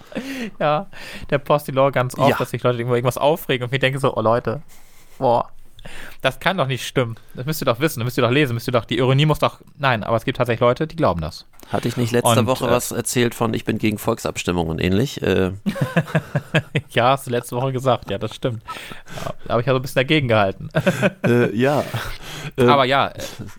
ja. 0.60 0.86
Der 1.30 1.38
Postilor 1.39 1.91
ganz 1.91 2.15
oft, 2.17 2.39
dass 2.39 2.52
sich 2.52 2.62
Leute 2.62 2.78
irgendwo 2.78 2.95
irgendwas 2.95 3.17
aufregen 3.17 3.65
und 3.67 3.73
ich 3.73 3.80
denke 3.80 3.99
so, 3.99 4.15
oh 4.15 4.21
Leute, 4.21 4.62
boah, 5.17 5.49
Das 6.22 6.39
kann 6.39 6.58
doch 6.58 6.68
nicht 6.68 6.86
stimmen. 6.86 7.18
Das 7.36 7.46
müsst 7.46 7.62
ihr 7.62 7.65
doch 7.65 7.80
wissen, 7.80 8.00
das 8.00 8.06
müsst 8.06 8.18
ihr 8.18 8.24
doch 8.24 8.32
lesen, 8.32 8.54
müsst 8.54 8.68
ihr 8.68 8.72
doch, 8.72 8.86
die 8.86 8.98
Ironie 8.98 9.26
muss 9.26 9.39
doch, 9.39 9.60
nein, 9.78 10.04
aber 10.04 10.18
es 10.18 10.26
gibt 10.26 10.38
tatsächlich 10.38 10.62
Leute, 10.62 10.88
die 10.88 10.96
glauben 10.96 11.22
das. 11.22 11.46
Hatte 11.72 11.88
ich 11.88 11.98
nicht 11.98 12.12
letzte 12.12 12.39
Und, 12.39 12.48
Woche 12.48 12.65
äh, 12.65 12.72
was 12.72 12.92
erzählt 12.92 13.36
von, 13.36 13.54
ich 13.54 13.63
bin 13.63 13.78
gegen 13.78 14.00
Volksabstimmungen 14.00 14.72
und 14.72 14.80
ähnlich? 14.80 15.22
Äh, 15.22 15.52
ja, 16.89 17.12
hast 17.12 17.28
du 17.28 17.32
letzte 17.32 17.56
Woche 17.56 17.72
gesagt, 17.72 18.10
ja, 18.10 18.18
das 18.18 18.34
stimmt. 18.34 18.63
Da 19.46 19.54
habe 19.54 19.62
ich 19.62 19.68
ja 19.68 19.74
so 19.74 19.80
ein 19.80 19.82
bisschen 19.84 20.00
dagegen 20.00 20.28
gehalten. 20.28 20.70
äh, 21.26 21.56
ja. 21.56 21.84
Ähm, 22.58 22.70
aber 22.70 22.86
ja, 22.86 23.08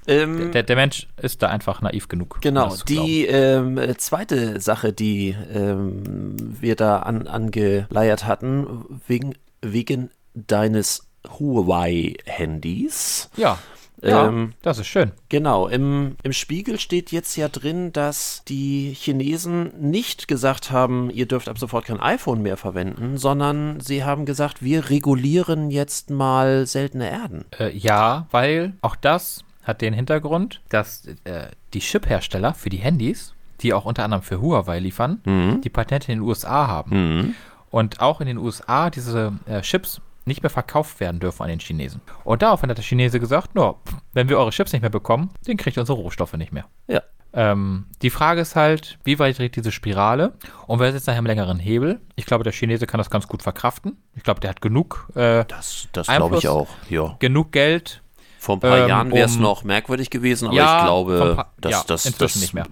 äh, 0.07 0.23
ähm, 0.23 0.53
der, 0.53 0.63
der 0.63 0.75
Mensch 0.75 1.07
ist 1.21 1.43
da 1.43 1.49
einfach 1.49 1.83
naiv 1.83 2.09
genug. 2.09 2.39
Genau, 2.41 2.75
die 2.89 3.27
ähm, 3.27 3.77
äh, 3.79 3.95
zweite 3.97 4.59
Sache, 4.61 4.93
die 4.93 5.37
ähm, 5.53 6.35
wir 6.39 6.77
da 6.77 7.01
an, 7.01 7.29
angeleiert 7.29 8.27
hatten, 8.27 8.85
wegen, 9.07 9.35
wegen 9.61 10.11
deines 10.35 11.10
Huawei-Handys. 11.29 13.31
Ja, 13.37 13.59
ja 14.03 14.29
Ähm, 14.29 14.53
das 14.63 14.79
ist 14.79 14.87
schön. 14.87 15.13
Genau, 15.29 15.69
im, 15.69 16.17
im 16.23 16.33
Spiegel 16.33 16.79
steht 16.79 17.13
jetzt 17.13 17.37
ja 17.37 17.49
drin, 17.49 17.93
dass 17.93 18.43
die 18.49 18.95
Chinesen 18.99 19.73
nicht 19.79 20.29
gesagt 20.29 20.71
haben, 20.71 21.11
ihr 21.11 21.27
dürft 21.27 21.49
ab 21.49 21.59
sofort 21.59 21.85
kein 21.87 22.01
iPhone 22.01 22.43
mehr 22.43 22.57
verwenden, 22.57 23.19
sondern 23.19 23.81
sie 23.81 24.05
haben 24.05 24.27
gesagt, 24.27 24.63
wir 24.63 24.91
regulieren 24.91 25.71
jetzt 25.71 26.11
mal 26.11 26.67
seltene 26.67 27.11
Erden. 27.11 27.45
Äh, 27.59 27.77
ja, 27.77 28.27
weil 28.31 28.73
auch 28.81 28.97
das 28.97 29.45
hat 29.63 29.83
den 29.83 29.93
Hintergrund, 29.93 30.63
dass 30.71 31.07
äh, 31.25 31.49
die 31.75 31.81
Chip-Hersteller 31.81 32.55
für 32.55 32.71
die 32.71 32.79
Handys, 32.79 33.35
die 33.61 33.75
auch 33.75 33.85
unter 33.85 34.05
anderem 34.05 34.23
für 34.23 34.41
Huawei 34.41 34.79
liefern, 34.79 35.21
Mhm. 35.25 35.61
die 35.61 35.69
Patente 35.69 36.11
in 36.11 36.19
den 36.21 36.27
USA 36.27 36.67
haben. 36.67 37.19
Mhm. 37.19 37.35
Und 37.71 38.01
auch 38.01 38.21
in 38.23 38.27
den 38.27 38.39
USA 38.39 38.89
diese 38.91 39.35
äh, 39.47 39.61
Chips 39.61 40.01
nicht 40.25 40.43
mehr 40.43 40.51
verkauft 40.51 41.01
werden 41.01 41.19
dürfen 41.21 41.43
an 41.43 41.49
den 41.49 41.61
Chinesen. 41.61 42.01
Und 42.25 42.43
daraufhin 42.43 42.71
hat 42.71 42.77
der 42.79 42.85
Chinese 42.85 43.19
gesagt, 43.21 43.55
no, 43.55 43.79
wenn 44.13 44.29
wir 44.29 44.39
eure 44.39 44.51
Chips 44.51 44.73
nicht 44.73 44.83
mehr 44.83 44.91
bekommen, 44.91 45.31
dann 45.47 45.57
kriegt 45.57 45.77
ihr 45.77 45.81
unsere 45.81 45.99
Rohstoffe 45.99 46.35
nicht 46.35 46.53
mehr. 46.53 46.67
Ja. 46.89 47.03
Ähm, 47.33 47.87
die 48.03 48.11
Frage 48.11 48.41
ist 48.41 48.57
halt, 48.57 48.99
wie 49.05 49.19
weit 49.21 49.39
dreht 49.39 49.55
diese 49.55 49.71
Spirale 49.71 50.35
und 50.67 50.81
wer 50.81 50.91
sitzt 50.93 51.07
nachher 51.07 51.21
im 51.21 51.27
längeren 51.27 51.61
Hebel? 51.61 52.01
Ich 52.17 52.27
glaube, 52.27 52.43
der 52.43 52.53
Chinese 52.53 52.87
kann 52.89 52.99
das 52.99 53.09
ganz 53.09 53.29
gut 53.29 53.43
verkraften. 53.43 53.97
Ich 54.17 54.25
glaube, 54.25 54.41
der 54.41 54.51
hat 54.51 54.61
genug, 54.61 55.09
äh, 55.15 55.45
Das, 55.47 55.87
das 55.93 56.09
glaube 56.09 56.37
ich 56.39 56.49
auch. 56.49 56.69
Ja. 56.89 57.15
genug 57.21 57.53
Geld. 57.53 58.03
Vor 58.41 58.57
ein 58.57 58.61
paar 58.61 58.79
Ähm, 58.79 58.89
Jahren 58.89 59.13
wäre 59.13 59.27
es 59.27 59.37
um- 59.37 59.43
noch 59.43 59.65
merkwürdig 59.65 60.09
gewesen, 60.11 60.47
aber 60.49 60.57
Ja, 60.57 60.79
ich 60.79 60.85
glaube, 60.87 61.33
paar- 61.37 61.53
dass 61.61 61.73
ja, 61.73 61.83
das, 61.87 62.03
das 62.19 62.37
nicht 62.37 62.55
mehr. 62.55 62.67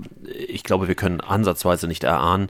ich 0.48 0.64
glaube, 0.64 0.88
wir 0.88 0.94
können 0.96 1.20
ansatzweise 1.20 1.86
nicht 1.86 2.02
erahnen, 2.04 2.48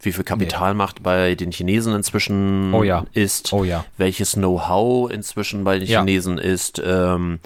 wie 0.00 0.12
viel 0.12 0.24
Kapitalmacht 0.24 1.02
bei 1.02 1.34
den 1.34 1.50
Chinesen 1.52 1.94
inzwischen 1.94 2.72
Oh 2.74 2.82
ja. 2.82 3.04
ist, 3.12 3.52
Oh 3.52 3.64
ja. 3.64 3.84
welches 3.96 4.32
Know-how 4.32 5.10
inzwischen 5.10 5.64
bei 5.64 5.78
den 5.78 5.88
Ja. 5.88 6.00
Chinesen 6.00 6.38
ist. 6.38 6.80
Ähm, 6.84 7.38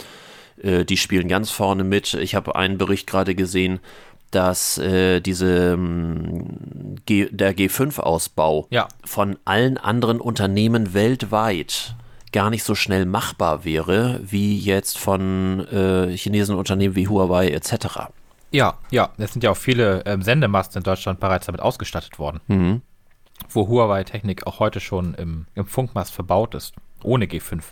äh, 0.63 0.85
die 0.85 0.97
spielen 0.97 1.29
ganz 1.29 1.51
vorne 1.51 1.85
mit. 1.85 2.15
Ich 2.15 2.35
habe 2.35 2.55
einen 2.57 2.77
Bericht 2.79 3.07
gerade 3.07 3.35
gesehen, 3.35 3.81
dass 4.31 4.79
äh, 4.79 5.21
diese 5.21 5.73
ähm, 5.75 6.97
G, 7.07 7.29
der 7.31 7.57
G5-Ausbau 7.57 8.67
Ja. 8.71 8.89
von 9.05 9.37
allen 9.45 9.77
anderen 9.79 10.21
Unternehmen 10.21 10.95
weltweit 10.95 11.95
gar 12.33 12.49
nicht 12.51 12.63
so 12.63 12.77
schnell 12.77 13.07
machbar 13.07 13.65
wäre, 13.65 14.21
wie 14.23 14.57
jetzt 14.57 14.99
von 14.99 15.67
äh, 15.73 16.17
chinesischen 16.17 16.57
Unternehmen 16.59 16.95
wie 16.95 17.09
Huawei 17.09 17.49
etc. 17.49 18.11
Ja, 18.53 18.75
ja, 18.91 19.11
es 19.19 19.33
sind 19.33 19.45
ja 19.45 19.51
auch 19.51 19.57
viele 19.57 20.03
ähm, 20.07 20.23
Sendemasten 20.23 20.79
in 20.79 20.83
Deutschland 20.83 21.21
bereits 21.21 21.47
damit 21.47 21.61
ausgestattet 21.61 22.19
worden, 22.19 22.41
wo 23.49 23.69
Huawei-Technik 23.69 24.47
auch 24.47 24.59
heute 24.59 24.81
schon 24.81 25.15
im, 25.15 25.47
im 25.55 25.67
Funkmast 25.67 26.13
verbaut 26.13 26.55
ist, 26.55 26.75
ohne 27.03 27.27
G5. 27.27 27.63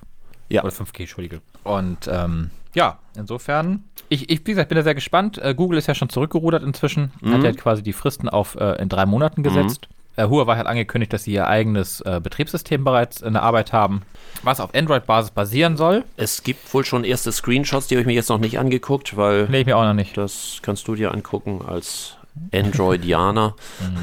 Ja. 0.49 0.63
Oder 0.63 0.73
5G, 0.73 1.01
Entschuldige. 1.01 1.43
Und 1.65 2.09
ähm, 2.11 2.51
ja, 2.75 2.99
insofern, 3.17 3.85
ich, 4.09 4.31
ich, 4.31 4.41
wie 4.47 4.53
gesagt, 4.53 4.69
bin 4.69 4.77
da 4.77 4.83
sehr 4.83 4.95
gespannt. 4.95 5.37
Äh, 5.39 5.55
Google 5.55 5.79
ist 5.79 5.89
ja 5.89 5.95
schon 5.95 6.09
zurückgerudert 6.09 6.63
inzwischen, 6.63 7.13
hat 7.25 7.43
ja 7.43 7.53
quasi 7.53 7.83
die 7.83 7.93
Fristen 7.93 8.29
auf 8.29 8.55
äh, 8.55 8.81
in 8.81 8.89
drei 8.89 9.05
Monaten 9.05 9.43
gesetzt. 9.43 9.89
Äh, 9.91 9.95
Huawei 10.25 10.57
hat 10.57 10.67
angekündigt, 10.67 11.13
dass 11.13 11.25
sie 11.25 11.33
ihr 11.33 11.47
eigenes 11.47 12.01
äh, 12.03 12.21
Betriebssystem 12.23 12.83
bereits 12.85 13.21
in 13.21 13.35
der 13.35 13.43
Arbeit 13.43 13.73
haben, 13.73 14.03
was 14.43 14.61
auf 14.61 14.75
Android-Basis 14.75 15.31
basieren 15.31 15.77
soll. 15.77 16.05
Es 16.17 16.43
gibt 16.43 16.73
wohl 16.75 16.85
schon 16.85 17.05
erste 17.05 17.31
Screenshots, 17.33 17.87
die 17.89 17.95
habe 17.95 18.01
ich 18.03 18.07
mir 18.07 18.15
jetzt 18.15 18.29
noch 18.29 18.39
nicht 18.39 18.59
angeguckt, 18.59 19.17
weil 19.17 19.47
Nee, 19.49 19.61
ich 19.61 19.67
mir 19.67 19.77
auch 19.77 19.85
noch 19.85 19.95
nicht. 19.95 20.17
das 20.17 20.59
kannst 20.63 20.89
du 20.89 20.95
dir 20.95 21.13
angucken 21.13 21.63
als 21.67 22.17
Androidianer. 22.53 23.55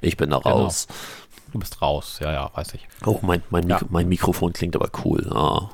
Ich 0.00 0.16
bin 0.16 0.30
da 0.30 0.38
raus. 0.38 0.88
Du 1.52 1.58
bist 1.58 1.80
raus, 1.82 2.18
ja, 2.20 2.32
ja, 2.32 2.50
weiß 2.54 2.74
ich. 2.74 2.88
Oh, 3.04 3.18
mein, 3.22 3.42
mein, 3.50 3.68
Ja. 3.68 3.76
Mikro, 3.76 3.86
mein 3.90 4.08
Mikrofon 4.08 4.52
klingt 4.52 4.74
aber 4.74 4.88
cool. 5.04 5.30
Ah. 5.32 5.68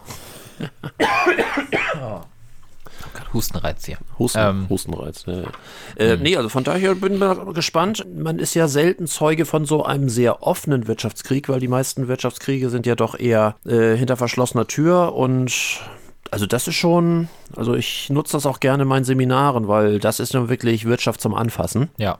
Hustenreiz 3.32 3.84
hier. 3.84 3.98
Husten, 4.18 4.38
Ähm. 4.40 4.66
Hustenreiz. 4.68 5.24
Ja. 5.26 5.42
Äh, 5.96 6.16
Nee, 6.16 6.36
also 6.36 6.48
von 6.48 6.64
daher 6.64 6.94
bin 6.94 7.14
ich 7.22 7.54
gespannt. 7.54 8.06
Man 8.14 8.38
ist 8.38 8.54
ja 8.54 8.68
selten 8.68 9.06
Zeuge 9.06 9.46
von 9.46 9.64
so 9.64 9.84
einem 9.84 10.08
sehr 10.08 10.42
offenen 10.42 10.88
Wirtschaftskrieg, 10.88 11.48
weil 11.48 11.60
die 11.60 11.68
meisten 11.68 12.08
Wirtschaftskriege 12.08 12.70
sind 12.70 12.86
ja 12.86 12.94
doch 12.94 13.18
eher 13.18 13.56
äh, 13.66 13.96
hinter 13.96 14.16
verschlossener 14.16 14.66
Tür 14.66 15.14
und 15.14 15.52
also 16.30 16.44
das 16.46 16.68
ist 16.68 16.74
schon, 16.74 17.28
also 17.56 17.74
ich 17.74 18.10
nutze 18.10 18.32
das 18.32 18.44
auch 18.44 18.60
gerne 18.60 18.82
in 18.82 18.88
meinen 18.88 19.04
Seminaren, 19.04 19.66
weil 19.68 19.98
das 19.98 20.20
ist 20.20 20.34
nun 20.34 20.48
wirklich 20.50 20.84
Wirtschaft 20.84 21.20
zum 21.20 21.34
Anfassen. 21.34 21.88
Ja, 21.96 22.18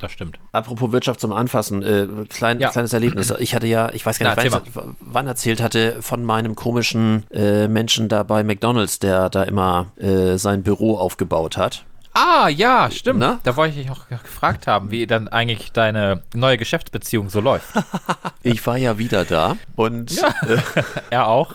das 0.00 0.12
stimmt. 0.12 0.38
Apropos 0.52 0.92
Wirtschaft 0.92 1.20
zum 1.20 1.32
Anfassen, 1.32 1.82
äh, 1.82 2.06
klein, 2.28 2.60
Ja. 2.60 2.70
kleines 2.70 2.92
Erlebnis. 2.92 3.32
Ich 3.38 3.54
hatte 3.54 3.66
ja, 3.66 3.90
ich 3.92 4.04
weiß 4.04 4.18
gar 4.18 4.34
Na, 4.36 4.42
nicht, 4.42 4.52
erzähl 4.54 4.72
wann, 4.74 4.90
ich- 4.90 4.96
wann 5.00 5.26
erzählt 5.26 5.62
hatte, 5.62 6.02
von 6.02 6.24
meinem 6.24 6.54
komischen 6.54 7.24
äh, 7.30 7.68
Menschen 7.68 8.08
da 8.08 8.22
bei 8.22 8.44
McDonalds, 8.44 8.98
der 8.98 9.28
da 9.30 9.42
immer 9.44 9.86
äh, 9.96 10.36
sein 10.36 10.62
Büro 10.62 10.96
aufgebaut 10.98 11.56
hat. 11.56 11.84
Ah, 12.18 12.48
ja, 12.48 12.90
stimmt. 12.90 13.20
Na? 13.20 13.40
Da 13.42 13.56
wollte 13.56 13.74
ich 13.78 13.82
dich 13.86 13.90
auch 13.94 14.08
gefragt 14.08 14.66
haben, 14.66 14.90
wie 14.90 15.06
dann 15.06 15.28
eigentlich 15.28 15.72
deine 15.72 16.22
neue 16.34 16.56
Geschäftsbeziehung 16.56 17.28
so 17.30 17.40
läuft. 17.40 17.68
Ich 18.42 18.64
war 18.64 18.76
ja 18.76 18.96
wieder 18.96 19.24
da 19.24 19.56
und 19.74 20.16
äh, 20.22 20.58
er 21.10 21.26
auch. 21.26 21.54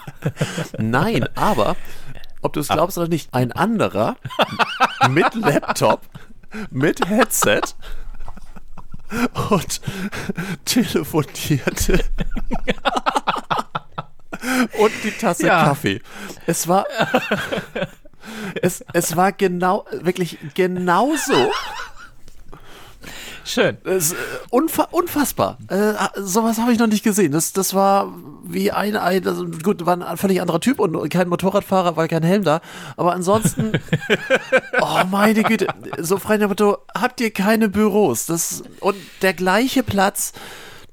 nein, 0.78 1.26
aber 1.36 1.78
ob 2.42 2.52
du 2.52 2.60
es 2.60 2.68
glaubst 2.68 2.98
oder 2.98 3.08
nicht, 3.08 3.34
ein 3.34 3.54
anderer 3.54 4.18
mit 5.10 5.34
Laptop, 5.36 6.02
mit 6.70 7.08
Headset 7.08 7.62
und 9.50 9.82
telefonierte 10.66 12.04
und 14.80 14.92
die 15.04 15.12
Tasse 15.12 15.48
Ja. 15.48 15.64
Kaffee. 15.66 16.02
Es 16.46 16.68
war 16.68 16.86
es, 18.62 18.84
es 18.94 19.16
war 19.16 19.32
genau 19.32 19.86
wirklich 19.92 20.38
genauso 20.54 21.52
Schön. 23.44 23.78
Es, 23.84 24.14
äh, 24.14 24.16
unfa 24.50 24.84
unfassbar. 24.92 25.58
Äh, 25.68 25.94
sowas 26.16 26.60
habe 26.60 26.72
ich 26.72 26.80
noch 26.80 26.88
nicht 26.88 27.04
gesehen. 27.04 27.32
Das, 27.32 27.54
das 27.54 27.74
war 27.74 28.14
wie 28.44 28.72
ein, 28.72 28.96
ein 28.96 29.28
also 29.28 29.46
gut, 29.46 29.86
war 29.86 30.00
ein 30.00 30.18
völlig 30.18 30.42
anderer 30.42 30.60
Typ 30.60 30.80
und 30.80 31.10
kein 31.10 31.30
Motorradfahrer, 31.30 31.96
weil 31.96 32.08
kein 32.08 32.24
Helm 32.24 32.44
da. 32.44 32.62
Aber 32.98 33.14
ansonsten, 33.14 33.72
oh 34.82 35.00
meine 35.10 35.44
Güte, 35.44 35.68
so 36.00 36.18
frei 36.18 36.38
nach 36.38 36.50
Motto, 36.50 36.78
habt 36.96 37.22
ihr 37.22 37.32
keine 37.32 37.70
Büros? 37.70 38.26
Das, 38.26 38.64
und 38.80 38.98
der 39.22 39.34
gleiche 39.34 39.84
Platz, 39.84 40.34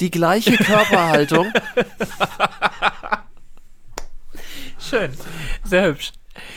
die 0.01 0.11
gleiche 0.11 0.57
Körperhaltung. 0.57 1.53
Schön. 4.79 5.11
Sehr 5.65 5.87
hübsch. 5.89 6.13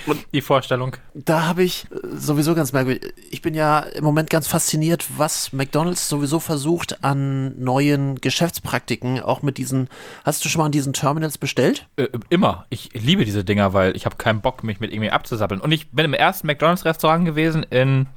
Und 0.08 0.26
die 0.34 0.42
Vorstellung. 0.42 0.96
da 1.14 1.46
habe 1.48 1.64
ich 1.64 1.86
äh, 1.92 1.98
sowieso 2.16 2.56
ganz 2.56 2.74
merkwürdig. 2.74 3.14
Ich 3.30 3.42
bin 3.42 3.54
ja 3.54 3.80
im 3.80 4.04
Moment 4.04 4.30
ganz 4.30 4.48
fasziniert, 4.48 5.06
was 5.18 5.54
McDonald's 5.54 6.08
sowieso 6.10 6.40
versucht 6.40 7.04
an 7.04 7.60
neuen 7.62 8.16
Geschäftspraktiken, 8.22 9.20
auch 9.22 9.42
mit 9.42 9.58
diesen. 9.58 9.88
Hast 10.24 10.44
du 10.46 10.50
schon 10.50 10.60
mal 10.60 10.66
an 10.68 10.72
diesen 10.72 10.94
Terminals 10.94 11.38
bestellt? 11.38 11.88
Äh, 11.98 12.08
immer. 12.30 12.66
Ich 12.70 12.90
liebe 12.94 13.26
diese 13.26 13.44
Dinger, 13.44 13.74
weil 13.74 13.96
ich 13.96 14.06
habe 14.06 14.16
keinen 14.18 14.42
Bock, 14.42 14.64
mich 14.64 14.80
mit 14.80 14.92
irgendwie 14.92 15.12
abzusappeln. 15.12 15.62
Und 15.62 15.72
ich 15.72 15.90
bin 15.92 16.06
im 16.06 16.14
ersten 16.14 16.48
McDonalds-Restaurant 16.48 17.26
gewesen 17.26 17.64
in 17.70 18.08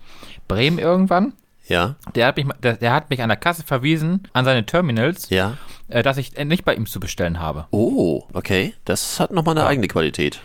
Bremen 0.48 0.78
irgendwann. 0.78 1.32
Ja. 1.66 1.94
Der 2.14 2.26
hat, 2.26 2.36
mich, 2.36 2.46
der, 2.62 2.74
der 2.76 2.92
hat 2.92 3.08
mich 3.08 3.22
an 3.22 3.28
der 3.30 3.38
Kasse 3.38 3.62
verwiesen, 3.62 4.28
an 4.34 4.44
seine 4.44 4.66
Terminals, 4.66 5.30
Ja. 5.30 5.56
äh, 5.88 6.02
dass 6.02 6.18
ich 6.18 6.36
äh, 6.36 6.44
nicht 6.44 6.66
bei 6.66 6.74
ihm 6.74 6.84
zu 6.84 7.00
bestellen 7.00 7.40
habe. 7.40 7.66
Oh, 7.70 8.24
okay. 8.34 8.74
Das 8.84 9.18
hat 9.18 9.30
nochmal 9.30 9.56
eine 9.56 9.66
eigene 9.66 9.88
Qualität. 9.88 10.42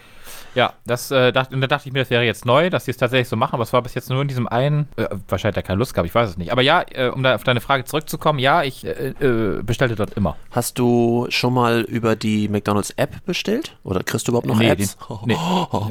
Ja, 0.55 0.73
das, 0.85 1.11
äh, 1.11 1.31
dacht, 1.31 1.53
und 1.53 1.61
da 1.61 1.67
dachte 1.67 1.87
ich 1.87 1.93
mir, 1.93 1.99
das 1.99 2.09
wäre 2.09 2.23
jetzt 2.23 2.45
neu, 2.45 2.69
dass 2.69 2.85
sie 2.85 2.91
es 2.91 2.97
tatsächlich 2.97 3.29
so 3.29 3.35
machen, 3.35 3.53
aber 3.53 3.63
es 3.63 3.71
war 3.71 3.81
bis 3.83 3.93
jetzt 3.93 4.09
nur 4.09 4.21
in 4.21 4.27
diesem 4.27 4.47
einen, 4.47 4.87
äh, 4.95 5.05
wahrscheinlich 5.27 5.55
hat 5.57 5.63
er 5.63 5.67
keine 5.67 5.77
Lust 5.79 5.93
gehabt, 5.93 6.07
ich 6.07 6.15
weiß 6.15 6.29
es 6.31 6.37
nicht. 6.37 6.51
Aber 6.51 6.61
ja, 6.63 6.83
äh, 6.91 7.09
um 7.09 7.21
da 7.23 7.35
auf 7.35 7.43
deine 7.43 7.61
Frage 7.61 7.85
zurückzukommen, 7.85 8.39
ja, 8.39 8.63
ich 8.63 8.83
äh, 8.85 9.09
äh, 9.19 9.61
bestellte 9.63 9.95
dort 9.95 10.13
immer. 10.15 10.35
Hast 10.51 10.79
du 10.79 11.27
schon 11.29 11.53
mal 11.53 11.81
über 11.81 12.15
die 12.15 12.49
McDonald's 12.49 12.89
App 12.91 13.23
bestellt? 13.25 13.77
Oder 13.83 14.01
kriegst 14.03 14.27
du 14.27 14.31
überhaupt 14.31 14.47
noch 14.47 14.57
Nee, 14.57 14.69
Apps? 14.69 14.97
den- 14.97 15.17
nee. 15.25 15.37
Oh, 15.39 15.87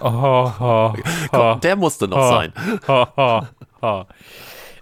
oh, 0.00 0.52
oh, 0.60 0.92
Komm, 1.30 1.60
der 1.60 1.76
musste 1.76 2.08
noch 2.08 2.18
oh, 2.18 2.30
sein. 2.30 2.52
oh, 2.88 3.06
oh, 3.16 3.42
oh. 3.82 4.02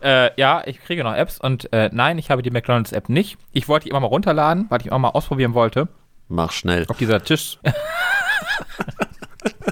Äh, 0.02 0.30
ja, 0.40 0.62
ich 0.64 0.80
kriege 0.82 1.04
noch 1.04 1.14
Apps 1.14 1.38
und 1.38 1.70
äh, 1.74 1.90
nein, 1.92 2.16
ich 2.16 2.30
habe 2.30 2.40
die 2.40 2.50
McDonalds-App 2.50 3.10
nicht. 3.10 3.36
Ich 3.52 3.68
wollte 3.68 3.84
die 3.84 3.90
immer 3.90 4.00
mal 4.00 4.06
runterladen, 4.06 4.64
weil 4.70 4.80
ich 4.80 4.90
auch 4.92 4.98
mal 4.98 5.10
ausprobieren 5.10 5.52
wollte, 5.52 5.88
Mach 6.28 6.52
schnell. 6.52 6.86
ob 6.88 6.96
dieser 6.96 7.22
Tisch, 7.22 7.58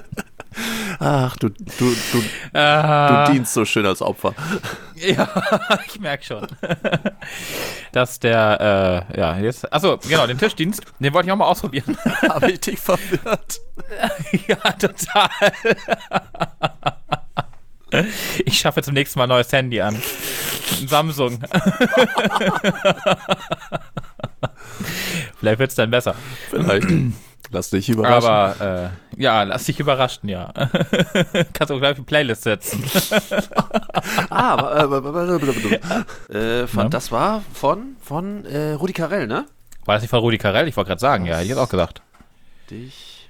Ach, 0.99 1.37
du, 1.37 1.49
du, 1.49 1.95
du, 2.11 2.23
Ah. 2.57 3.25
du 3.27 3.31
dienst 3.33 3.53
so 3.53 3.63
schön 3.65 3.85
als 3.85 4.01
Opfer. 4.01 4.33
Ja, 4.95 5.29
ich 5.87 5.97
merke 6.01 6.25
schon. 6.25 6.45
Dass 7.93 8.19
der, 8.19 9.05
äh, 9.13 9.17
ja, 9.17 9.37
jetzt, 9.37 9.71
achso, 9.71 9.97
genau, 9.97 10.27
den 10.27 10.37
Tischdienst, 10.37 10.81
den 10.99 11.13
wollte 11.13 11.27
ich 11.27 11.31
auch 11.31 11.37
mal 11.37 11.45
ausprobieren. 11.45 11.97
Habe 12.27 12.51
ich 12.51 12.59
dich 12.59 12.77
verwirrt? 12.81 13.61
ja, 14.47 14.57
total. 14.73 15.29
Ich 18.43 18.59
schaffe 18.59 18.81
zum 18.83 18.93
nächsten 18.93 19.19
Mal 19.19 19.23
ein 19.23 19.29
neues 19.29 19.53
Handy 19.53 19.79
an. 19.79 19.97
Samsung. 20.85 21.39
Vielleicht 25.39 25.59
wird 25.59 25.69
es 25.69 25.75
dann 25.75 25.89
besser. 25.91 26.15
Vielleicht. 26.49 26.87
Lass 27.51 27.71
dich 27.71 27.89
überraschen. 27.89 28.29
Aber 28.29 28.91
äh, 29.15 29.21
ja, 29.21 29.43
lass 29.43 29.65
dich 29.65 29.79
überraschen, 29.79 30.29
ja. 30.29 30.53
Kannst 31.53 31.69
du 31.69 31.79
gleich 31.79 31.95
eine 31.95 32.05
Playlist 32.05 32.43
setzen. 32.43 32.83
ah, 34.29 34.85
äh, 36.31 36.37
äh, 36.37 36.67
von, 36.67 36.91
das 36.91 37.11
war 37.11 37.43
von, 37.53 37.95
von 38.01 38.45
äh, 38.45 38.73
Rudi 38.73 38.93
Carell, 38.93 39.25
ne? 39.25 39.45
War 39.85 39.95
das 39.95 40.03
nicht 40.03 40.11
von 40.11 40.19
Rudi 40.19 40.37
Carell? 40.37 40.67
Ich 40.67 40.77
wollte 40.77 40.89
gerade 40.89 41.01
sagen, 41.01 41.25
ja, 41.25 41.33
hätte 41.33 41.43
ich 41.43 41.49
jetzt 41.49 41.57
auch 41.57 41.69
gesagt. 41.69 42.03
Dich. 42.69 43.27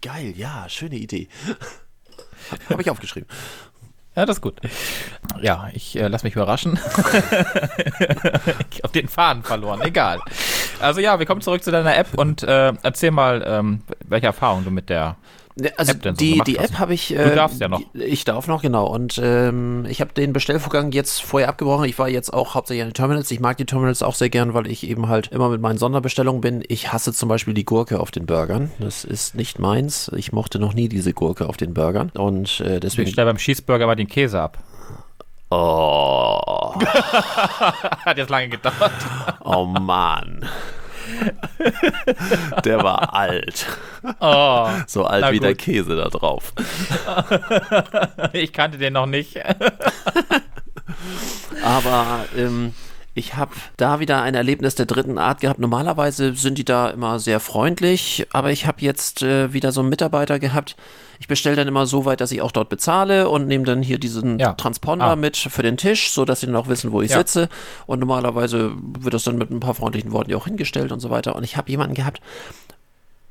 Geil, 0.00 0.34
ja, 0.36 0.68
schöne 0.68 0.96
Idee. 0.96 1.28
Habe 2.70 2.82
ich 2.82 2.90
aufgeschrieben. 2.90 3.28
Ja, 4.16 4.24
das 4.24 4.38
ist 4.38 4.42
gut. 4.42 4.58
Ja, 5.42 5.68
ich 5.74 5.98
äh, 5.98 6.08
lass 6.08 6.22
mich 6.22 6.34
überraschen. 6.34 6.78
ich 8.70 8.82
habe 8.82 8.92
den 8.94 9.08
Faden 9.08 9.42
verloren, 9.42 9.82
egal. 9.82 10.20
Also 10.80 11.00
ja, 11.00 11.18
wir 11.18 11.26
kommen 11.26 11.42
zurück 11.42 11.62
zu 11.62 11.70
deiner 11.70 11.94
App 11.94 12.14
und 12.16 12.42
äh, 12.42 12.72
erzähl 12.82 13.10
mal, 13.10 13.44
ähm, 13.46 13.82
welche 14.06 14.26
Erfahrungen 14.26 14.64
du 14.64 14.70
mit 14.70 14.88
der 14.88 15.16
Also 15.78 15.92
App 15.92 16.02
denn 16.02 16.14
so 16.16 16.18
die, 16.18 16.38
die. 16.46 16.56
App 16.58 16.78
habe 16.78 16.92
ich. 16.92 17.14
äh, 17.16 17.34
darfst 17.34 17.60
ja 17.62 17.68
noch. 17.68 17.80
Ich 17.94 18.24
darf 18.24 18.46
noch, 18.46 18.60
genau. 18.60 18.86
Und 18.88 19.18
ähm, 19.22 19.86
ich 19.88 20.02
habe 20.02 20.12
den 20.12 20.34
Bestellvorgang 20.34 20.92
jetzt 20.92 21.22
vorher 21.22 21.48
abgebrochen. 21.48 21.86
Ich 21.86 21.98
war 21.98 22.10
jetzt 22.10 22.32
auch 22.34 22.54
hauptsächlich 22.54 22.82
an 22.82 22.90
den 22.90 22.94
Terminals. 22.94 23.30
Ich 23.30 23.40
mag 23.40 23.56
die 23.56 23.64
Terminals 23.64 24.02
auch 24.02 24.14
sehr 24.14 24.28
gern, 24.28 24.52
weil 24.52 24.66
ich 24.66 24.86
eben 24.86 25.08
halt 25.08 25.28
immer 25.28 25.48
mit 25.48 25.62
meinen 25.62 25.78
Sonderbestellungen 25.78 26.42
bin. 26.42 26.62
Ich 26.68 26.92
hasse 26.92 27.14
zum 27.14 27.30
Beispiel 27.30 27.54
die 27.54 27.64
Gurke 27.64 28.00
auf 28.00 28.10
den 28.10 28.26
Burgern. 28.26 28.70
Das 28.80 29.04
ist 29.04 29.34
nicht 29.34 29.58
meins. 29.58 30.10
Ich 30.14 30.30
mochte 30.32 30.58
noch 30.58 30.74
nie 30.74 30.90
diese 30.90 31.14
Gurke 31.14 31.48
auf 31.48 31.56
den 31.56 31.72
Burgern. 31.72 32.10
Und 32.10 32.60
äh, 32.60 32.74
Ich 32.74 32.80
deswegen. 32.80 33.10
stelle 33.10 33.26
beim 33.30 33.38
Cheeseburger 33.38 33.86
mal 33.86 33.94
den 33.96 34.08
Käse 34.08 34.40
ab. 34.42 34.58
Oh, 35.48 36.74
Hat 38.04 38.18
jetzt 38.18 38.30
lange 38.30 38.48
gedauert. 38.50 38.92
oh 39.44 39.64
Mann. 39.64 40.44
Der 42.64 42.82
war 42.82 43.14
alt. 43.14 43.66
Oh, 44.20 44.68
So 44.86 45.04
alt 45.04 45.32
wie 45.32 45.40
der 45.40 45.52
gut. 45.54 45.58
Käse 45.62 45.96
da 45.96 46.08
drauf. 46.08 46.52
ich 48.32 48.52
kannte 48.52 48.78
den 48.78 48.92
noch 48.94 49.06
nicht. 49.06 49.38
Aber 51.64 52.24
ähm, 52.36 52.74
ich 53.16 53.34
habe 53.34 53.52
da 53.78 53.98
wieder 53.98 54.20
ein 54.22 54.34
Erlebnis 54.34 54.74
der 54.76 54.86
dritten 54.86 55.18
Art 55.18 55.40
gehabt. 55.40 55.58
Normalerweise 55.58 56.34
sind 56.34 56.58
die 56.58 56.64
da 56.64 56.90
immer 56.90 57.18
sehr 57.18 57.40
freundlich, 57.40 58.26
aber 58.32 58.50
ich 58.52 58.66
habe 58.66 58.82
jetzt 58.82 59.22
äh, 59.22 59.52
wieder 59.52 59.72
so 59.72 59.80
einen 59.80 59.88
Mitarbeiter 59.88 60.38
gehabt. 60.38 60.76
Ich 61.18 61.26
bestelle 61.26 61.56
dann 61.56 61.66
immer 61.66 61.86
so 61.86 62.04
weit, 62.04 62.20
dass 62.20 62.30
ich 62.30 62.42
auch 62.42 62.52
dort 62.52 62.68
bezahle 62.68 63.30
und 63.30 63.46
nehme 63.48 63.64
dann 63.64 63.82
hier 63.82 63.98
diesen 63.98 64.38
Ja. 64.38 64.52
Transponder 64.52 65.06
Ah. 65.06 65.16
mit 65.16 65.36
für 65.38 65.62
den 65.62 65.78
Tisch, 65.78 66.10
so 66.10 66.26
dass 66.26 66.40
sie 66.40 66.46
dann 66.46 66.56
auch 66.56 66.68
wissen, 66.68 66.92
wo 66.92 67.00
ich 67.00 67.10
Ja. 67.10 67.18
sitze. 67.18 67.48
Und 67.86 68.00
normalerweise 68.00 68.72
wird 69.00 69.14
das 69.14 69.24
dann 69.24 69.38
mit 69.38 69.50
ein 69.50 69.60
paar 69.60 69.74
freundlichen 69.74 70.12
Worten 70.12 70.30
ja 70.30 70.36
auch 70.36 70.44
hingestellt 70.44 70.92
und 70.92 71.00
so 71.00 71.08
weiter. 71.08 71.34
Und 71.36 71.42
ich 71.42 71.56
habe 71.56 71.70
jemanden 71.70 71.94
gehabt, 71.94 72.20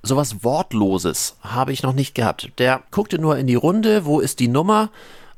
sowas 0.02 0.44
Wortloses 0.44 1.36
habe 1.42 1.74
ich 1.74 1.84
noch 1.84 1.94
nicht 1.94 2.16
gehabt. 2.16 2.50
Der 2.58 2.82
guckte 2.92 3.20
nur 3.20 3.38
in 3.38 3.48
die 3.48 3.56
Runde, 3.56 4.06
wo 4.06 4.20
ist 4.20 4.40
die 4.40 4.48
Nummer 4.48 4.90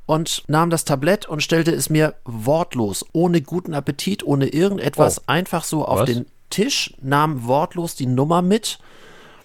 und 0.07 0.43
nahm 0.47 0.71
das 0.71 0.83
Tablett 0.85 1.27
und 1.27 1.43
stellte 1.43 1.71
es 1.71 1.91
mir 1.91 2.15
wortlos, 2.25 3.05
ohne 3.13 3.41
guten 3.41 3.75
Appetit, 3.75 4.23
ohne 4.25 4.47
irgendetwas, 4.47 5.19
Oh. 5.19 5.23
einfach 5.27 5.63
so 5.63 5.85
auf 5.85 5.99
Was? 5.99 6.05
den 6.07 6.25
Tisch, 6.49 6.95
nahm 7.01 7.45
wortlos 7.45 7.93
die 7.95 8.07
Nummer 8.07 8.41
mit, 8.41 8.79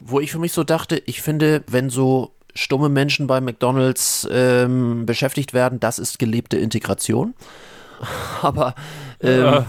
wo 0.01 0.21
ich 0.21 0.33
für 0.33 0.39
mich 0.39 0.53
so 0.53 0.65
dachte, 0.65 1.03
ich 1.07 1.21
finde, 1.21 1.63
wenn 1.67 1.91
so 1.91 2.33
stumme 2.55 2.89
Menschen 2.89 3.27
bei 3.27 3.41
McDonalds 3.41 4.27
ähm, 4.31 5.05
beschäftigt 5.07 5.53
werden, 5.53 5.81
das 5.81 5.99
ist 5.99 6.19
gelebte 6.19 6.57
Integration. 6.59 7.35
Aber 8.43 8.75
ähm, 9.21 9.41
Ja. 9.45 9.67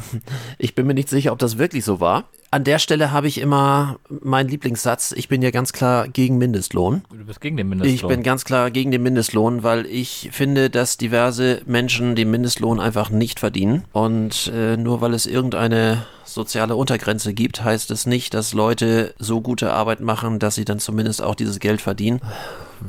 ich 0.58 0.76
bin 0.76 0.86
mir 0.88 0.94
nicht 0.94 1.10
sicher, 1.10 1.32
ob 1.32 1.40
das 1.40 1.58
wirklich 1.58 1.84
so 1.86 2.00
war. 2.00 2.26
An 2.54 2.64
der 2.64 2.78
Stelle 2.78 3.12
habe 3.12 3.28
ich 3.28 3.40
immer 3.42 3.98
meinen 4.10 4.48
Lieblingssatz, 4.48 5.12
ich 5.12 5.28
bin 5.28 5.42
ja 5.42 5.50
ganz 5.50 5.74
klar 5.74 6.08
gegen 6.08 6.38
Mindestlohn. 6.38 7.02
Du 7.10 7.26
bist 7.26 7.42
gegen 7.42 7.58
den 7.58 7.68
Mindestlohn. 7.68 7.96
Ich 7.96 8.06
bin 8.06 8.22
ganz 8.22 8.46
klar 8.46 8.70
gegen 8.70 8.92
den 8.92 9.02
Mindestlohn, 9.02 9.64
weil 9.64 9.88
ich 9.88 10.30
finde, 10.32 10.70
dass 10.70 10.98
diverse 10.98 11.64
Menschen 11.66 12.16
den 12.16 12.30
Mindestlohn 12.30 12.80
einfach 12.80 13.10
nicht 13.10 13.40
verdienen. 13.40 13.86
Und 13.92 14.52
äh, 14.54 14.78
nur 14.78 15.02
weil 15.02 15.16
es 15.16 15.26
irgendeine 15.26 16.06
soziale 16.26 16.76
Untergrenze 16.76 17.34
gibt, 17.34 17.64
heißt 17.64 17.90
es 17.90 18.06
nicht, 18.06 18.36
dass 18.36 18.54
Leute 18.54 19.16
so 19.18 19.42
gute 19.42 19.74
Arbeit 19.74 20.02
machen, 20.02 20.38
dass 20.38 20.54
sie 20.54 20.66
dann 20.66 20.78
zumindest 20.78 21.24
auch 21.24 21.34
dieses 21.34 21.60
Geld 21.60 21.82
verdienen. 21.82 22.22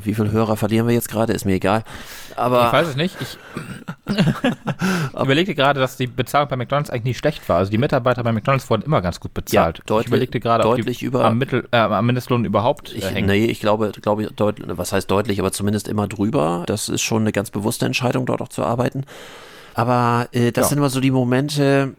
Wie 0.03 0.13
viele 0.13 0.31
Hörer 0.31 0.57
verlieren 0.57 0.87
wir 0.87 0.93
jetzt 0.93 1.09
gerade? 1.09 1.33
Ist 1.33 1.45
mir 1.45 1.53
egal. 1.53 1.83
Aber 2.35 2.67
Ich 2.67 2.73
weiß 2.73 2.87
es 2.89 2.95
nicht. 2.95 3.15
Ich 3.21 3.37
überlegte 5.13 5.55
gerade, 5.55 5.79
dass 5.79 5.95
die 5.97 6.07
Bezahlung 6.07 6.49
bei 6.49 6.55
McDonalds 6.57 6.89
eigentlich 6.89 7.03
nicht 7.03 7.17
schlecht 7.17 7.47
war. 7.47 7.57
Also 7.57 7.71
die 7.71 7.77
Mitarbeiter 7.77 8.23
bei 8.23 8.31
McDonalds 8.31 8.69
wurden 8.69 8.83
immer 8.83 9.01
ganz 9.01 9.19
gut 9.19 9.33
bezahlt. 9.33 9.53
Ja, 9.55 9.71
deutlich- 9.71 10.01
ich 10.01 10.07
überlegte 10.07 10.39
gerade, 10.39 10.63
ob 10.65 10.75
deutlich 10.77 10.99
die 10.99 11.05
über- 11.05 11.25
am, 11.25 11.37
Mittel, 11.37 11.67
äh, 11.71 11.77
am 11.77 12.05
Mindestlohn 12.05 12.45
überhaupt 12.45 12.93
äh, 12.93 12.97
Ich, 12.97 13.09
hängen. 13.09 13.27
nee, 13.27 13.45
ich 13.45 13.59
glaube, 13.59 13.91
glaube 14.01 14.27
deut, 14.35 14.57
was 14.77 14.91
heißt 14.93 15.09
deutlich, 15.09 15.39
aber 15.39 15.51
zumindest 15.51 15.87
immer 15.87 16.07
drüber. 16.07 16.63
Das 16.67 16.89
ist 16.89 17.01
schon 17.01 17.23
eine 17.23 17.31
ganz 17.31 17.49
bewusste 17.51 17.85
Entscheidung, 17.85 18.25
dort 18.25 18.41
auch 18.41 18.49
zu 18.49 18.63
arbeiten. 18.63 19.05
Aber 19.73 20.27
äh, 20.31 20.51
das 20.51 20.65
Ja. 20.65 20.69
sind 20.69 20.77
immer 20.77 20.89
so 20.89 20.99
die 20.99 21.11
Momente. 21.11 21.95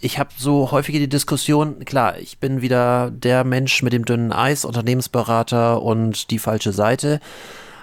Ich 0.00 0.18
habe 0.20 0.30
so 0.36 0.70
häufige 0.70 1.00
die 1.00 1.08
Diskussion, 1.08 1.84
klar, 1.84 2.18
ich 2.18 2.38
bin 2.38 2.62
wieder 2.62 3.10
der 3.10 3.42
Mensch 3.44 3.82
mit 3.82 3.92
dem 3.92 4.04
dünnen 4.04 4.32
Eis, 4.32 4.64
Unternehmensberater 4.64 5.82
und 5.82 6.30
die 6.30 6.38
falsche 6.38 6.72
Seite. 6.72 7.18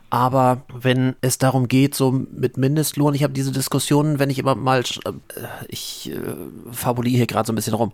Aber 0.09 0.61
wenn 0.73 1.15
es 1.19 1.39
darum 1.39 1.67
geht, 1.67 1.93
so 1.93 2.11
mit 2.11 2.55
Mindestlohn, 2.57 3.15
ich 3.15 3.23
habe 3.23 3.33
diese 3.33 3.51
Diskussionen, 3.51 4.17
wenn 4.17 4.29
ich 4.29 4.39
immer 4.39 4.55
mal, 4.55 4.79
äh, 4.81 5.11
ich 5.67 6.09
äh, 6.11 6.15
fabuliere 6.71 7.17
hier 7.17 7.27
gerade 7.27 7.47
so 7.47 7.51
ein 7.51 7.55
bisschen 7.57 7.73
rum. 7.73 7.91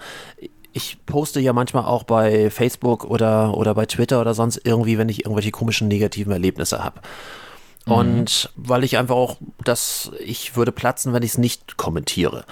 Ich 0.74 1.06
poste 1.06 1.40
ja 1.40 1.54
manchmal 1.54 1.86
auch 1.86 2.04
bei 2.04 2.50
Facebook 2.50 3.06
oder, 3.06 3.58
oder 3.58 3.76
bei 3.76 3.86
Twitter 3.86 4.22
oder 4.22 4.34
sonst 4.34 4.62
irgendwie, 4.64 4.98
wenn 4.98 5.10
ich 5.10 5.26
irgendwelche 5.26 5.52
komischen 5.52 5.88
negativen 5.88 6.32
Erlebnisse 6.32 6.84
habe. 6.84 7.02
Und 7.86 8.52
weil 8.56 8.84
ich 8.84 8.98
einfach 8.98 9.16
auch, 9.16 9.38
dass 9.64 10.12
ich 10.20 10.56
würde 10.56 10.72
platzen, 10.72 11.14
wenn 11.14 11.24
ich 11.24 11.32
es 11.32 11.38
nicht 11.38 11.78
kommentiere. 11.78 12.46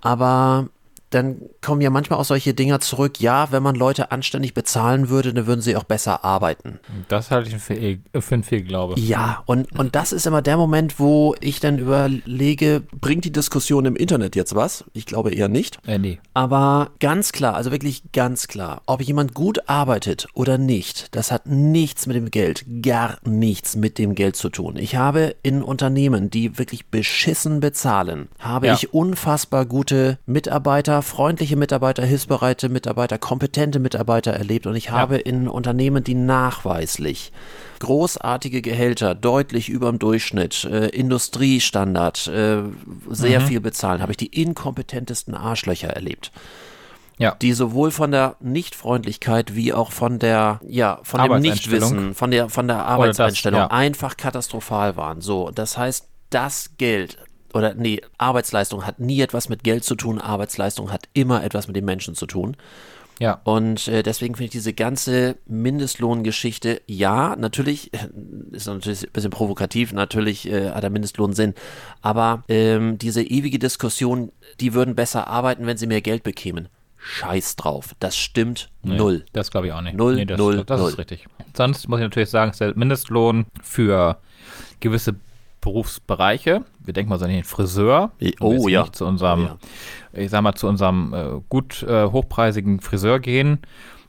Aber 0.00 0.68
dann 1.10 1.40
kommen 1.62 1.80
ja 1.80 1.90
manchmal 1.90 2.18
auch 2.18 2.24
solche 2.24 2.54
Dinger 2.54 2.80
zurück, 2.80 3.20
ja, 3.20 3.50
wenn 3.50 3.62
man 3.62 3.74
Leute 3.74 4.12
anständig 4.12 4.54
bezahlen 4.54 5.08
würde, 5.08 5.32
dann 5.32 5.46
würden 5.46 5.60
sie 5.62 5.76
auch 5.76 5.84
besser 5.84 6.24
arbeiten. 6.24 6.80
Das 7.08 7.30
halte 7.30 7.48
ich 7.48 7.56
für, 7.62 7.76
für 8.20 8.34
einen 8.34 8.42
Fehlglaube. 8.44 8.98
Ja, 9.00 9.42
und, 9.46 9.72
und 9.78 9.94
das 9.94 10.12
ist 10.12 10.26
immer 10.26 10.42
der 10.42 10.56
Moment, 10.56 10.98
wo 10.98 11.34
ich 11.40 11.60
dann 11.60 11.78
überlege, 11.78 12.82
bringt 13.00 13.24
die 13.24 13.32
Diskussion 13.32 13.86
im 13.86 13.96
Internet 13.96 14.36
jetzt 14.36 14.54
was? 14.54 14.84
Ich 14.92 15.06
glaube 15.06 15.30
eher 15.32 15.48
nicht. 15.48 15.78
Äh, 15.86 15.98
nee. 15.98 16.18
Aber 16.34 16.90
ganz 17.00 17.32
klar, 17.32 17.54
also 17.54 17.70
wirklich 17.70 18.12
ganz 18.12 18.48
klar, 18.48 18.82
ob 18.86 19.00
jemand 19.02 19.34
gut 19.34 19.68
arbeitet 19.68 20.28
oder 20.34 20.58
nicht, 20.58 21.14
das 21.16 21.32
hat 21.32 21.46
nichts 21.46 22.06
mit 22.06 22.16
dem 22.16 22.30
Geld, 22.30 22.64
gar 22.82 23.18
nichts 23.24 23.76
mit 23.76 23.98
dem 23.98 24.14
Geld 24.14 24.36
zu 24.36 24.48
tun. 24.50 24.76
Ich 24.76 24.96
habe 24.96 25.36
in 25.42 25.62
Unternehmen, 25.62 26.30
die 26.30 26.58
wirklich 26.58 26.86
beschissen 26.86 27.60
bezahlen, 27.60 28.28
habe 28.38 28.66
Ja. 28.68 28.74
ich 28.74 28.92
unfassbar 28.92 29.66
gute 29.66 30.18
Mitarbeiter, 30.26 30.97
freundliche 31.02 31.56
Mitarbeiter, 31.56 32.04
hilfsbereite 32.04 32.68
Mitarbeiter, 32.68 33.18
kompetente 33.18 33.78
Mitarbeiter 33.78 34.32
erlebt 34.32 34.66
und 34.66 34.76
ich 34.76 34.90
habe 34.90 35.16
in 35.16 35.48
Unternehmen, 35.48 36.04
die 36.04 36.14
nachweislich 36.14 37.32
großartige 37.80 38.62
Gehälter, 38.62 39.14
deutlich 39.14 39.68
über 39.68 39.90
dem 39.90 39.98
Durchschnitt, 39.98 40.64
äh, 40.64 40.88
Industriestandard, 40.88 42.26
äh, 42.28 42.62
sehr 43.10 43.40
viel 43.40 43.60
bezahlen, 43.60 44.02
habe 44.02 44.12
ich 44.12 44.16
die 44.16 44.26
inkompetentesten 44.26 45.34
Arschlöcher 45.34 45.88
erlebt 45.88 46.32
Ja. 47.18 47.36
die 47.40 47.52
sowohl 47.52 47.90
von 47.90 48.10
der 48.10 48.36
Nichtfreundlichkeit 48.40 49.54
wie 49.54 49.72
auch 49.72 49.92
von 49.92 50.18
der, 50.18 50.60
ja, 50.66 51.00
von 51.02 51.20
dem. 51.22 51.40
Nichtwissen, 51.40 52.14
von 52.14 52.30
der, 52.30 52.48
von 52.48 52.68
der 52.68 52.84
Arbeitseinstellung 52.84 53.60
ja. 53.60 53.70
einfach 53.70 54.16
katastrophal 54.16 54.96
waren. 54.96 55.20
So, 55.20 55.50
das 55.50 55.76
heißt, 55.76 56.08
das 56.30 56.72
Geld 56.78 57.18
oder 57.54 57.74
nee, 57.74 58.00
Arbeitsleistung 58.18 58.86
hat 58.86 59.00
nie 59.00 59.20
etwas 59.20 59.48
mit 59.48 59.64
Geld 59.64 59.84
zu 59.84 59.94
tun, 59.94 60.20
Arbeitsleistung 60.20 60.92
hat 60.92 61.08
immer 61.14 61.42
etwas 61.42 61.66
mit 61.66 61.76
den 61.76 61.84
Menschen 61.84 62.14
zu 62.14 62.26
tun. 62.26 62.56
Ja. 63.18 63.40
Und 63.44 63.88
äh, 63.88 64.02
deswegen 64.02 64.34
finde 64.34 64.44
ich 64.46 64.50
diese 64.52 64.72
ganze 64.72 65.36
Mindestlohngeschichte, 65.46 66.82
ja, 66.86 67.34
natürlich, 67.36 67.90
ist 68.52 68.66
natürlich 68.66 69.04
ein 69.04 69.12
bisschen 69.12 69.30
provokativ, 69.30 69.92
natürlich 69.92 70.48
äh, 70.48 70.70
hat 70.70 70.82
der 70.82 70.90
Mindestlohn 70.90 71.32
Sinn, 71.32 71.54
aber 72.00 72.44
ähm, 72.48 72.98
diese 72.98 73.22
ewige 73.22 73.58
Diskussion, 73.58 74.30
die 74.60 74.74
würden 74.74 74.94
besser 74.94 75.26
arbeiten, 75.26 75.66
wenn 75.66 75.76
sie 75.76 75.86
mehr 75.86 76.00
Geld 76.00 76.22
bekämen. 76.22 76.68
Scheiß 77.00 77.56
drauf. 77.56 77.94
Das 78.00 78.16
stimmt 78.16 78.70
null. 78.82 79.24
Das 79.32 79.52
glaube 79.52 79.68
ich 79.68 79.72
auch 79.72 79.80
nicht. 79.80 79.96
Null, 79.96 80.16
nee, 80.16 80.24
das, 80.24 80.36
null, 80.36 80.64
das 80.64 80.80
null. 80.80 80.90
ist 80.90 80.98
richtig. 80.98 81.26
Sonst 81.56 81.88
muss 81.88 82.00
ich 82.00 82.04
natürlich 82.04 82.28
sagen, 82.28 82.50
ist 82.50 82.60
der 82.60 82.76
Mindestlohn 82.76 83.46
für 83.62 84.18
gewisse 84.80 85.14
Berufsbereiche. 85.68 86.64
Wir 86.82 86.94
denken 86.94 87.10
mal 87.10 87.18
so 87.18 87.26
an 87.26 87.30
den 87.30 87.44
Friseur. 87.44 88.12
Oh, 88.40 88.68
ja. 88.68 88.82
Nicht 88.82 88.96
zu 88.96 89.04
unserem, 89.04 89.50
Oh, 89.52 90.18
ich 90.18 90.30
sag 90.30 90.40
mal, 90.40 90.54
zu 90.54 90.66
unserem 90.66 91.12
äh, 91.12 91.40
gut 91.50 91.82
äh, 91.82 92.06
hochpreisigen 92.06 92.80
Friseur 92.80 93.20
gehen. 93.20 93.58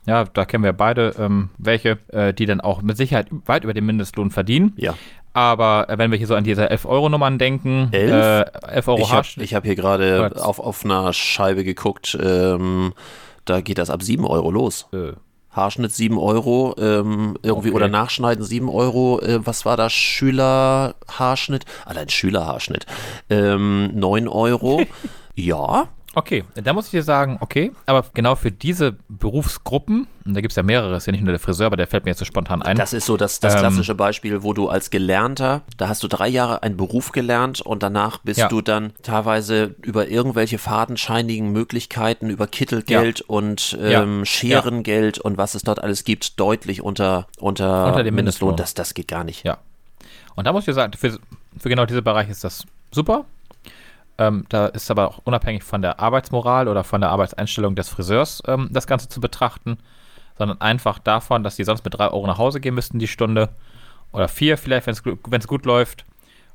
Ja, 0.05 0.23
da 0.23 0.45
kennen 0.45 0.63
wir 0.63 0.71
beide 0.71 1.15
ähm, 1.19 1.49
welche, 1.57 1.97
äh, 2.13 2.33
die 2.33 2.45
dann 2.45 2.61
auch 2.61 2.81
mit 2.81 2.95
Sicherheit 2.95 3.27
weit 3.45 3.65
über 3.65 3.73
den 3.73 3.85
Mindestlohn 3.85 4.31
verdienen. 4.31 4.71
Ja. 4.77 4.95
Aber 5.33 5.89
äh, 5.89 5.97
wenn 5.97 6.11
wir 6.11 6.17
hier 6.17 6.27
so 6.27 6.35
an 6.35 6.45
diese 6.45 6.71
11-Euro-Nummern 6.71 7.37
denken, 7.37 7.89
Elf? 7.91 8.47
Äh, 8.63 8.75
11 8.75 8.87
Euro 8.87 9.01
Ich 9.01 9.11
habe 9.11 9.27
hab 9.27 9.65
hier 9.65 9.75
gerade 9.75 10.31
auf, 10.41 10.59
auf 10.59 10.85
einer 10.85 11.11
Scheibe 11.11 11.65
geguckt, 11.65 12.17
ähm, 12.21 12.93
da 13.43 13.59
geht 13.59 13.77
das 13.77 13.89
ab 13.89 14.01
7 14.01 14.25
Euro 14.25 14.49
los. 14.49 14.87
Äh, 14.93 15.11
Haarschnitt 15.51 15.91
7 15.93 16.17
Euro, 16.17 16.75
ähm, 16.77 17.37
irgendwie 17.41 17.69
Okay. 17.69 17.75
oder 17.75 17.87
Nachschneiden 17.87 18.43
7 18.43 18.69
Euro. 18.69 19.19
Äh, 19.21 19.45
was 19.45 19.65
war 19.65 19.77
das? 19.77 19.91
Schülerhaarschnitt? 19.93 21.65
Allein 21.85 22.09
Schülerhaarschnitt. 22.09 22.85
Ähm, 23.29 23.91
9 23.95 24.27
Euro. 24.27 24.81
ja, 25.35 25.87
Okay, 26.19 26.43
da 26.55 26.73
muss 26.73 26.85
ich 26.87 26.91
dir 26.91 27.01
sagen, 27.03 27.37
okay, 27.39 27.71
aber 27.85 28.03
genau 28.13 28.35
für 28.35 28.51
diese 28.51 28.97
Berufsgruppen, 29.07 30.05
und 30.25 30.33
da 30.33 30.41
gibt 30.41 30.51
es 30.51 30.57
ja 30.57 30.63
mehrere, 30.63 30.97
ist 30.97 31.05
ja 31.05 31.11
nicht 31.13 31.23
nur 31.23 31.31
der 31.31 31.39
Friseur, 31.39 31.67
aber 31.67 31.77
der 31.77 31.87
fällt 31.87 32.03
mir 32.03 32.11
jetzt 32.11 32.19
so 32.19 32.25
spontan 32.25 32.61
ein. 32.61 32.75
das 32.75 32.91
ist 32.91 33.05
so 33.05 33.15
das, 33.15 33.39
das 33.39 33.53
Ähm, 33.53 33.59
klassische 33.61 33.95
Beispiel, 33.95 34.43
wo 34.43 34.51
du 34.51 34.67
als 34.67 34.89
Gelernter, 34.89 35.61
da 35.77 35.87
hast 35.87 36.03
du 36.03 36.09
drei 36.09 36.27
Jahre 36.27 36.61
einen 36.61 36.75
Beruf 36.75 37.13
gelernt 37.13 37.61
und 37.61 37.83
danach 37.83 38.17
bist 38.17 38.37
Ja. 38.39 38.49
du 38.49 38.59
dann 38.59 38.91
teilweise 39.01 39.75
über 39.81 40.09
irgendwelche 40.09 40.57
fadenscheinigen 40.57 41.53
Möglichkeiten, 41.53 42.29
über 42.29 42.47
Kittelgeld 42.47 43.21
und 43.21 43.77
Ja. 43.81 44.03
ähm, 44.03 44.25
Scherengeld 44.25 45.19
und 45.19 45.37
was 45.37 45.55
es 45.55 45.61
dort 45.63 45.81
alles 45.81 46.03
gibt, 46.03 46.37
deutlich 46.37 46.81
unter, 46.81 47.27
unter, 47.39 47.87
Unter 47.87 48.03
dem 48.03 48.13
Mindestlohn. 48.15 48.49
Mindestlohn. 48.49 48.55
Das, 48.57 48.73
das 48.73 48.93
geht 48.93 49.07
gar 49.07 49.23
nicht. 49.23 49.45
Ja. 49.45 49.59
Und 50.35 50.45
da 50.45 50.51
muss 50.51 50.63
ich 50.63 50.65
dir 50.65 50.73
sagen, 50.73 50.91
für, 50.97 51.17
für 51.57 51.69
genau 51.69 51.85
diese 51.85 52.01
Bereiche 52.01 52.31
ist 52.31 52.43
das 52.43 52.65
super. 52.91 53.23
Ähm, 54.19 54.45
da 54.49 54.67
ist 54.67 54.91
aber 54.91 55.07
auch 55.07 55.21
unabhängig 55.23 55.63
von 55.63 55.81
der 55.81 55.99
Arbeitsmoral 55.99 56.67
oder 56.67 56.83
von 56.83 56.99
der 56.99 57.09
Arbeitseinstellung 57.09 57.75
des 57.75 57.87
Friseurs 57.87 58.43
ähm, 58.45 58.67
das 58.69 58.85
Ganze 58.85 59.07
zu 59.07 59.21
betrachten, 59.21 59.77
sondern 60.37 60.59
einfach 60.59 60.99
davon, 60.99 61.41
dass 61.41 61.55
die 61.55 61.63
sonst 61.63 61.85
mit 61.85 61.97
drei 61.97 62.09
Euro 62.09 62.27
nach 62.27 62.37
Hause 62.37 62.59
gehen 62.59 62.75
müssten 62.75 62.99
die 62.99 63.07
Stunde 63.07 63.49
oder 64.11 64.27
vier 64.27 64.57
vielleicht, 64.57 64.87
wenn 64.87 65.39
es 65.39 65.47
gut 65.47 65.65
läuft 65.65 66.03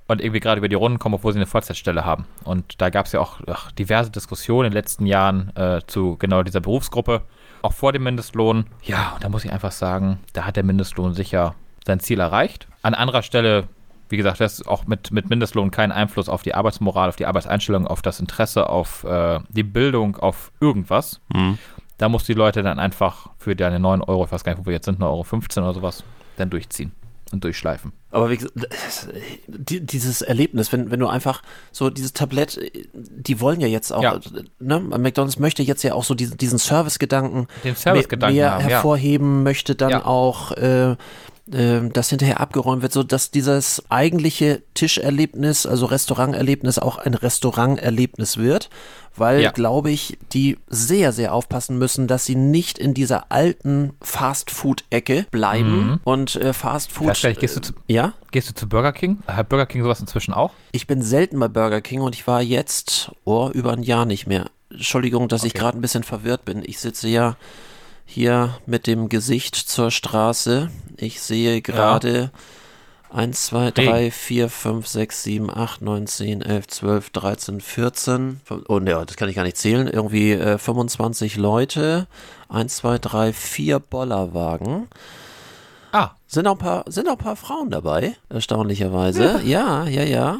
und 0.08 0.20
irgendwie 0.20 0.40
gerade 0.40 0.58
über 0.58 0.68
die 0.68 0.74
Runden 0.74 0.98
kommen, 0.98 1.14
obwohl 1.14 1.32
sie 1.32 1.38
eine 1.38 1.46
Vollzeitstelle 1.46 2.04
haben. 2.04 2.26
Und 2.44 2.82
da 2.82 2.90
gab 2.90 3.06
es 3.06 3.12
ja 3.12 3.20
auch 3.20 3.40
ach, 3.46 3.72
diverse 3.72 4.10
Diskussionen 4.10 4.66
in 4.66 4.70
den 4.72 4.78
letzten 4.78 5.06
Jahren 5.06 5.54
äh, 5.56 5.80
zu 5.86 6.16
genau 6.18 6.42
dieser 6.42 6.60
Berufsgruppe, 6.60 7.22
auch 7.62 7.72
vor 7.72 7.92
dem 7.92 8.02
Mindestlohn. 8.02 8.66
Ja, 8.82 9.12
und 9.14 9.24
da 9.24 9.30
muss 9.30 9.44
ich 9.44 9.52
einfach 9.52 9.72
sagen, 9.72 10.18
da 10.34 10.44
hat 10.44 10.56
der 10.56 10.64
Mindestlohn 10.64 11.14
sicher 11.14 11.54
sein 11.86 12.00
Ziel 12.00 12.20
erreicht. 12.20 12.68
An 12.82 12.92
anderer 12.92 13.22
Stelle, 13.22 13.68
wie 14.08 14.16
gesagt, 14.16 14.40
das 14.40 14.60
ist 14.60 14.68
auch 14.68 14.86
mit, 14.86 15.10
mit 15.10 15.30
Mindestlohn 15.30 15.70
keinen 15.70 15.92
Einfluss 15.92 16.28
auf 16.28 16.42
die 16.42 16.54
Arbeitsmoral, 16.54 17.08
auf 17.08 17.16
die 17.16 17.26
Arbeitseinstellung, 17.26 17.86
auf 17.86 18.02
das 18.02 18.20
Interesse, 18.20 18.68
auf 18.68 19.04
äh, 19.04 19.40
die 19.48 19.62
Bildung, 19.62 20.16
auf 20.16 20.52
irgendwas. 20.60 21.20
Mhm. 21.32 21.58
Da 21.98 22.08
muss 22.08 22.24
die 22.24 22.34
Leute 22.34 22.62
dann 22.62 22.78
einfach 22.78 23.28
für 23.38 23.54
deine 23.56 23.78
9 23.80 24.02
Euro, 24.02 24.24
ich 24.24 24.32
weiß 24.32 24.44
gar 24.44 24.52
nicht, 24.52 24.60
wo 24.62 24.66
wir 24.66 24.72
jetzt 24.74 24.84
sind, 24.86 25.00
9,15 25.00 25.02
Euro 25.58 25.68
oder 25.68 25.74
sowas, 25.74 26.04
dann 26.36 26.50
durchziehen 26.50 26.92
und 27.32 27.42
durchschleifen. 27.44 27.92
Aber 28.10 28.30
wie 28.30 28.36
gesagt, 28.36 28.54
dieses 29.48 30.22
Erlebnis, 30.22 30.72
wenn, 30.72 30.90
wenn 30.90 31.00
du 31.00 31.06
einfach 31.08 31.42
so 31.72 31.90
dieses 31.90 32.12
Tablett, 32.12 32.60
die 32.94 33.40
wollen 33.40 33.60
ja 33.60 33.66
jetzt 33.66 33.92
auch, 33.92 34.02
Ja. 34.02 34.20
ne, 34.60 34.80
McDonalds 34.80 35.38
möchte 35.38 35.62
jetzt 35.62 35.82
ja 35.82 35.94
auch 35.94 36.04
so 36.04 36.14
diesen, 36.14 36.36
diesen 36.36 36.58
Service-Gedanken 36.58 37.46
Den 37.64 37.76
Service-Gedanken 37.76 38.36
mehr 38.36 38.52
haben, 38.52 38.62
ja. 38.62 38.68
hervorheben, 38.68 39.42
möchte 39.42 39.74
dann 39.74 39.90
Ja. 39.90 40.04
auch, 40.04 40.52
äh, 40.52 40.96
äh, 41.52 41.80
dass 41.90 42.10
hinterher 42.10 42.40
abgeräumt 42.40 42.82
wird, 42.82 42.92
so 42.92 43.02
dass 43.02 43.30
dieses 43.30 43.82
eigentliche 43.90 44.62
Tischerlebnis, 44.74 45.66
also 45.66 45.86
Restauranterlebnis, 45.86 46.78
auch 46.78 46.98
ein 46.98 47.14
Restauranterlebnis 47.14 48.36
wird, 48.38 48.70
weil, 49.16 49.42
Ja. 49.42 49.50
glaube 49.52 49.90
ich, 49.90 50.18
die 50.32 50.58
sehr, 50.68 51.12
sehr 51.12 51.32
aufpassen 51.34 51.78
müssen, 51.78 52.06
dass 52.08 52.24
sie 52.24 52.34
nicht 52.34 52.78
in 52.78 52.94
dieser 52.94 53.30
alten 53.30 53.92
Fast-Food-Ecke 54.02 55.26
bleiben 55.30 56.00
und 56.04 56.36
äh, 56.36 56.52
Fast-Food. 56.52 57.22
Ehrlich, 57.24 57.38
gehst 57.38 57.56
du 57.56 57.60
zu- 57.60 57.72
äh, 57.88 57.92
ja? 57.92 58.12
Gehst 58.32 58.50
du 58.50 58.54
zu 58.54 58.68
Burger 58.68 58.92
King? 58.92 59.18
Hat 59.26 59.48
Burger 59.48 59.66
King 59.66 59.82
sowas 59.82 60.00
inzwischen 60.00 60.34
auch? 60.34 60.52
Ich 60.72 60.86
bin 60.86 61.02
selten 61.02 61.38
bei 61.38 61.48
Burger 61.48 61.80
King 61.80 62.00
und 62.00 62.14
ich 62.14 62.26
war 62.26 62.42
jetzt 62.42 63.12
oh, 63.24 63.50
über 63.52 63.72
ein 63.72 63.82
Jahr 63.82 64.04
nicht 64.06 64.26
mehr. 64.26 64.46
Entschuldigung, 64.70 65.28
dass 65.28 65.44
ich 65.44 65.52
Okay. 65.52 65.60
gerade 65.60 65.78
ein 65.78 65.80
bisschen 65.80 66.02
verwirrt 66.02 66.44
bin. 66.44 66.62
Ich 66.64 66.80
sitze 66.80 67.06
ja 67.08 67.36
hier 68.04 68.58
mit 68.66 68.86
dem 68.86 69.08
Gesicht 69.08 69.54
zur 69.56 69.90
Straße. 69.90 70.70
Ich 70.96 71.20
sehe 71.20 71.60
gerade 71.62 72.30
1, 73.10 73.46
2, 73.46 73.70
3, 73.70 74.10
4, 74.10 74.48
5, 74.48 74.86
6, 74.86 75.22
7, 75.22 75.50
8, 75.56 75.82
9, 75.82 76.06
10, 76.06 76.42
11, 76.42 76.66
12, 76.68 77.10
13, 77.10 77.60
14. 77.60 78.40
Oh 78.68 78.78
ne, 78.80 79.02
das 79.06 79.16
kann 79.16 79.28
ich 79.28 79.36
gar 79.36 79.44
nicht 79.44 79.56
zählen. 79.56 79.86
Irgendwie 79.86 80.32
äh, 80.32 80.58
25 80.58 81.36
Leute. 81.36 82.06
1, 82.48 82.76
2, 82.76 82.98
3, 82.98 83.32
4 83.32 83.78
Bollerwagen. 83.78 84.88
Ah, 85.92 86.10
Sind 86.26 86.48
auch 86.48 86.52
ein 86.52 86.58
paar, 86.58 86.84
sind 86.88 87.06
auch 87.08 87.12
ein 87.12 87.18
paar 87.18 87.36
Frauen 87.36 87.70
dabei, 87.70 88.16
erstaunlicherweise. 88.28 89.40
Ja, 89.44 89.84
ja, 89.86 90.02
ja. 90.02 90.38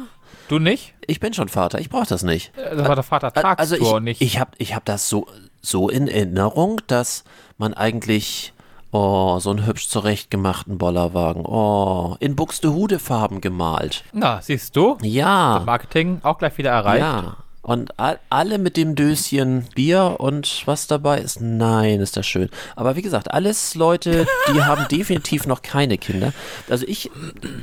du 0.49 0.59
nicht? 0.59 0.93
Ich 1.07 1.21
bin 1.21 1.33
schon 1.33 1.47
Vater, 1.47 1.79
ich 1.79 1.89
brauche 1.89 2.07
das 2.07 2.23
nicht. 2.23 2.51
Äh, 2.57 2.75
Das 2.75 2.87
war 2.89 2.95
der 2.95 3.03
Vater 3.05 3.31
Tagstour 3.31 3.57
Also 3.59 3.75
ich, 3.97 4.03
nicht. 4.03 4.21
ich 4.21 4.37
habe 4.39 4.51
ich 4.57 4.75
hab 4.75 4.83
das 4.83 5.07
so, 5.07 5.27
so 5.61 5.87
in 5.87 6.09
Erinnerung, 6.09 6.81
dass 6.87 7.23
man 7.57 7.73
eigentlich, 7.73 8.53
oh, 8.91 9.39
so 9.39 9.49
einen 9.51 9.65
hübsch 9.65 9.87
zurechtgemachten 9.87 10.77
Bollerwagen, 10.77 11.45
oh, 11.45 12.15
in 12.19 12.35
Buxtehude-Farben 12.35 13.41
gemalt. 13.41 14.03
Na, 14.13 14.41
siehst 14.41 14.75
du? 14.75 14.97
Ja, 15.01 15.61
Marketing 15.65 16.19
auch 16.23 16.37
gleich 16.37 16.57
wieder 16.57 16.71
erreicht. 16.71 17.01
ja. 17.01 17.37
Und 17.65 17.99
all, 17.99 18.19
alle 18.29 18.59
mit 18.59 18.77
dem 18.77 18.93
Döschen 18.93 19.65
Bier 19.73 20.17
und 20.19 20.61
was 20.67 20.85
dabei 20.85 21.17
ist, 21.17 21.41
nein, 21.41 21.99
ist 21.99 22.15
das 22.15 22.27
schön. 22.27 22.51
Aber 22.75 22.95
wie 22.95 23.01
gesagt, 23.01 23.31
alles 23.33 23.73
Leute, 23.73 24.27
die 24.53 24.61
haben 24.61 24.87
definitiv 24.91 25.47
noch 25.47 25.63
keine 25.63 25.97
Kinder. 25.97 26.31
Also 26.69 26.85
ich, 26.87 27.09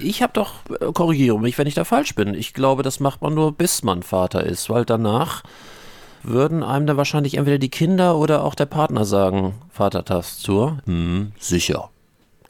ich 0.00 0.20
habe 0.20 0.32
doch, 0.32 0.54
äh, 0.80 0.90
korrigiere 0.92 1.38
mich, 1.38 1.56
wenn 1.56 1.68
ich 1.68 1.74
da 1.74 1.84
falsch 1.84 2.16
bin. 2.16 2.34
Ich 2.34 2.52
glaube, 2.52 2.82
das 2.82 2.98
macht 2.98 3.22
man 3.22 3.34
nur, 3.34 3.52
bis 3.52 3.84
man 3.84 4.02
Vater 4.02 4.42
ist, 4.42 4.68
weil 4.68 4.84
danach 4.84 5.44
würden 6.22 6.62
einem 6.62 6.86
dann 6.86 6.96
wahrscheinlich 6.96 7.36
entweder 7.36 7.58
die 7.58 7.68
Kinder 7.70 8.16
oder 8.16 8.44
auch 8.44 8.54
der 8.54 8.66
Partner 8.66 9.04
sagen, 9.04 9.54
Vatertagstour. 9.70 10.78
Hm, 10.86 11.32
sicher. 11.38 11.90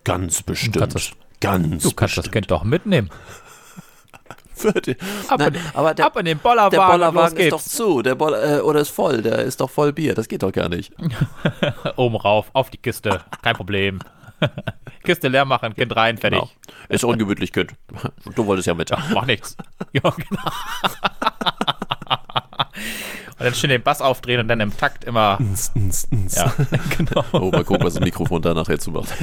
Ganz 0.05 0.43
bestimmt. 0.43 0.77
kannst 0.79 0.97
das- 0.97 1.13
Ganz 1.41 1.83
Du 1.83 1.91
kannst 1.93 2.17
das 2.17 2.31
Kind 2.31 2.51
doch 2.53 2.63
mitnehmen. 2.63 3.11
bestimmt. 4.63 4.99
Ab, 5.29 5.41
Nein, 5.41 5.55
in, 5.55 5.61
aber 5.75 5.93
der- 5.95 6.07
ab 6.07 6.17
in 6.19 6.25
den 6.27 6.39
Bollerwagen, 6.39 6.71
Der 6.79 6.87
Bollerwagen 6.87 7.37
los 7.37 7.45
ist 7.47 7.53
doch 7.53 7.61
zu, 7.63 8.03
der 8.03 8.15
Boll, 8.15 8.35
äh, 8.35 8.61
oder 8.61 8.81
ist 8.81 8.91
voll, 8.91 9.23
der 9.23 9.41
ist 9.41 9.61
doch 9.61 9.69
voll 9.71 9.93
Bier, 9.93 10.15
das 10.15 10.29
geht 10.29 10.43
doch 10.45 10.53
gar 10.53 10.69
nicht. 10.69 10.93
Oben 11.97 12.15
rauf, 12.17 12.51
auf 12.53 12.71
die 12.71 12.79
Kiste. 12.79 13.21
Kein 13.43 13.57
Problem. 13.57 13.99
Kiste 15.05 15.27
leer 15.29 15.45
machen, 15.45 15.75
Kind 15.75 15.95
rein, 15.97 16.17
fertig. 16.19 16.39
Genau. 16.41 16.51
Ist 16.89 17.03
ungemütlich, 17.05 17.53
Kind. 17.53 17.73
Du 18.37 18.47
wolltest 18.47 18.69
ja 18.69 18.75
mit. 18.75 18.91
Mach 19.13 19.27
nichts. 19.27 19.57
Ja, 19.93 20.03
genau. 20.11 20.43
Und 23.43 23.47
dann 23.47 23.55
schön 23.55 23.71
den 23.71 23.83
Bass 23.83 24.01
aufdrehen 24.01 24.41
und 24.41 24.47
dann 24.49 24.61
im 24.61 24.77
Takt 24.77 25.05
immer. 25.05 25.39
Ja, 26.33 26.55
genau. 26.97 27.25
Oh, 27.33 27.51
mal 27.51 27.65
gucken, 27.65 27.85
was 27.85 27.95
das 27.95 28.03
Mikrofon 28.03 28.41
da 28.41 28.55
nachher 28.55 28.79
zu 28.79 28.93
macht. 28.93 29.09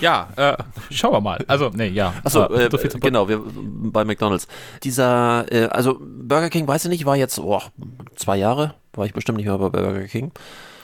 Ja, 0.00 0.28
äh, 0.36 0.56
schauen 0.90 1.12
wir 1.12 1.20
mal. 1.20 1.44
Also, 1.48 1.70
nee, 1.74 1.88
ja. 1.88 2.14
Achso, 2.22 2.44
Äh, 2.46 2.66
äh, 2.66 2.70
so 2.70 2.78
viel 2.78 2.92
zum 2.92 3.00
genau, 3.00 3.28
wir 3.28 3.42
bei 3.44 4.04
McDonalds. 4.04 4.46
Dieser, 4.84 5.50
äh, 5.50 5.64
also 5.66 5.98
Burger 6.00 6.48
King, 6.48 6.68
weiß 6.68 6.84
ich 6.84 6.90
nicht, 6.90 7.06
war 7.06 7.16
jetzt, 7.16 7.40
oh, 7.40 7.60
zwei 8.14 8.36
Jahre, 8.36 8.74
war 8.92 9.04
ich 9.06 9.12
bestimmt 9.12 9.38
nicht 9.38 9.46
mehr 9.46 9.58
bei 9.58 9.68
Burger 9.68 10.04
King. 10.04 10.30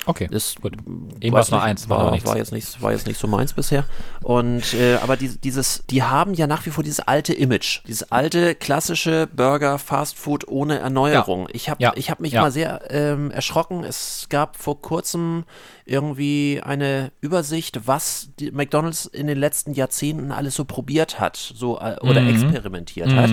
Okay. 0.06 0.28
Ist 0.30 0.60
Gut. 0.60 0.74
Eben 1.20 1.32
war 1.32 1.40
es 1.40 1.50
nur 1.50 1.62
eins, 1.62 1.88
war 1.88 2.10
war, 2.12 2.24
war 2.26 2.36
jetzt 2.36 2.52
nicht, 2.52 2.80
war 2.82 2.92
jetzt 2.92 3.06
nicht 3.06 3.18
so 3.18 3.26
meins 3.26 3.52
bisher. 3.52 3.84
Und 4.22 4.74
äh, 4.74 4.96
aber 5.02 5.16
die, 5.16 5.28
dieses, 5.38 5.84
die 5.88 6.02
haben 6.02 6.34
ja 6.34 6.46
nach 6.46 6.66
wie 6.66 6.70
vor 6.70 6.84
dieses 6.84 7.00
alte 7.00 7.32
Image, 7.32 7.80
dieses 7.86 8.10
alte 8.12 8.54
klassische 8.54 9.26
Burger 9.26 9.78
Fast 9.78 10.16
Food 10.18 10.46
ohne 10.48 10.78
Erneuerung. 10.78 11.48
Ich 11.52 11.68
habe, 11.68 11.82
Ja. 11.82 11.92
ich 11.96 12.10
habe 12.10 12.22
mich 12.22 12.32
Ja. 12.32 12.42
mal 12.42 12.50
sehr 12.52 12.82
ähm, 12.90 13.30
erschrocken. 13.30 13.84
Es 13.84 14.26
gab 14.28 14.56
vor 14.56 14.80
kurzem 14.80 15.44
irgendwie 15.86 16.60
eine 16.64 17.12
Übersicht, 17.20 17.86
was 17.86 18.30
die 18.38 18.50
McDonald's 18.52 19.06
in 19.06 19.26
den 19.26 19.38
letzten 19.38 19.72
Jahrzehnten 19.74 20.32
alles 20.32 20.54
so 20.54 20.64
probiert 20.64 21.20
hat, 21.20 21.36
so 21.36 21.78
äh, 21.78 21.96
oder 22.00 22.22
Mhm. 22.22 22.28
experimentiert 22.28 23.14
hat 23.14 23.32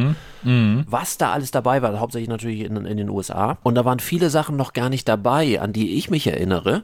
was 0.87 1.17
da 1.17 1.31
alles 1.31 1.51
dabei 1.51 1.81
war, 1.81 1.99
hauptsächlich 1.99 2.29
natürlich 2.29 2.61
in, 2.61 2.75
in 2.85 2.97
den 2.97 3.09
USA. 3.09 3.57
Und 3.63 3.75
da 3.75 3.85
waren 3.85 3.99
viele 3.99 4.29
Sachen 4.29 4.57
noch 4.57 4.73
gar 4.73 4.89
nicht 4.89 5.07
dabei, 5.07 5.61
an 5.61 5.71
die 5.73 5.95
ich 5.97 6.09
mich 6.09 6.25
erinnere. 6.27 6.83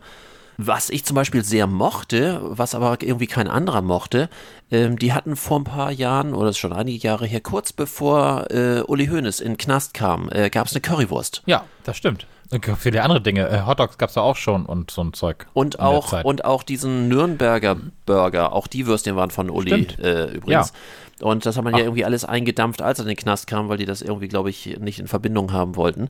Was 0.59 0.89
ich 0.89 1.05
zum 1.05 1.15
Beispiel 1.15 1.43
sehr 1.43 1.67
mochte, 1.67 2.39
was 2.43 2.73
aber 2.73 2.97
irgendwie 3.01 3.27
kein 3.27 3.47
anderer 3.47 3.81
mochte, 3.81 4.29
ähm, 4.71 4.97
die 4.97 5.13
hatten 5.13 5.35
vor 5.35 5.59
ein 5.59 5.63
paar 5.63 5.91
Jahren, 5.91 6.33
oder 6.33 6.49
ist 6.49 6.57
schon 6.57 6.73
einige 6.73 7.07
Jahre 7.07 7.27
her, 7.27 7.41
kurz 7.41 7.73
bevor 7.73 8.49
äh, 8.49 8.81
Uli 8.81 9.07
Hoeneß 9.07 9.39
in 9.39 9.53
den 9.53 9.57
Knast 9.57 9.93
kam, 9.93 10.29
äh, 10.31 10.49
gab 10.49 10.65
es 10.67 10.73
eine 10.73 10.81
Currywurst. 10.81 11.43
Ja, 11.45 11.65
das 11.83 11.97
stimmt. 11.97 12.25
Viele 12.77 13.03
andere 13.03 13.21
Dinge. 13.21 13.49
Äh, 13.49 13.65
Hotdogs 13.65 13.97
gab 13.97 14.09
es 14.09 14.15
da 14.15 14.21
auch 14.21 14.35
schon 14.35 14.65
und 14.65 14.91
so 14.91 15.03
ein 15.03 15.13
Zeug. 15.13 15.47
Und 15.53 15.79
auch, 15.79 16.23
und 16.23 16.45
auch 16.45 16.63
diesen 16.63 17.07
Nürnberger 17.09 17.75
Burger, 18.05 18.53
auch 18.53 18.67
die 18.67 18.87
Würstchen 18.87 19.15
waren 19.15 19.31
von 19.31 19.49
Uli 19.49 19.87
äh, 20.01 20.35
übrigens. 20.35 20.73
Und 21.19 21.45
das 21.45 21.57
hat 21.57 21.63
man 21.63 21.73
ja 21.75 21.79
irgendwie 21.81 22.05
alles 22.05 22.25
eingedampft, 22.25 22.81
als 22.81 22.99
er 22.99 23.03
in 23.03 23.09
den 23.09 23.17
Knast 23.17 23.47
kam, 23.47 23.69
weil 23.69 23.77
die 23.77 23.85
das 23.85 24.01
irgendwie, 24.01 24.27
glaube 24.27 24.49
ich, 24.49 24.77
nicht 24.79 24.99
in 24.99 25.07
Verbindung 25.07 25.51
haben 25.51 25.75
wollten. 25.75 26.09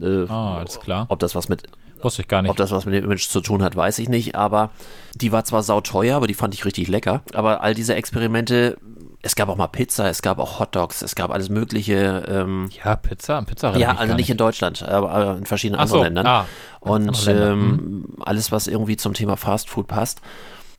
Äh, 0.00 0.26
Ah, 0.28 0.58
alles 0.58 0.80
klar. 0.80 1.06
Ob 1.08 1.18
das 1.18 1.34
was 1.34 1.48
mit 1.48 1.64
Wusste 2.02 2.22
ich 2.22 2.28
gar 2.28 2.40
nicht. 2.40 2.50
Ob 2.50 2.56
das 2.56 2.70
was 2.70 2.86
mit 2.86 2.94
dem 2.94 3.04
Image 3.04 3.28
zu 3.28 3.42
tun 3.42 3.62
hat, 3.62 3.76
weiß 3.76 3.98
ich 3.98 4.08
nicht, 4.08 4.34
aber 4.34 4.70
die 5.14 5.32
war 5.32 5.44
zwar 5.44 5.62
sauteuer, 5.62 6.16
aber 6.16 6.26
die 6.26 6.34
fand 6.34 6.54
ich 6.54 6.64
richtig 6.64 6.88
lecker. 6.88 7.20
Aber 7.34 7.60
all 7.60 7.74
diese 7.74 7.94
Experimente, 7.94 8.78
es 9.22 9.36
gab 9.36 9.48
auch 9.48 9.56
mal 9.56 9.66
Pizza, 9.66 10.08
es 10.08 10.22
gab 10.22 10.38
auch 10.38 10.60
Hotdogs, 10.60 11.02
es 11.02 11.14
gab 11.14 11.30
alles 11.30 11.48
Mögliche. 11.50 12.24
Ähm, 12.28 12.70
ja, 12.82 12.96
Pizza, 12.96 13.42
Pizza. 13.42 13.76
ja, 13.76 13.96
also 13.96 14.14
nicht 14.14 14.30
in 14.30 14.36
Deutschland, 14.36 14.82
aber 14.82 15.36
in 15.36 15.46
verschiedenen 15.46 15.80
Ach 15.80 15.86
so, 15.88 15.96
anderen 15.96 16.14
Ländern. 16.14 16.26
ah, 16.26 16.46
Und 16.80 17.26
Länder, 17.26 17.52
ähm, 17.52 18.04
alles, 18.20 18.50
was 18.50 18.66
irgendwie 18.66 18.96
zum 18.96 19.12
Thema 19.14 19.36
Fast 19.36 19.68
Food 19.68 19.88
passt, 19.88 20.20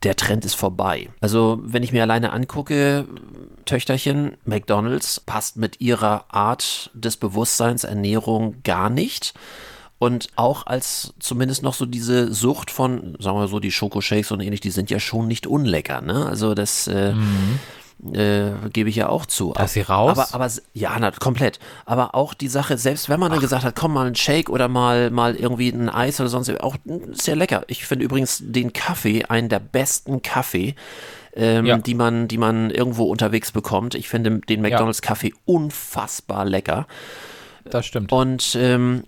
der 0.02 0.16
Trend 0.16 0.44
ist 0.44 0.54
vorbei. 0.54 1.08
Also, 1.20 1.60
wenn 1.62 1.84
ich 1.84 1.92
mir 1.92 2.02
alleine 2.02 2.32
angucke, 2.32 3.06
Töchterchen, 3.64 4.36
McDonalds 4.44 5.20
passt 5.20 5.56
mit 5.56 5.80
ihrer 5.80 6.24
Art 6.28 6.90
des 6.94 7.16
Bewusstseins, 7.16 7.84
Ernährung 7.84 8.56
gar 8.64 8.90
nicht. 8.90 9.34
Und 10.00 10.30
auch 10.34 10.66
als 10.66 11.14
zumindest 11.20 11.62
noch 11.62 11.74
so 11.74 11.86
diese 11.86 12.34
Sucht 12.34 12.72
von, 12.72 13.14
sagen 13.20 13.38
wir 13.38 13.46
so, 13.46 13.60
die 13.60 13.70
Schokoshakes 13.70 14.32
und 14.32 14.40
ähnlich, 14.40 14.60
die 14.60 14.72
sind 14.72 14.90
ja 14.90 14.98
schon 14.98 15.28
nicht 15.28 15.46
unlecker, 15.46 16.00
ne? 16.00 16.26
Also 16.26 16.54
das 16.54 16.88
äh, 16.88 17.14
äh, 18.12 18.50
gebe 18.72 18.88
ich 18.90 18.96
ja 18.96 19.08
auch 19.08 19.26
zu. 19.26 19.52
Da 19.54 19.64
ist 19.64 19.74
sie 19.74 19.82
raus? 19.82 20.18
Aber, 20.18 20.34
aber 20.34 20.52
ja, 20.74 20.96
na, 20.98 21.10
komplett. 21.12 21.58
Aber 21.84 22.14
auch 22.14 22.34
die 22.34 22.48
Sache, 22.48 22.76
selbst 22.78 23.08
wenn 23.08 23.20
man 23.20 23.30
dann 23.30 23.40
gesagt 23.40 23.64
hat, 23.64 23.76
komm 23.76 23.94
mal 23.94 24.06
ein 24.06 24.14
Shake 24.14 24.50
oder 24.50 24.68
mal, 24.68 25.10
mal 25.10 25.36
irgendwie 25.36 25.68
ein 25.68 25.88
Eis 25.88 26.20
oder 26.20 26.28
sonst, 26.28 26.50
auch 26.60 26.76
sehr 27.12 27.36
lecker. 27.36 27.62
Ich 27.68 27.86
finde 27.86 28.04
übrigens 28.04 28.42
den 28.44 28.72
Kaffee 28.72 29.24
einen 29.26 29.48
der 29.48 29.60
besten 29.60 30.22
Kaffee. 30.22 30.74
Ähm, 31.34 31.64
Ja. 31.64 31.78
die 31.78 31.94
man, 31.94 32.28
die 32.28 32.36
man 32.36 32.70
irgendwo 32.70 33.04
unterwegs 33.04 33.52
bekommt. 33.52 33.94
Ich 33.94 34.08
finde 34.10 34.40
den 34.40 34.60
McDonalds 34.60 35.00
Kaffee 35.00 35.32
unfassbar 35.46 36.44
lecker. 36.44 36.86
Das 37.64 37.86
stimmt. 37.86 38.12
Und 38.12 38.54
ähm, 38.60 39.04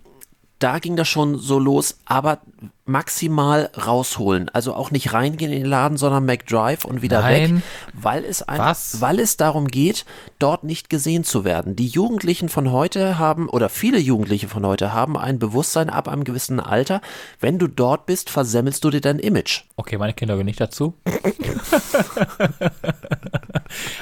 da 0.59 0.79
ging 0.79 0.95
das 0.95 1.07
schon 1.07 1.37
so 1.37 1.59
los, 1.59 1.99
aber 2.05 2.39
maximal 2.85 3.69
rausholen. 3.75 4.49
Also 4.49 4.73
auch 4.73 4.91
nicht 4.91 5.11
reingehen 5.11 5.51
in 5.51 5.63
den 5.63 5.69
Laden, 5.69 5.97
sondern 5.97 6.25
McDrive 6.25 6.85
und 6.85 7.01
wieder 7.01 7.21
Nein. 7.21 7.57
weg, 7.57 7.63
weil 7.93 8.23
es, 8.23 8.43
ein, 8.43 8.59
Was? 8.59 9.01
weil 9.01 9.19
es 9.19 9.37
darum 9.37 9.67
geht, 9.67 10.05
dort 10.39 10.63
nicht 10.63 10.89
gesehen 10.89 11.23
zu 11.23 11.43
werden. 11.43 11.75
Die 11.75 11.87
Jugendlichen 11.87 12.47
von 12.47 12.71
heute 12.71 13.17
haben, 13.17 13.49
oder 13.49 13.69
viele 13.69 13.97
Jugendliche 13.97 14.47
von 14.47 14.65
heute 14.65 14.93
haben 14.93 15.17
ein 15.17 15.39
Bewusstsein 15.39 15.89
ab 15.89 16.07
einem 16.07 16.23
gewissen 16.23 16.59
Alter. 16.59 17.01
Wenn 17.39 17.59
du 17.59 17.67
dort 17.67 18.05
bist, 18.05 18.29
versemmelst 18.29 18.83
du 18.83 18.91
dir 18.91 19.01
dein 19.01 19.19
Image. 19.19 19.63
Okay, 19.75 19.97
meine 19.97 20.13
Kinder 20.13 20.35
gehören 20.35 20.45
nicht 20.45 20.61
dazu. 20.61 20.93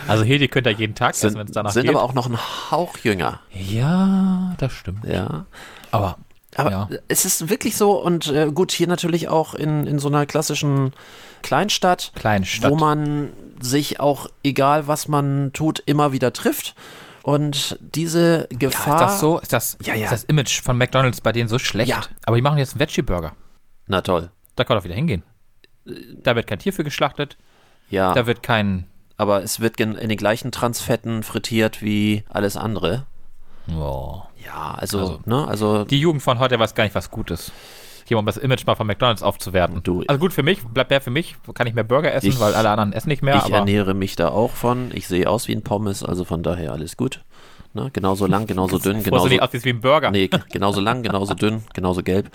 also 0.07 0.23
hier, 0.23 0.39
die 0.39 0.47
könnt 0.49 0.67
ihr 0.67 0.73
jeden 0.73 0.95
Tag 0.95 1.11
essen, 1.11 1.35
wenn 1.35 1.41
es 1.41 1.47
Sind, 1.47 1.55
danach 1.55 1.71
sind 1.71 1.83
geht. 1.83 1.91
aber 1.95 2.03
auch 2.03 2.13
noch 2.13 2.27
ein 2.27 2.37
Hauch 2.69 2.97
jünger. 2.97 3.39
ja, 3.51 4.55
das 4.57 4.73
stimmt. 4.73 5.05
Ja. 5.05 5.45
Aber, 5.91 6.17
Aber 6.55 6.69
ja. 6.71 6.89
es 7.07 7.25
ist 7.25 7.49
wirklich 7.49 7.75
so 7.77 8.01
und 8.01 8.27
äh, 8.27 8.51
gut, 8.53 8.71
hier 8.71 8.87
natürlich 8.87 9.27
auch 9.29 9.53
in, 9.55 9.87
in 9.87 9.99
so 9.99 10.07
einer 10.07 10.25
klassischen 10.25 10.93
Kleinstadt, 11.41 12.11
Kleinstadt. 12.15 12.71
wo 12.71 12.75
man 12.75 13.29
sich 13.59 13.99
auch, 13.99 14.27
egal 14.43 14.87
was 14.87 15.07
man 15.07 15.51
tut, 15.53 15.79
immer 15.85 16.11
wieder 16.11 16.31
trifft. 16.33 16.75
Und 17.23 17.77
diese 17.79 18.47
Ja, 18.51 18.57
Gefahr. 18.57 18.95
ist 18.95 19.01
das 19.01 19.19
so? 19.19 19.39
Ist 19.39 19.53
das, 19.53 19.77
Ja, 19.83 19.93
ja. 19.95 20.05
ist 20.05 20.11
das 20.11 20.23
Image 20.25 20.61
von 20.61 20.77
McDonalds 20.77 21.21
bei 21.21 21.31
denen 21.31 21.47
so 21.47 21.57
schlecht? 21.59 21.89
Ja. 21.89 22.01
Aber 22.25 22.35
die 22.35 22.41
machen 22.41 22.57
jetzt 22.57 22.73
einen 22.73 22.81
Veggie-Burger. 22.81 23.33
Na 23.87 24.01
toll. 24.01 24.29
Da 24.55 24.63
kann 24.65 24.77
doch 24.77 24.83
wieder 24.83 24.95
hingehen. 24.95 25.23
Da 26.21 26.35
wird 26.35 26.47
kein 26.47 26.59
Tier 26.59 26.73
für 26.73 26.83
geschlachtet. 26.83 27.37
Ja, 27.89 28.13
Da 28.13 28.25
wird 28.25 28.43
kein. 28.43 28.87
aber 29.17 29.43
es 29.43 29.59
wird 29.59 29.79
in 29.79 29.93
den 29.95 30.17
gleichen 30.17 30.51
Transfetten 30.51 31.23
frittiert 31.23 31.81
wie 31.81 32.23
alles 32.29 32.57
andere. 32.57 33.05
Oh. 33.73 34.21
Ja, 34.45 34.75
also, 34.77 34.99
Also, 34.99 35.19
ne, 35.25 35.47
also 35.47 35.85
Die 35.85 35.99
Jugend 35.99 36.21
von 36.21 36.39
heute 36.39 36.57
weiß 36.59 36.75
gar 36.75 36.83
nicht, 36.83 36.95
was 36.95 37.09
gut 37.11 37.31
ist. 37.31 37.51
Hier, 38.05 38.17
um 38.19 38.25
das 38.25 38.35
Image 38.37 38.65
mal 38.67 38.75
von 38.75 38.85
McDonalds 38.85 39.23
aufzuwerten. 39.23 39.81
Du- 39.81 40.03
also 40.07 40.19
gut 40.19 40.33
für 40.33 40.43
mich, 40.43 40.61
bleibt 40.61 40.89
mehr 40.89 40.99
für 40.99 41.09
mich, 41.09 41.35
kann 41.53 41.67
ich 41.67 41.73
mehr 41.73 41.85
Burger 41.85 42.13
essen, 42.13 42.27
Ich- 42.29 42.39
weil 42.39 42.53
alle 42.53 42.69
anderen 42.69 42.91
essen 42.91 43.07
nicht 43.09 43.23
mehr. 43.23 43.41
ich 43.45 43.51
ernähre 43.53 43.93
mich 43.93 44.15
da 44.17 44.27
auch 44.29 44.51
von. 44.51 44.91
Ich 44.93 45.07
sehe 45.07 45.29
aus 45.29 45.47
wie 45.47 45.55
ein 45.55 45.63
Pommes, 45.63 46.03
also 46.03 46.25
von 46.25 46.43
daher 46.43 46.73
alles 46.73 46.97
gut. 46.97 47.23
Ne, 47.73 47.89
genauso 47.93 48.27
lang, 48.27 48.45
genauso 48.45 48.77
dünn, 48.77 49.01
genauso. 49.01 49.27
nicht 49.29 49.41
aussiehst 49.41 49.65
wie 49.65 49.69
ein 49.71 49.79
Burger. 49.81 50.11
Nee, 50.11 50.29
genauso 50.51 50.79
lang, 50.81 51.01
genauso 51.01 51.33
dünn, 51.33 51.63
genauso 51.73 52.03
gelb. 52.03 52.29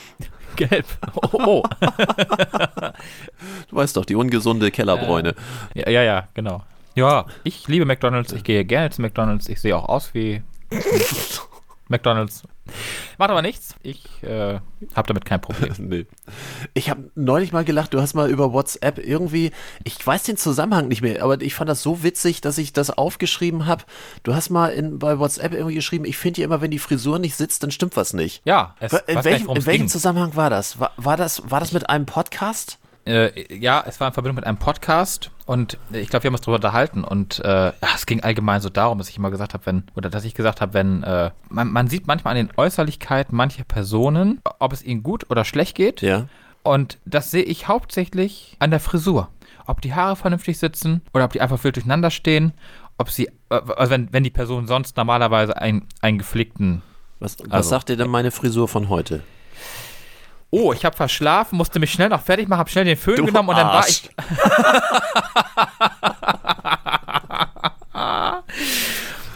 Gelb. 0.56 0.86
Oh, 1.32 1.38
oh. 1.46 1.62
Du 3.70 3.76
weißt 3.76 3.96
doch, 3.96 4.04
die 4.04 4.16
ungesunde 4.16 4.70
Kellerbräune. 4.70 5.34
ja, 5.74 5.88
ja, 5.90 6.02
ja, 6.02 6.28
genau. 6.34 6.62
Ja, 6.96 7.26
ich 7.44 7.68
liebe 7.68 7.84
McDonalds, 7.84 8.32
ich 8.32 8.42
gehe 8.42 8.64
gerne 8.64 8.90
zu 8.90 9.00
McDonalds, 9.00 9.48
ich 9.48 9.60
sehe 9.60 9.76
auch 9.76 9.88
aus 9.88 10.12
wie 10.12 10.42
McDonalds. 11.90 12.44
Macht 13.18 13.30
aber 13.30 13.42
nichts, 13.42 13.74
ich 13.82 14.04
äh, 14.22 14.60
habe 14.94 15.06
damit 15.08 15.24
kein 15.24 15.40
Problem. 15.40 15.74
Nee. 15.90 16.06
Ich 16.74 16.88
habe 16.88 17.10
neulich 17.16 17.52
mal 17.52 17.64
gelacht, 17.64 17.94
du 17.94 18.00
hast 18.00 18.14
mal 18.14 18.30
über 18.30 18.52
WhatsApp 18.52 18.98
irgendwie, 18.98 19.50
ich 19.82 20.06
weiß 20.06 20.22
den 20.22 20.36
Zusammenhang 20.36 20.86
nicht 20.86 21.02
mehr, 21.02 21.22
aber 21.22 21.40
ich 21.40 21.54
fand 21.54 21.68
das 21.68 21.82
so 21.82 22.02
witzig, 22.04 22.40
dass 22.40 22.58
ich 22.58 22.72
das 22.72 22.90
aufgeschrieben 22.90 23.66
habe. 23.66 23.84
Du 24.22 24.34
hast 24.34 24.50
mal 24.50 24.68
in, 24.68 24.98
bei 25.00 25.18
WhatsApp 25.18 25.52
irgendwie 25.52 25.74
geschrieben, 25.74 26.04
ich 26.04 26.16
finde 26.16 26.40
ja 26.40 26.44
immer, 26.44 26.60
wenn 26.60 26.70
die 26.70 26.78
Frisur 26.78 27.18
nicht 27.18 27.34
sitzt, 27.34 27.62
dann 27.62 27.72
stimmt 27.72 27.96
was 27.96 28.12
nicht. 28.12 28.42
Ja, 28.44 28.76
es, 28.78 28.92
in 28.92 29.24
welchem, 29.24 29.48
in 29.50 29.66
welchem. 29.66 29.88
Zusammenhang 29.88 30.36
war 30.36 30.50
das? 30.50 30.78
War, 30.78 30.92
war 30.96 31.16
das? 31.16 31.50
war 31.50 31.58
das 31.58 31.72
mit 31.72 31.90
einem 31.90 32.06
Podcast? 32.06 32.78
Äh, 33.06 33.54
ja, 33.56 33.82
es 33.86 33.98
war 33.98 34.08
in 34.08 34.12
Verbindung 34.14 34.36
mit 34.36 34.44
einem 34.46 34.58
Podcast 34.58 35.30
und 35.46 35.78
ich 35.90 36.08
glaube, 36.08 36.24
wir 36.24 36.28
haben 36.28 36.34
uns 36.34 36.42
darüber 36.42 36.56
unterhalten 36.56 37.02
und 37.02 37.40
äh, 37.44 37.72
es 37.94 38.04
ging 38.06 38.22
allgemein 38.22 38.60
so 38.60 38.68
darum, 38.68 38.98
dass 38.98 39.08
ich 39.08 39.16
immer 39.16 39.30
gesagt 39.30 39.54
habe, 39.54 39.64
wenn, 39.66 39.84
oder 39.96 40.10
dass 40.10 40.24
ich 40.24 40.34
gesagt 40.34 40.60
habe, 40.60 40.74
wenn, 40.74 41.02
äh, 41.02 41.30
man, 41.48 41.72
man 41.72 41.88
sieht 41.88 42.06
manchmal 42.06 42.36
an 42.36 42.46
den 42.46 42.56
Äußerlichkeiten 42.56 43.34
mancher 43.34 43.64
Personen, 43.64 44.40
ob 44.58 44.72
es 44.72 44.82
ihnen 44.82 45.02
gut 45.02 45.30
oder 45.30 45.44
schlecht 45.44 45.76
geht. 45.76 46.02
Ja. 46.02 46.26
Und 46.62 46.98
das 47.06 47.30
sehe 47.30 47.42
ich 47.42 47.68
hauptsächlich 47.68 48.56
an 48.58 48.70
der 48.70 48.80
Frisur. 48.80 49.28
Ob 49.66 49.80
die 49.80 49.94
Haare 49.94 50.14
vernünftig 50.16 50.58
sitzen 50.58 51.00
oder 51.14 51.24
ob 51.24 51.32
die 51.32 51.40
einfach 51.40 51.62
wild 51.64 51.76
durcheinander 51.76 52.10
stehen. 52.10 52.52
Ob 52.98 53.10
sie, 53.10 53.28
äh, 53.48 53.60
also 53.76 53.90
wenn, 53.90 54.12
wenn 54.12 54.24
die 54.24 54.30
Person 54.30 54.66
sonst 54.66 54.96
normalerweise 54.98 55.56
einen, 55.56 55.86
einen 56.02 56.18
gepflegten. 56.18 56.82
Was, 57.18 57.38
was 57.40 57.50
Also- 57.50 57.70
sagt 57.70 57.88
dir 57.88 57.96
denn 57.96 58.10
meine 58.10 58.30
Frisur 58.30 58.68
von 58.68 58.88
heute? 58.90 59.22
Oh, 60.50 60.72
ich 60.72 60.84
habe 60.84 60.96
verschlafen, 60.96 61.56
musste 61.56 61.78
mich 61.78 61.92
schnell 61.92 62.08
noch 62.08 62.22
fertig 62.22 62.48
machen, 62.48 62.58
habe 62.60 62.70
schnell 62.70 62.84
den 62.84 62.96
Föhn 62.96 63.16
Du 63.16 63.26
genommen 63.26 63.50
und 63.50 63.56
dann 63.56 63.66
war 63.68 63.74
Arsch. 63.76 64.02
ich. 64.04 64.10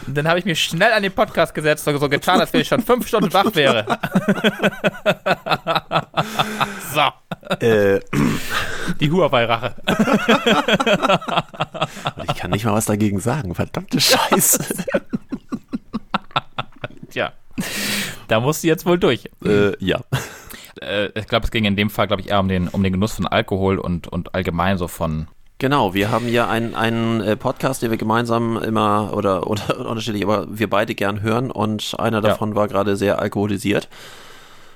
Dann 0.07 0.27
habe 0.27 0.37
ich 0.39 0.45
mich 0.45 0.63
schnell 0.63 0.93
an 0.93 1.01
den 1.03 1.11
Podcast 1.11 1.53
gesetzt 1.53 1.87
und 1.87 1.97
so 1.99 2.07
getan, 2.07 2.39
als 2.39 2.53
wenn 2.53 2.61
ich 2.61 2.67
schon 2.67 2.81
fünf 2.81 3.07
Stunden 3.07 3.33
wach 3.33 3.53
wäre. 3.55 3.85
so, 6.93 7.55
äh, 7.65 7.99
die 8.99 9.11
Huawei-Rache. 9.11 9.75
ich 12.29 12.35
kann 12.35 12.51
nicht 12.51 12.65
mal 12.65 12.73
was 12.73 12.85
dagegen 12.85 13.19
sagen. 13.19 13.55
Verdammte 13.55 13.99
Scheiße. 13.99 14.63
Tja, 17.09 17.31
da 18.27 18.39
musst 18.39 18.63
du 18.63 18.67
jetzt 18.67 18.85
wohl 18.85 18.99
durch. 18.99 19.29
äh, 19.43 19.73
ja. 19.83 19.99
Äh, 20.81 21.09
ich 21.17 21.27
glaube, 21.27 21.45
es 21.45 21.51
ging 21.51 21.65
in 21.65 21.75
dem 21.75 21.89
Fall, 21.89 22.07
glaube 22.07 22.21
ich, 22.21 22.29
eher 22.29 22.39
um 22.39 22.47
den, 22.47 22.67
um 22.67 22.83
den 22.83 22.93
Genuss 22.93 23.13
von 23.13 23.27
Alkohol 23.27 23.79
und, 23.79 24.07
und 24.07 24.33
allgemein 24.35 24.77
so 24.77 24.87
von. 24.87 25.27
Genau, 25.57 25.93
wir 25.93 26.11
haben 26.11 26.27
ja 26.27 26.49
einen, 26.49 26.75
einen 26.75 27.21
äh, 27.21 27.37
Podcast, 27.37 27.81
den 27.81 27.91
wir 27.91 27.97
gemeinsam 27.97 28.57
immer 28.57 29.13
oder, 29.13 29.47
oder 29.47 29.85
unterschiedlich, 29.85 30.23
aber 30.23 30.47
wir 30.49 30.69
beide 30.69 30.95
gern 30.95 31.21
hören 31.21 31.51
und 31.51 31.95
einer 31.99 32.21
davon 32.21 32.55
war 32.55 32.67
gerade 32.67 32.95
sehr 32.95 33.19
alkoholisiert. 33.19 33.87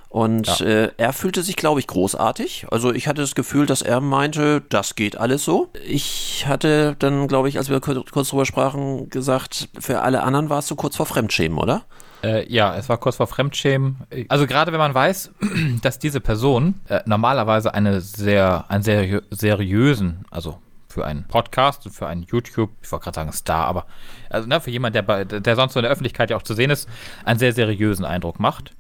Und 0.10 0.60
Ja. 0.60 0.66
äh, 0.66 0.92
er 0.98 1.14
fühlte 1.14 1.44
sich, 1.44 1.56
glaube 1.56 1.80
ich, 1.80 1.88
großartig. 1.88 2.66
Also 2.72 2.92
ich 2.92 3.08
hatte 3.08 3.22
das 3.22 3.36
Gefühl, 3.36 3.68
dass 3.68 3.84
er 3.84 4.02
meinte, 4.02 4.62
das 4.70 4.96
geht 4.96 5.18
alles 5.18 5.46
so. 5.46 5.70
Ich 5.88 6.46
hatte 6.48 6.96
dann, 6.98 7.28
glaube 7.28 7.48
ich, 7.48 7.60
als 7.60 7.70
wir 7.70 7.80
kurz, 7.80 8.30
drüber 8.30 8.46
sprachen, 8.46 9.10
gesagt, 9.12 9.70
für 9.80 10.02
alle 10.02 10.24
anderen 10.24 10.50
war 10.50 10.60
es 10.60 10.68
so 10.68 10.76
kurz 10.76 10.96
vor 10.96 11.06
Fremdschämen, 11.06 11.60
oder? 11.60 11.84
Äh, 12.24 12.52
ja, 12.52 12.76
es 12.76 12.90
war 12.90 12.98
kurz 12.98 13.18
vor 13.18 13.28
Fremdschämen. 13.28 13.98
Also 14.28 14.48
gerade 14.48 14.72
wenn 14.72 14.80
man 14.80 14.94
weiß, 14.96 15.32
dass 15.84 16.00
diese 16.00 16.20
Person 16.20 16.82
äh, 16.90 17.02
normalerweise 17.06 17.74
eine 17.74 18.02
sehr, 18.02 18.66
einen 18.68 18.84
seriö 18.84 19.22
seriösen, 19.30 20.26
also 20.32 20.58
für 20.90 21.06
einen 21.06 21.26
Podcast 21.26 21.86
und 21.86 21.92
für 21.92 22.08
einen 22.08 22.24
YouTube, 22.24 22.72
ich 22.82 22.92
wollte 22.92 23.04
gerade 23.04 23.16
sagen 23.16 23.32
Star, 23.32 23.66
aber 23.66 23.86
also 24.30 24.48
ne, 24.48 24.60
für 24.60 24.72
jemanden, 24.72 24.94
der, 24.94 25.02
bei, 25.04 25.24
der 25.24 25.56
sonst 25.56 25.74
so 25.74 25.80
in 25.80 25.84
der 25.84 25.92
Öffentlichkeit 25.92 26.32
ja 26.32 26.38
auch 26.38 26.42
zu 26.42 26.56
sehen 26.56 26.72
ist, 26.72 26.90
einen 27.24 27.40
sehr 27.40 27.54
seriösen 27.54 28.06
Eindruck 28.06 28.40
macht. 28.40 28.74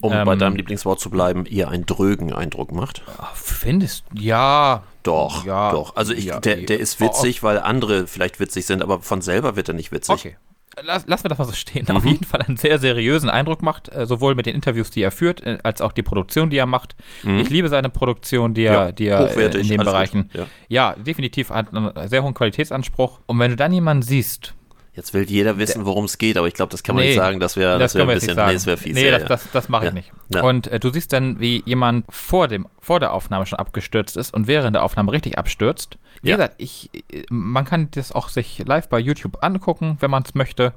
Um 0.00 0.12
Ähm, 0.12 0.26
bei 0.26 0.36
deinem 0.36 0.56
Lieblingswort 0.56 1.00
zu 1.00 1.08
bleiben, 1.08 1.46
ihr 1.46 1.68
einen 1.68 1.86
drögen 1.86 2.32
Eindruck 2.32 2.72
macht. 2.72 3.02
Ah, 3.18 3.28
Findest 3.34 4.04
ja. 4.12 4.82
Doch, 5.02 5.44
Ja, 5.44 5.70
doch. 5.72 5.96
Also 5.96 6.12
ich, 6.12 6.26
ja, 6.26 6.40
der, 6.40 6.56
der 6.56 6.78
ist 6.78 7.00
witzig, 7.00 7.42
weil 7.42 7.58
andere 7.58 8.06
vielleicht 8.06 8.38
witzig 8.38 8.66
sind, 8.66 8.82
aber 8.82 9.00
von 9.00 9.22
selber 9.22 9.56
wird 9.56 9.68
er 9.68 9.74
nicht 9.74 9.92
witzig. 9.92 10.14
Okay. 10.14 10.36
Lass, 10.82 11.06
lassen 11.06 11.24
wir 11.24 11.28
das 11.28 11.38
mal 11.38 11.44
so 11.44 11.52
stehen, 11.52 11.88
auf 11.90 12.04
jeden 12.04 12.24
Fall 12.24 12.42
einen 12.42 12.56
sehr 12.56 12.78
seriösen 12.78 13.28
Eindruck 13.30 13.62
macht, 13.62 13.88
äh, 13.94 14.06
sowohl 14.06 14.34
mit 14.34 14.46
den 14.46 14.54
Interviews, 14.54 14.90
die 14.90 15.02
er 15.02 15.10
führt, 15.10 15.42
äh, 15.42 15.58
als 15.62 15.80
auch 15.80 15.92
die 15.92 16.02
Produktion, 16.02 16.50
die 16.50 16.56
er 16.56 16.66
macht. 16.66 16.94
Ich 17.22 17.50
liebe 17.50 17.68
seine 17.68 17.90
Produktion, 17.90 18.54
die 18.54 18.64
er, 18.64 18.72
Ja, 18.72 18.92
die 18.92 19.06
er 19.06 19.36
äh, 19.36 19.58
in 19.60 19.68
den 19.68 19.78
Bereichen. 19.78 20.28
gut, 20.32 20.46
Ja. 20.68 20.94
definitiv 20.94 21.50
hat 21.50 21.74
einen 21.74 21.90
sehr 22.08 22.22
hohen 22.22 22.34
Qualitätsanspruch. 22.34 23.20
Und 23.26 23.38
wenn 23.38 23.50
du 23.50 23.56
dann 23.56 23.72
jemanden 23.72 24.02
siehst, 24.02 24.54
Jetzt 24.94 25.14
will 25.14 25.22
jeder 25.22 25.56
wissen, 25.56 25.86
worum 25.86 26.04
es 26.04 26.18
geht, 26.18 26.36
aber 26.36 26.46
ich 26.48 26.52
glaube, 26.52 26.70
das 26.70 26.82
kann 26.82 26.94
man 26.94 27.02
Nee, 27.04 27.12
nicht 27.12 27.16
sagen. 27.18 27.40
Das 27.40 27.56
wäre 27.56 27.78
das 27.78 27.92
das 27.92 27.98
wär 27.98 28.06
wir 28.06 28.12
ein 28.12 28.14
bisschen. 28.20 28.36
Nee, 28.36 28.52
das 28.52 28.66
wäre 28.66 28.76
fies. 28.76 28.94
Nee, 28.94 29.06
ja, 29.06 29.12
das, 29.12 29.22
ja. 29.22 29.28
das, 29.28 29.50
das 29.50 29.68
mache 29.70 29.84
ich 29.84 29.88
Ja, 29.88 29.94
nicht. 29.94 30.12
ja. 30.34 30.42
Und 30.42 30.66
äh, 30.66 30.78
du 30.78 30.90
siehst 30.92 31.14
dann, 31.14 31.40
wie 31.40 31.62
jemand 31.64 32.04
vor, 32.10 32.46
dem, 32.46 32.66
vor 32.78 33.00
der 33.00 33.14
Aufnahme 33.14 33.46
schon 33.46 33.58
abgestürzt 33.58 34.18
ist 34.18 34.34
und 34.34 34.48
während 34.48 34.76
der 34.76 34.82
Aufnahme 34.82 35.10
richtig 35.12 35.38
abstürzt. 35.38 35.96
Wie 36.22 36.30
Ja. 36.30 36.36
gesagt, 36.36 36.54
ich, 36.58 36.90
man 37.30 37.64
kann 37.64 37.88
das 37.92 38.12
auch 38.12 38.28
sich 38.28 38.62
live 38.64 38.88
bei 38.88 38.98
YouTube 38.98 39.42
angucken, 39.42 39.96
wenn 40.00 40.10
man 40.10 40.22
es 40.22 40.34
möchte. 40.34 40.72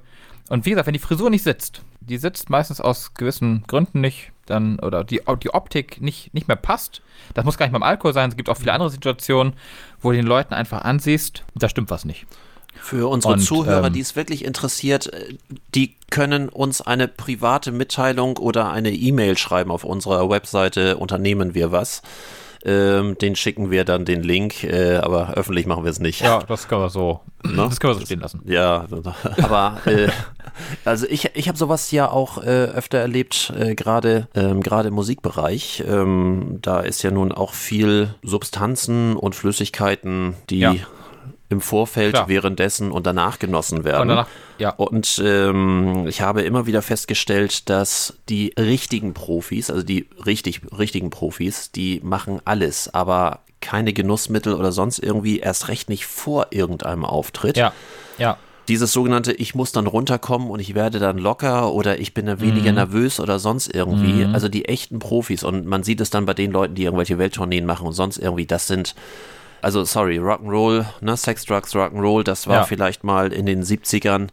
Und 0.50 0.66
wie 0.66 0.72
gesagt, 0.72 0.88
wenn 0.88 0.94
die 0.94 1.00
Frisur 1.00 1.30
nicht 1.30 1.44
sitzt, 1.44 1.82
die 2.02 2.18
sitzt 2.18 2.50
meistens 2.50 2.80
aus 2.82 3.14
gewissen 3.16 3.64
Gründen 3.68 4.02
nicht, 4.02 4.32
dann, 4.46 4.80
oder 4.80 5.04
die, 5.04 5.22
die 5.42 5.54
Optik 5.54 6.02
nicht, 6.02 6.34
nicht 6.36 6.48
mehr 6.48 6.58
passt. 6.58 7.02
Das 7.34 7.46
muss 7.46 7.58
gar 7.58 7.66
nicht 7.66 7.74
beim 7.74 7.82
Alkohol 7.82 8.14
sein. 8.14 8.30
Es 8.30 8.38
gibt 8.38 8.48
auch 8.50 8.58
viele 8.58 8.74
andere 8.74 8.92
Situationen, 8.92 9.54
wo 10.02 10.12
du 10.12 10.18
den 10.18 10.28
Leuten 10.28 10.54
einfach 10.54 10.82
ansiehst, 10.84 11.44
da 11.56 11.68
stimmt 11.68 11.90
was 11.90 12.06
nicht. 12.06 12.28
Für 12.80 13.10
unsere 13.10 13.34
Und, 13.34 13.40
Zuhörer, 13.40 13.88
ähm, 13.88 13.94
die 13.94 14.02
es 14.02 14.16
wirklich 14.16 14.46
interessiert, 14.46 15.12
äh, 15.14 15.36
die 15.74 15.96
können 16.12 16.50
uns 16.50 16.82
eine 16.82 17.08
private 17.08 17.72
Mitteilung 17.72 18.38
oder 18.38 18.70
eine 18.72 18.92
E-Mail 18.92 19.38
schreiben 19.38 19.72
auf 19.72 19.84
unserer 19.84 20.30
Webseite 20.30 20.98
Unternehmen 20.98 21.56
wir 21.56 21.72
was. 21.72 22.04
Ähm, 22.66 23.18
den 23.20 23.36
schicken 23.36 23.70
wir 23.70 23.86
dann 23.86 24.06
den 24.06 24.24
Link, 24.24 24.64
äh, 24.64 24.96
aber 24.98 25.36
öffentlich 25.36 25.68
machen 25.68 25.84
wir 25.84 25.92
es 25.92 26.00
nicht. 26.00 26.22
Ja, 26.22 26.40
das 26.40 26.68
können 26.68 26.82
wir 26.82 26.90
so, 26.90 27.20
Ne? 27.44 27.68
das 27.70 27.80
können 27.80 27.94
wir 27.94 28.00
so 28.00 28.06
stehen 28.06 28.22
lassen. 28.22 28.42
Ja, 28.46 28.86
aber 29.44 29.78
äh, 29.86 30.08
also 30.86 31.06
ich, 31.08 31.30
ich 31.36 31.48
habe 31.48 31.58
sowas 31.60 31.92
ja 31.92 32.10
auch 32.10 32.40
äh, 32.42 32.48
öfter 32.66 32.98
erlebt, 32.98 33.54
äh, 33.56 33.76
gerade 33.76 34.28
ähm, 34.34 34.62
gerade 34.62 34.88
im 34.88 34.96
Musikbereich. 34.96 35.84
Ähm, 35.88 36.58
da 36.64 36.80
ist 36.80 37.04
ja 37.04 37.12
nun 37.12 37.32
auch 37.32 37.54
viel 37.54 38.16
Substanzen 38.24 39.16
und 39.16 39.36
Flüssigkeiten, 39.36 40.34
die 40.50 40.60
Ja. 40.60 40.74
Im 41.50 41.62
Vorfeld, 41.62 42.14
Klar. 42.14 42.28
währenddessen 42.28 42.92
und 42.92 43.06
danach 43.06 43.38
genossen 43.40 43.84
werden. 43.84 44.02
Und 44.04 44.08
danach, 44.10 44.28
ja. 44.58 44.70
Und 44.72 45.22
ähm, 45.24 46.08
ich 46.08 46.22
habe 46.22 46.42
immer 46.42 46.66
wieder 46.66 46.82
festgestellt, 46.82 47.70
dass 47.70 48.18
die 48.30 48.54
richtigen 48.58 49.14
Profis, 49.14 49.70
also 49.70 49.84
die 49.84 50.08
richtig, 50.26 50.62
richtigen 50.78 51.10
Profis, 51.12 51.72
die 51.72 52.02
machen 52.04 52.42
alles, 52.46 52.94
aber 52.94 53.42
keine 53.62 53.94
Genussmittel 53.94 54.54
oder 54.54 54.72
sonst 54.72 55.00
irgendwie, 55.00 55.40
erst 55.40 55.68
recht 55.68 55.90
nicht 55.90 56.06
vor 56.06 56.48
irgendeinem 56.52 57.06
Auftritt. 57.06 57.58
Ja, 57.58 57.74
ja. 58.18 58.38
Dieses 58.68 58.92
sogenannte, 58.94 59.32
ich 59.32 59.54
muss 59.54 59.72
dann 59.72 59.86
runterkommen 59.86 60.50
und 60.50 60.60
ich 60.60 60.74
werde 60.74 60.98
dann 60.98 61.20
locker 61.20 61.72
oder 61.72 62.00
ich 62.00 62.16
bin 62.16 62.26
dann 62.26 62.42
weniger 62.42 62.72
Mhm. 62.72 62.76
nervös 62.78 63.20
oder 63.20 63.38
sonst 63.38 63.68
irgendwie. 63.72 64.26
Also 64.34 64.50
die 64.50 64.66
echten 64.66 64.98
Profis 64.98 65.44
und 65.44 65.68
man 65.68 65.84
sieht 65.84 66.02
es 66.02 66.10
dann 66.10 66.26
bei 66.26 66.34
den 66.34 66.52
Leuten, 66.52 66.74
die 66.74 66.84
irgendwelche 66.86 67.20
Welttourneen 67.20 67.68
machen 67.68 67.86
und 67.86 67.94
sonst 67.94 68.18
irgendwie, 68.18 68.48
das 68.48 68.66
sind, 68.66 68.96
also 69.66 69.84
sorry, 69.84 70.20
Rock'n'Roll, 70.20 70.86
ne, 71.02 71.18
Sex, 71.18 71.44
Drugs, 71.44 71.74
Rock'n'Roll, 71.76 72.24
das 72.24 72.46
war 72.48 72.58
Ja. 72.58 72.64
vielleicht 72.66 73.04
mal 73.04 73.34
in 73.34 73.48
den 73.48 73.64
70ern 73.64 74.30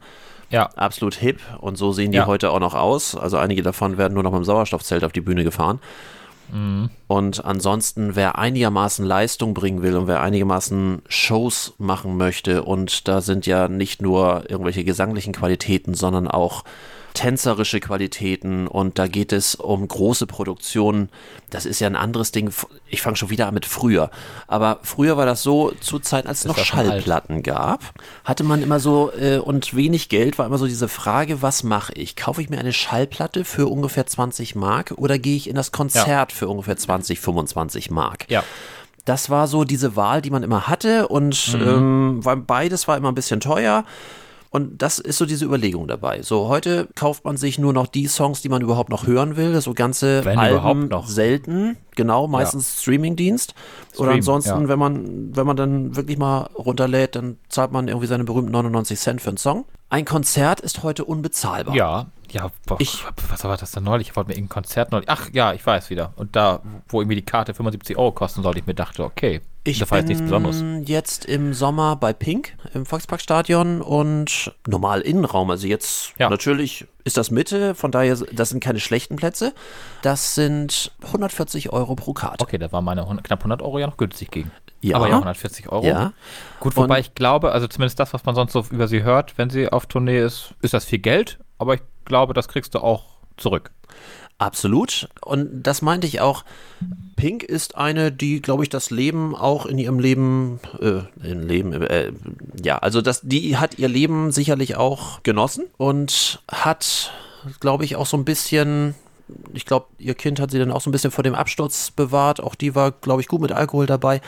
Ja, 0.51 0.67
absolut 0.77 1.15
hip 1.15 1.41
und 1.63 1.77
so 1.79 1.93
sehen 1.93 2.13
die 2.13 2.19
Ja. 2.19 2.27
heute 2.27 2.51
auch 2.51 2.61
noch 2.61 2.75
aus. 2.75 3.17
Also 3.17 3.39
einige 3.39 3.63
davon 3.63 3.97
werden 3.97 4.13
nur 4.13 4.23
noch 4.23 4.33
mit 4.33 4.41
dem 4.43 4.45
Sauerstoffzelt 4.45 5.03
auf 5.03 5.13
die 5.13 5.23
Bühne 5.23 5.45
gefahren. 5.45 5.81
Mhm. 6.53 6.91
Und 7.07 7.43
ansonsten, 7.47 8.15
wer 8.17 8.37
einigermaßen 8.37 9.07
Leistung 9.07 9.55
bringen 9.55 9.81
will 9.83 9.97
und 9.97 10.07
wer 10.09 10.21
einigermaßen 10.21 11.01
Shows 11.09 11.73
machen 11.79 12.19
möchte, 12.19 12.65
und 12.65 13.09
da 13.09 13.23
sind 13.23 13.47
ja 13.47 13.69
nicht 13.69 14.03
nur 14.03 14.45
irgendwelche 14.51 14.85
gesanglichen 14.85 15.33
Qualitäten, 15.33 15.95
sondern 15.95 16.29
auch 16.29 16.65
tänzerische 17.15 17.81
Qualitäten 17.81 18.67
und 18.67 18.99
da 18.99 19.07
geht 19.07 19.33
es 19.33 19.55
um 19.55 19.87
große 19.87 20.27
Produktionen. 20.27 21.09
Das 21.51 21.67
ist 21.67 21.81
ja 21.81 21.87
ein 21.87 21.97
anderes 21.97 22.33
Ding. 22.33 22.53
Ich 22.89 23.03
fange 23.03 23.17
schon 23.17 23.31
wieder 23.31 23.49
an 23.49 23.55
mit 23.55 23.67
früher. 23.67 24.11
Aber 24.47 24.81
früher 24.83 25.17
war 25.17 25.27
das 25.27 25.43
so, 25.43 25.73
zu 25.81 25.99
Zeiten, 25.99 26.29
als 26.29 26.41
es 26.41 26.45
noch 26.47 26.57
ja 26.57 26.65
schon 26.65 26.79
alt. 26.79 26.89
Schallplatten 26.89 27.43
gab, 27.43 27.93
hatte 28.25 28.45
man 28.45 28.63
immer 28.63 28.81
so, 28.81 29.13
äh, 29.13 29.39
und 29.39 29.75
wenig 29.75 30.09
Geld 30.09 30.39
war 30.39 30.47
immer 30.47 30.59
so 30.59 30.67
diese 30.67 30.89
Frage, 30.89 31.43
was 31.43 31.63
mache 31.63 31.93
ich? 31.95 32.17
Kaufe 32.17 32.41
ich 32.41 32.51
mir 32.51 32.59
eine 32.59 32.73
Schallplatte 32.73 33.45
für 33.45 33.67
ungefähr 33.67 34.07
20 34.07 34.55
Mark 34.55 34.93
oder 34.97 35.19
gehe 35.19 35.37
ich 35.37 35.49
in 35.49 35.57
das 35.57 35.73
Konzert 35.73 36.33
für 36.33 36.49
ungefähr 36.49 36.77
20, 36.77 37.21
25 37.21 37.91
Mark? 37.91 38.27
ja. 38.29 38.43
Das 39.05 39.31
war 39.31 39.49
so 39.49 39.65
diese 39.65 39.97
Wahl, 39.97 40.23
die 40.23 40.31
man 40.31 40.45
immer 40.45 40.69
hatte 40.69 41.09
und 41.09 41.59
ähm, 41.61 42.21
weil 42.23 42.37
beides 42.37 42.87
war 42.87 42.97
immer 42.97 43.11
ein 43.11 43.17
bisschen 43.17 43.41
teuer. 43.41 43.85
Und 44.53 44.83
das 44.83 44.99
ist 44.99 45.17
so 45.17 45.25
diese 45.25 45.47
Überlegung 45.47 45.89
dabei. 45.89 46.21
So, 46.21 46.49
heute 46.49 46.87
kauft 46.95 47.25
man 47.25 47.39
sich 47.39 47.59
nur 47.59 47.73
noch 47.73 47.87
die 47.87 48.07
Songs, 48.07 48.43
die 48.43 48.51
man 48.51 48.61
überhaupt 48.61 48.91
noch 48.91 49.07
hören 49.07 49.37
will. 49.39 49.59
So 49.63 49.73
ganze 49.73 50.27
Wenn 50.27 50.39
Alben 50.39 50.91
selten. 51.07 51.79
Genau, 51.97 52.29
meistens 52.29 52.83
Streamingdienst. 52.83 53.55
Oder 53.97 54.11
Stream, 54.11 54.17
ansonsten, 54.17 54.61
ja. 54.63 54.69
wenn 54.69 54.79
man, 54.79 55.35
wenn 55.35 55.47
man 55.47 55.57
dann 55.57 55.97
wirklich 55.97 56.19
mal 56.19 56.51
runterlädt, 56.55 57.17
dann 57.17 57.39
zahlt 57.49 57.73
man 57.73 57.89
irgendwie 57.89 58.07
seine 58.07 58.25
berühmten 58.25 58.53
99 58.53 59.01
Cent 59.01 59.23
für 59.23 59.31
einen 59.31 59.39
Song. 59.39 59.65
Ein 59.89 60.05
Konzert 60.05 60.61
ist 60.61 60.83
heute 60.83 61.07
unbezahlbar. 61.07 61.75
Ja, 61.75 62.09
ja, 62.33 62.51
boah, 62.67 62.77
Ich- 62.81 63.05
was 63.31 63.45
war 63.45 63.57
das 63.57 63.71
denn 63.73 63.85
neulich? 63.85 64.09
Ich 64.09 64.17
wollte 64.17 64.29
mir 64.29 64.35
irgendein 64.35 64.55
Konzert 64.55 64.91
neulich. 64.93 65.09
Ach 65.09 65.29
ja, 65.33 65.53
ich 65.53 65.65
weiß 65.65 65.91
wieder. 65.91 66.13
Und 66.17 66.35
da, 66.37 66.61
wo 66.89 67.01
irgendwie 67.01 67.17
die 67.17 67.25
Karte 67.25 67.55
75 67.55 67.97
Euro 67.97 68.13
kosten 68.13 68.43
sollte, 68.43 68.59
ich 68.59 68.67
mir 68.67 68.75
dachte, 68.75 69.05
okay, 69.05 69.41
Ich 69.65 69.79
das 69.79 69.91
war 69.91 69.99
jetzt 69.99 70.09
nichts 70.09 70.23
Besonderes. 70.23 70.63
jetzt 70.89 71.25
im 71.27 71.55
Sommer 71.55 71.95
bei 71.97 72.13
Pink 72.13 72.57
im 72.75 72.85
Volksparkstadion 72.87 73.81
und 73.81 74.53
normal 74.67 75.03
Innenraum. 75.03 75.51
Also 75.51 75.67
jetzt 75.67 76.15
Ja. 76.19 76.29
natürlich 76.31 76.87
ist 77.05 77.17
das 77.17 77.31
Mitte, 77.31 77.75
von 77.75 77.91
daher 77.93 78.17
das 78.33 78.49
sind 78.49 78.61
keine 78.61 78.81
schlechten 78.81 79.17
Plätze. 79.17 79.53
Das 80.03 80.35
sind 80.35 80.91
140 81.13 81.73
Euro 81.73 81.95
pro 81.95 82.13
Karte. 82.13 82.43
Okay, 82.43 82.59
da 82.59 82.73
war 82.73 82.83
meine 82.83 83.03
100, 83.07 83.25
knapp 83.25 83.41
100 83.45 83.63
Euro 83.63 83.79
ja 83.79 83.87
noch 83.87 83.97
günstig 83.97 84.31
gegen. 84.31 84.51
Ja. 84.81 84.97
Aber 84.97 85.07
ja, 85.09 85.15
140 85.15 85.69
Euro. 85.71 85.87
Ja. 85.87 86.13
Gut, 86.59 86.77
wobei 86.77 86.95
Und- 86.97 87.01
ich 87.01 87.15
glaube, 87.15 87.53
also 87.53 87.69
zumindest 87.69 88.01
das, 88.01 88.13
was 88.15 88.25
man 88.25 88.35
sonst 88.35 88.53
so 88.53 88.65
über 88.71 88.89
sie 88.89 89.05
hört, 89.05 89.39
wenn 89.39 89.49
sie 89.51 89.69
auf 89.69 89.87
Tournee 89.87 90.19
ist, 90.21 90.55
ist 90.61 90.75
das 90.75 90.85
viel 90.85 90.99
Geld, 90.99 91.39
aber 91.59 91.75
ich 91.75 91.83
glaube, 92.05 92.35
das 92.35 92.49
kriegst 92.49 92.75
du 92.75 92.79
auch 92.81 93.05
zurück. 93.37 93.71
Absolut. 94.39 95.09
Und 95.25 95.63
das 95.63 95.83
meinte 95.83 96.07
ich 96.07 96.21
auch. 96.21 96.45
Pink 97.15 97.45
ist 97.45 97.77
eine, 97.77 98.11
die, 98.11 98.43
glaube 98.43 98.65
ich, 98.65 98.69
das 98.69 98.91
Leben 98.91 99.37
auch 99.37 99.67
in 99.67 99.79
ihrem 99.79 100.01
Leben, 100.01 100.59
äh, 100.81 101.03
im 101.23 101.47
Leben, 101.47 101.73
äh, 101.73 102.11
ja, 102.61 102.79
also 102.79 103.01
das, 103.01 103.21
die 103.23 103.57
hat 103.57 103.79
ihr 103.79 103.89
Leben 103.89 104.33
sicherlich 104.33 104.75
auch 104.75 105.23
genossen 105.23 105.67
und 105.77 106.43
hat, 106.51 107.13
glaube 107.61 107.85
ich, 107.85 107.95
auch 107.95 108.07
so 108.07 108.17
ein 108.17 108.25
bisschen, 108.25 108.97
ich 109.53 109.65
glaube, 109.65 109.87
ihr 109.99 110.15
Kind 110.15 110.41
hat 110.41 110.51
sie 110.51 110.59
dann 110.59 110.73
auch 110.73 110.81
so 110.81 110.91
ein 110.91 110.93
bisschen 110.93 111.13
vor 111.13 111.23
dem 111.23 111.37
Absturz 111.37 111.93
bewahrt. 111.93 112.41
Auch 112.41 112.57
die 112.57 112.75
war, 112.75 112.91
glaube 112.91 113.21
ich, 113.21 113.29
gut 113.29 113.41
mit 113.41 113.53
Alkohol 113.53 113.87
dabei. 113.87 114.21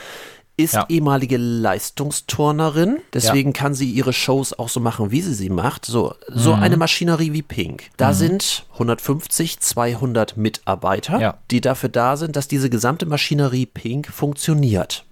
Ist 0.57 0.75
Ja. 0.75 0.87
ehemalige 0.89 1.37
Leistungsturnerin, 1.37 2.99
deswegen 3.13 3.53
kann 3.53 3.75
sie 3.75 3.91
ihre 3.91 4.13
Shows 4.13 4.57
auch 4.57 4.69
so 4.69 4.79
machen, 4.79 5.11
wie 5.11 5.21
sie 5.21 5.35
sie 5.35 5.51
macht. 5.51 5.85
So, 5.85 6.15
so 6.29 6.55
Mhm. 6.55 6.63
eine 6.63 6.77
Maschinerie 6.77 7.33
wie 7.33 7.43
Pink. 7.43 7.91
Da 7.97 8.13
sind 8.13 8.65
150, 8.79 9.59
200 9.61 10.37
Mitarbeiter, 10.37 11.21
Ja. 11.21 11.39
die 11.51 11.61
dafür 11.61 11.89
da 11.89 12.17
sind, 12.17 12.37
dass 12.37 12.47
diese 12.47 12.71
gesamte 12.71 13.05
Maschinerie 13.07 13.67
Pink 13.67 14.07
funktioniert. 14.07 15.05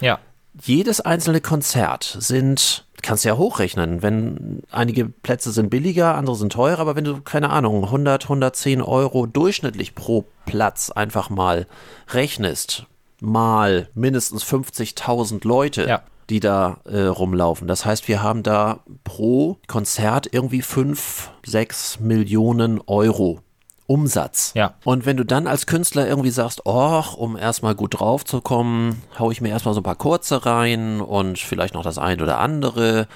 Ja. 0.00 0.18
Jedes 0.62 1.02
einzelne 1.02 1.42
Konzert 1.42 2.16
sind, 2.18 2.86
kannst 3.02 3.24
du 3.24 3.28
ja 3.28 3.36
hochrechnen, 3.36 4.00
wenn 4.00 4.62
einige 4.70 5.04
Plätze 5.04 5.52
sind 5.52 5.68
billiger, 5.68 6.14
andere 6.14 6.36
sind 6.36 6.52
teurer, 6.54 6.78
aber 6.80 6.96
wenn 6.96 7.04
du, 7.04 7.20
keine 7.20 7.50
Ahnung, 7.50 7.90
100, 7.90 8.30
110 8.30 8.80
Euro 8.80 9.26
durchschnittlich 9.26 9.94
pro 9.94 10.24
Platz 10.46 10.90
einfach 10.90 11.28
mal 11.28 11.66
rechnest, 12.08 12.86
mal 13.20 13.88
mindestens 13.94 14.44
50.000 14.44 15.46
Leute, 15.46 15.86
Ja. 15.88 16.02
die 16.30 16.40
da 16.40 16.78
äh, 16.84 17.02
rumlaufen. 17.02 17.68
Das 17.68 17.84
heißt, 17.84 18.08
wir 18.08 18.22
haben 18.22 18.42
da 18.42 18.80
pro 19.04 19.58
Konzert 19.68 20.28
irgendwie 20.32 20.62
5, 20.62 21.30
6 21.44 22.00
Millionen 22.00 22.80
Euro 22.86 23.40
Umsatz. 23.88 24.50
Ja. 24.56 24.74
Und 24.84 25.06
wenn 25.06 25.16
du 25.16 25.24
dann 25.24 25.46
als 25.46 25.66
Künstler 25.66 26.08
irgendwie 26.08 26.30
sagst, 26.30 26.62
oh, 26.64 27.02
um 27.16 27.36
erstmal 27.36 27.76
gut 27.76 28.00
drauf 28.00 28.24
zu 28.24 28.40
kommen, 28.40 29.00
hau 29.18 29.30
ich 29.30 29.40
mir 29.40 29.50
erstmal 29.50 29.74
so 29.74 29.80
ein 29.80 29.84
paar 29.84 29.94
kurze 29.94 30.44
rein 30.44 31.00
und 31.00 31.38
vielleicht 31.38 31.74
noch 31.74 31.84
das 31.84 31.96
ein 31.98 32.20
oder 32.20 32.40
andere. 32.40 33.06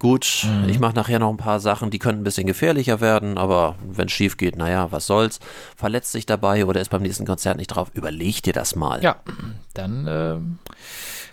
Gut, 0.00 0.46
Mhm. 0.46 0.68
ich 0.68 0.78
mache 0.78 0.94
nachher 0.94 1.18
noch 1.18 1.30
ein 1.30 1.36
paar 1.38 1.58
Sachen, 1.58 1.90
die 1.90 1.98
könnten 1.98 2.20
ein 2.20 2.24
bisschen 2.24 2.46
gefährlicher 2.46 3.00
werden, 3.00 3.36
aber 3.36 3.74
wenn 3.82 4.06
es 4.06 4.12
schief 4.12 4.36
geht, 4.36 4.56
naja, 4.56 4.88
was 4.92 5.06
soll's. 5.06 5.40
Verletzt 5.76 6.12
sich 6.12 6.24
dabei 6.24 6.64
oder 6.66 6.80
ist 6.80 6.90
beim 6.90 7.02
nächsten 7.02 7.26
Konzert 7.26 7.56
nicht 7.56 7.68
drauf, 7.68 7.90
überleg 7.94 8.42
dir 8.42 8.52
das 8.52 8.76
mal. 8.76 9.02
Ja, 9.02 9.16
dann 9.74 10.06
ähm, 10.08 10.58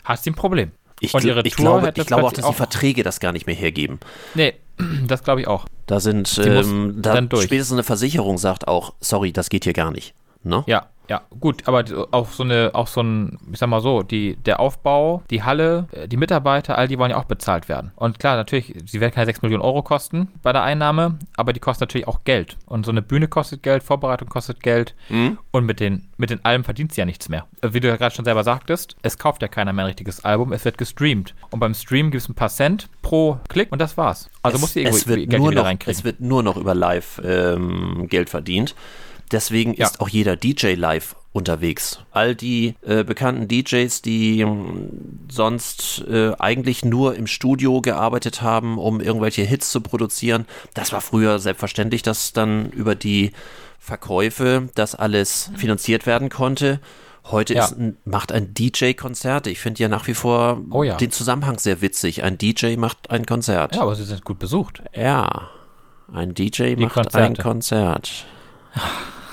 hast 0.03 0.25
du 0.25 0.31
ein 0.31 0.35
Problem. 0.35 0.71
Ich, 0.99 1.13
gl- 1.13 1.45
ich 1.45 1.55
glaube, 1.55 1.91
ich 1.93 2.05
glaube 2.07 2.23
auch, 2.23 2.31
dass 2.33 2.47
die 2.47 2.53
Verträge 2.53 3.03
das 3.03 3.19
gar 3.19 3.33
nicht 3.33 3.45
mehr 3.45 3.55
hergeben. 3.55 3.99
Nee, 4.33 4.55
das 5.07 5.23
glaube 5.23 5.41
ich 5.41 5.47
auch. 5.47 5.65
Da 5.85 5.99
sind, 5.99 6.41
ähm, 6.43 6.95
da 7.01 7.13
dann 7.13 7.29
durch. 7.29 7.43
spätestens 7.43 7.73
eine 7.73 7.83
Versicherung 7.83 8.37
sagt 8.39 8.67
auch, 8.67 8.93
sorry, 8.99 9.31
das 9.31 9.49
geht 9.49 9.65
hier 9.65 9.73
gar 9.73 9.91
nicht. 9.91 10.15
Ne? 10.41 10.63
Ja, 10.67 10.87
Ja, 11.09 11.21
gut, 11.39 11.67
aber 11.67 11.83
auch 12.11 12.29
so 12.29 12.43
eine, 12.43 12.71
auch 12.73 12.87
so 12.87 13.01
ein, 13.01 13.37
ich 13.51 13.59
sag 13.59 13.69
mal 13.69 13.81
so, 13.81 14.03
die, 14.03 14.35
der 14.37 14.59
Aufbau, 14.59 15.23
die 15.29 15.43
Halle, 15.43 15.87
äh, 15.91 16.07
die 16.07 16.17
Mitarbeiter, 16.17 16.77
all 16.77 16.87
die 16.87 16.97
wollen 16.97 17.11
ja 17.11 17.17
auch 17.17 17.25
bezahlt 17.25 17.69
werden. 17.69 17.91
Und 17.95 18.19
klar, 18.19 18.35
natürlich, 18.35 18.73
sie 18.85 18.99
werden 19.01 19.13
keine 19.13 19.25
6 19.27 19.41
Millionen 19.41 19.63
Euro 19.63 19.83
kosten 19.83 20.29
bei 20.41 20.51
der 20.51 20.63
Einnahme, 20.63 21.17
aber 21.37 21.53
die 21.53 21.59
kosten 21.59 21.83
natürlich 21.83 22.07
auch 22.07 22.23
Geld. 22.23 22.57
Und 22.65 22.85
so 22.85 22.91
eine 22.91 23.01
Bühne 23.01 23.27
kostet 23.27 23.63
Geld, 23.63 23.83
Vorbereitung 23.83 24.29
kostet 24.29 24.61
Geld 24.61 24.95
mhm. 25.09 25.37
und 25.51 25.65
mit 25.65 25.79
den, 25.79 26.09
mit 26.17 26.29
den 26.29 26.43
Alben 26.43 26.63
verdient 26.63 26.93
sie 26.93 27.01
ja 27.01 27.05
nichts 27.05 27.29
mehr. 27.29 27.45
Wie 27.61 27.79
du 27.79 27.87
ja 27.87 27.97
gerade 27.97 28.15
schon 28.15 28.25
selber 28.25 28.43
sagtest, 28.43 28.95
es 29.01 29.17
kauft 29.17 29.41
ja 29.41 29.47
keiner 29.47 29.73
mehr 29.73 29.85
ein 29.85 29.89
richtiges 29.89 30.23
Album, 30.25 30.53
es 30.53 30.65
wird 30.65 30.77
gestreamt. 30.77 31.35
Und 31.51 31.59
beim 31.59 31.73
Stream 31.73 32.11
gibt 32.11 32.23
es 32.23 32.29
ein 32.29 32.35
paar 32.35 32.49
Cent 32.49 32.89
pro 33.01 33.39
Klick 33.49 33.71
und 33.71 33.79
das 33.79 33.97
war's. 33.97 34.29
Also 34.41 34.55
es, 34.55 34.61
muss 34.61 34.73
die 34.73 34.85
wird 34.85 35.29
Geld 35.29 35.41
nur 35.41 35.51
noch, 35.51 35.63
reinkriegen. 35.63 35.91
Es 35.91 36.03
wird 36.03 36.19
nur 36.19 36.43
noch 36.43 36.57
über 36.57 36.73
Live 36.75 37.21
ähm, 37.23 38.07
Geld 38.09 38.29
verdient. 38.29 38.75
Deswegen 39.31 39.73
ja. 39.73 39.87
ist 39.87 40.01
auch 40.01 40.09
jeder 40.09 40.35
DJ 40.35 40.73
live 40.73 41.15
unterwegs. 41.35 41.99
All 42.11 42.33
die 42.33 42.75
äh, 42.85 43.03
bekannten 43.03 43.47
DJs, 43.47 44.01
die 44.01 44.41
äh, 44.41 44.47
sonst 45.29 46.05
äh, 46.07 46.31
eigentlich 46.39 46.85
nur 46.85 47.15
im 47.15 47.27
Studio 47.27 47.81
gearbeitet 47.81 48.41
haben, 48.41 48.77
um 48.77 49.01
irgendwelche 49.01 49.41
Hits 49.41 49.69
zu 49.69 49.81
produzieren, 49.81 50.45
das 50.73 50.93
war 50.93 51.01
früher 51.01 51.39
selbstverständlich, 51.39 52.03
dass 52.03 52.31
dann 52.31 52.69
über 52.71 52.95
die 52.95 53.31
Verkäufe 53.79 54.69
das 54.75 54.95
alles 54.95 55.51
finanziert 55.57 56.05
werden 56.05 56.29
konnte. 56.29 56.79
Heute 57.25 57.55
ja. 57.55 57.65
ein, 57.65 57.97
macht 58.05 58.31
ein 58.31 58.53
DJ 58.53 58.93
Konzerte. 58.93 59.49
Ich 59.49 59.59
finde 59.59 59.81
ja 59.81 59.89
nach 59.89 60.07
wie 60.07 60.13
vor 60.13 60.61
oh 60.69 60.83
ja. 60.83 60.95
den 60.95 61.11
Zusammenhang 61.11 61.59
sehr 61.59 61.81
witzig. 61.81 62.23
Ein 62.23 62.37
DJ 62.37 62.77
macht 62.77 63.09
ein 63.09 63.25
Konzert. 63.25 63.75
Ja, 63.75 63.81
aber 63.81 63.95
sie 63.95 64.05
sind 64.05 64.23
gut 64.23 64.39
besucht. 64.39 64.83
Ja, 64.93 65.49
ein 66.13 66.33
DJ 66.33 66.75
die 66.75 66.83
macht 66.83 66.93
Konzerte. 66.93 67.25
ein 67.25 67.35
Konzert. 67.35 68.25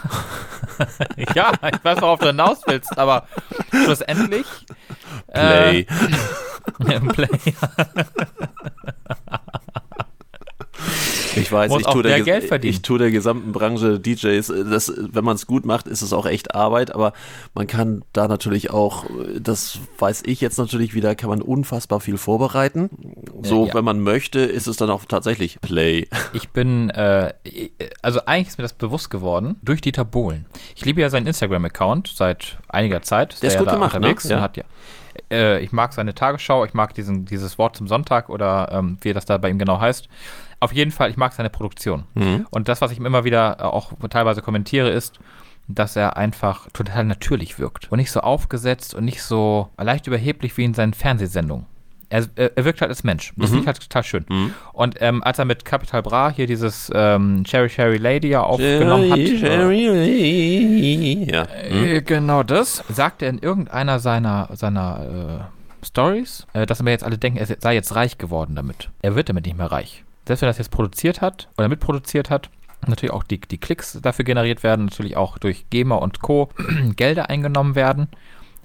ja, 1.34 1.53
ich 1.72 1.84
weiß, 1.84 2.00
worauf 2.00 2.20
du 2.20 2.26
hinaus 2.26 2.61
willst, 2.66 2.96
aber 2.98 3.26
schlussendlich. 3.70 4.46
Play. 5.32 5.80
Äh, 5.80 7.00
Play. 7.00 7.28
Ich 11.37 11.51
weiß, 11.51 11.73
ich 11.79 11.87
tue, 11.87 12.03
der, 12.03 12.65
ich 12.65 12.83
tue 12.83 12.99
der 12.99 13.11
gesamten 13.11 13.53
Branche 13.53 13.99
DJs, 13.99 14.49
äh, 14.51 14.65
das, 14.65 14.93
wenn 14.97 15.25
man 15.25 15.37
es 15.37 15.47
gut 15.47 15.65
macht, 15.65 15.87
ist 15.87 16.03
es 16.03 16.13
auch 16.13 16.27
echt 16.27 16.55
Arbeit, 16.55 16.95
aber 16.95 17.13
man 17.55 17.67
kann 17.67 18.05
da 18.13 18.29
natürlich 18.29 18.71
auch, 18.71 19.07
das 19.39 19.79
weiß 19.99 20.23
ich 20.27 20.41
jetzt 20.41 20.59
natürlich 20.59 20.95
wieder, 20.95 21.15
kann 21.15 21.31
man 21.31 21.43
unfassbar 21.43 22.01
viel 22.01 22.19
vorbereiten. 22.19 22.91
So, 23.43 23.67
ja. 23.67 23.75
wenn 23.75 23.85
man 23.85 24.01
möchte, 24.01 24.41
ist 24.41 24.67
es 24.67 24.77
dann 24.77 24.91
auch 24.91 25.05
tatsächlich 25.05 25.61
Play. 25.61 26.09
Ich 26.35 26.49
bin, 26.49 26.89
äh, 26.91 27.35
also 28.01 28.21
eigentlich 28.25 28.49
ist 28.49 28.59
mir 28.59 28.63
das 28.63 28.73
bewusst 28.73 29.11
geworden 29.11 29.57
durch 29.63 29.81
Dieter 29.81 30.05
Bohlen. 30.05 30.47
Ich 30.75 30.85
liebe 30.85 31.01
ja 31.01 31.11
seinen 31.11 31.27
Instagram-Account 31.27 32.09
seit 32.15 32.59
einiger 32.69 33.03
Zeit. 33.03 33.43
Der 33.43 33.51
ist 33.51 33.59
gut 33.59 33.69
gemacht, 33.69 33.99
ne? 34.01 34.15
Ja. 34.25 34.41
Hat 34.41 34.57
ja 34.57 34.65
äh, 35.31 35.63
ich 35.63 35.73
mag 35.73 35.93
seine 35.93 36.15
Tagesschau, 36.15 36.65
ich 36.65 36.75
mag 36.75 36.95
diesen, 36.95 37.27
dieses 37.27 37.59
Wort 37.59 37.77
zum 37.77 37.87
Sonntag 37.87 38.29
oder 38.29 38.71
ähm, 38.73 38.99
wie 39.03 39.13
das 39.13 39.27
da 39.27 39.39
bei 39.39 39.51
ihm 39.51 39.59
genau 39.59 39.81
heißt 39.81 40.09
auf 40.63 40.73
jeden 40.73 40.93
Fall, 40.93 41.11
ich 41.11 41.17
mag 41.17 41.33
seine 41.33 41.51
Produktion. 41.51 42.05
Mhm. 42.15 42.47
Und 42.51 42.69
das, 42.69 42.81
was 42.81 42.93
ich 42.93 42.99
immer 42.99 43.25
wieder 43.25 43.57
äh, 43.59 43.63
auch 43.65 43.93
teilweise 44.09 44.43
kommentiere, 44.43 44.91
ist, 44.91 45.19
dass 45.67 45.97
er 45.97 46.17
einfach 46.17 46.69
total 46.73 47.05
natürlich 47.05 47.59
wirkt 47.59 47.91
und 47.91 47.99
nicht 47.99 48.13
so 48.13 48.21
aufgesetzt 48.21 48.95
und 48.95 49.05
nicht 49.05 49.23
so 49.23 49.71
leicht 49.77 50.07
überheblich 50.07 50.57
wie 50.57 50.65
in 50.65 50.75
seinen 50.75 50.95
Fernsehsendungen. 50.95 51.67
Er, 52.11 52.27
er 52.37 52.65
wirkt 52.65 52.83
halt 52.83 52.91
als 52.91 53.05
Mensch. 53.05 53.33
Das 53.37 53.49
mhm. 53.49 53.55
finde 53.55 53.61
ich 53.63 53.67
halt 53.67 53.81
total 53.81 54.05
schön. 54.05 54.27
Mhm. 54.29 54.55
Und 54.73 54.97
ähm, 55.01 55.23
als 55.23 55.39
er 55.39 55.47
mit 55.47 55.65
Capital 55.65 56.03
Bra 56.03 56.31
hier 56.31 56.47
dieses 56.47 56.91
ähm, 56.95 57.43
Cherry 57.45 57.69
Cherry 57.69 57.97
Lady 57.97 58.29
ja 58.29 58.43
aufgenommen 58.43 59.09
Cherry, 59.09 59.29
hat. 59.31 59.41
Cherry 59.41 59.87
Lady. 59.87 61.33
Ja. 61.33 61.43
Äh, 61.45 62.01
mhm. 62.01 62.05
Genau 62.05 62.43
das. 62.43 62.85
Sagt 62.89 63.23
er 63.23 63.31
in 63.31 63.39
irgendeiner 63.39 63.99
seiner, 63.99 64.51
seiner 64.53 65.49
äh, 65.83 65.87
Stories, 65.87 66.47
äh, 66.53 66.67
dass 66.67 66.85
wir 66.85 66.93
jetzt 66.93 67.03
alle 67.03 67.17
denken, 67.17 67.39
er 67.39 67.47
sei 67.47 67.75
jetzt 67.75 67.95
reich 67.97 68.19
geworden 68.19 68.55
damit. 68.55 68.91
Er 69.01 69.17
wird 69.17 69.31
damit 69.31 69.47
nicht 69.47 69.57
mehr 69.57 69.73
reich 69.73 70.05
selbst 70.27 70.43
wenn 70.43 70.49
das 70.49 70.59
jetzt 70.59 70.70
produziert 70.70 71.20
hat 71.20 71.49
oder 71.57 71.68
mitproduziert 71.68 72.31
hat, 72.31 72.51
natürlich 72.87 73.12
auch 73.12 73.23
die, 73.23 73.41
die 73.41 73.59
Klicks 73.59 73.99
dafür 74.03 74.25
generiert 74.25 74.62
werden, 74.62 74.87
natürlich 74.87 75.16
auch 75.16 75.39
durch 75.39 75.68
GEMA 75.70 75.97
und 75.97 76.20
Co. 76.20 76.51
Gelder 76.97 77.31
eingenommen 77.31 77.75
werden, 77.75 78.09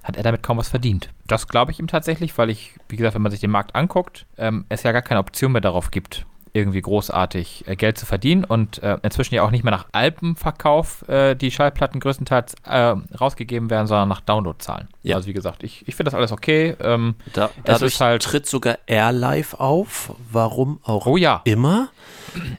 hat 0.03 0.17
er 0.17 0.23
damit 0.23 0.43
kaum 0.43 0.57
was 0.57 0.69
verdient. 0.69 1.09
Das 1.27 1.47
glaube 1.47 1.71
ich 1.71 1.79
ihm 1.79 1.87
tatsächlich, 1.87 2.37
weil 2.37 2.49
ich, 2.49 2.75
wie 2.89 2.95
gesagt, 2.95 3.15
wenn 3.15 3.21
man 3.21 3.31
sich 3.31 3.41
den 3.41 3.51
Markt 3.51 3.75
anguckt, 3.75 4.25
ähm, 4.37 4.65
es 4.69 4.83
ja 4.83 4.91
gar 4.91 5.01
keine 5.01 5.19
Option 5.19 5.51
mehr 5.51 5.61
darauf 5.61 5.91
gibt, 5.91 6.25
irgendwie 6.53 6.81
großartig 6.81 7.65
äh, 7.67 7.75
Geld 7.75 7.97
zu 7.97 8.05
verdienen 8.05 8.43
und 8.43 8.81
äh, 8.83 8.97
inzwischen 9.03 9.35
ja 9.35 9.43
auch 9.43 9.51
nicht 9.51 9.63
mehr 9.63 9.71
nach 9.71 9.87
Alpenverkauf 9.91 11.07
äh, 11.07 11.35
die 11.35 11.51
Schallplatten 11.51 11.99
größtenteils 11.99 12.55
äh, 12.65 12.95
rausgegeben 13.19 13.69
werden, 13.69 13.87
sondern 13.87 14.09
nach 14.09 14.21
Downloadzahlen. 14.21 14.87
Ja. 15.03 15.15
Also 15.15 15.27
wie 15.27 15.33
gesagt, 15.33 15.63
ich, 15.63 15.87
ich 15.87 15.95
finde 15.95 16.11
das 16.11 16.17
alles 16.17 16.31
okay. 16.31 16.75
Ähm, 16.79 17.15
da, 17.33 17.49
dadurch 17.63 17.99
halt 17.99 18.23
tritt 18.23 18.45
sogar 18.45 18.77
AirLive 18.87 19.59
auf. 19.59 20.13
Warum 20.31 20.79
auch 20.83 21.05
oh, 21.05 21.17
ja. 21.17 21.41
immer? 21.45 21.89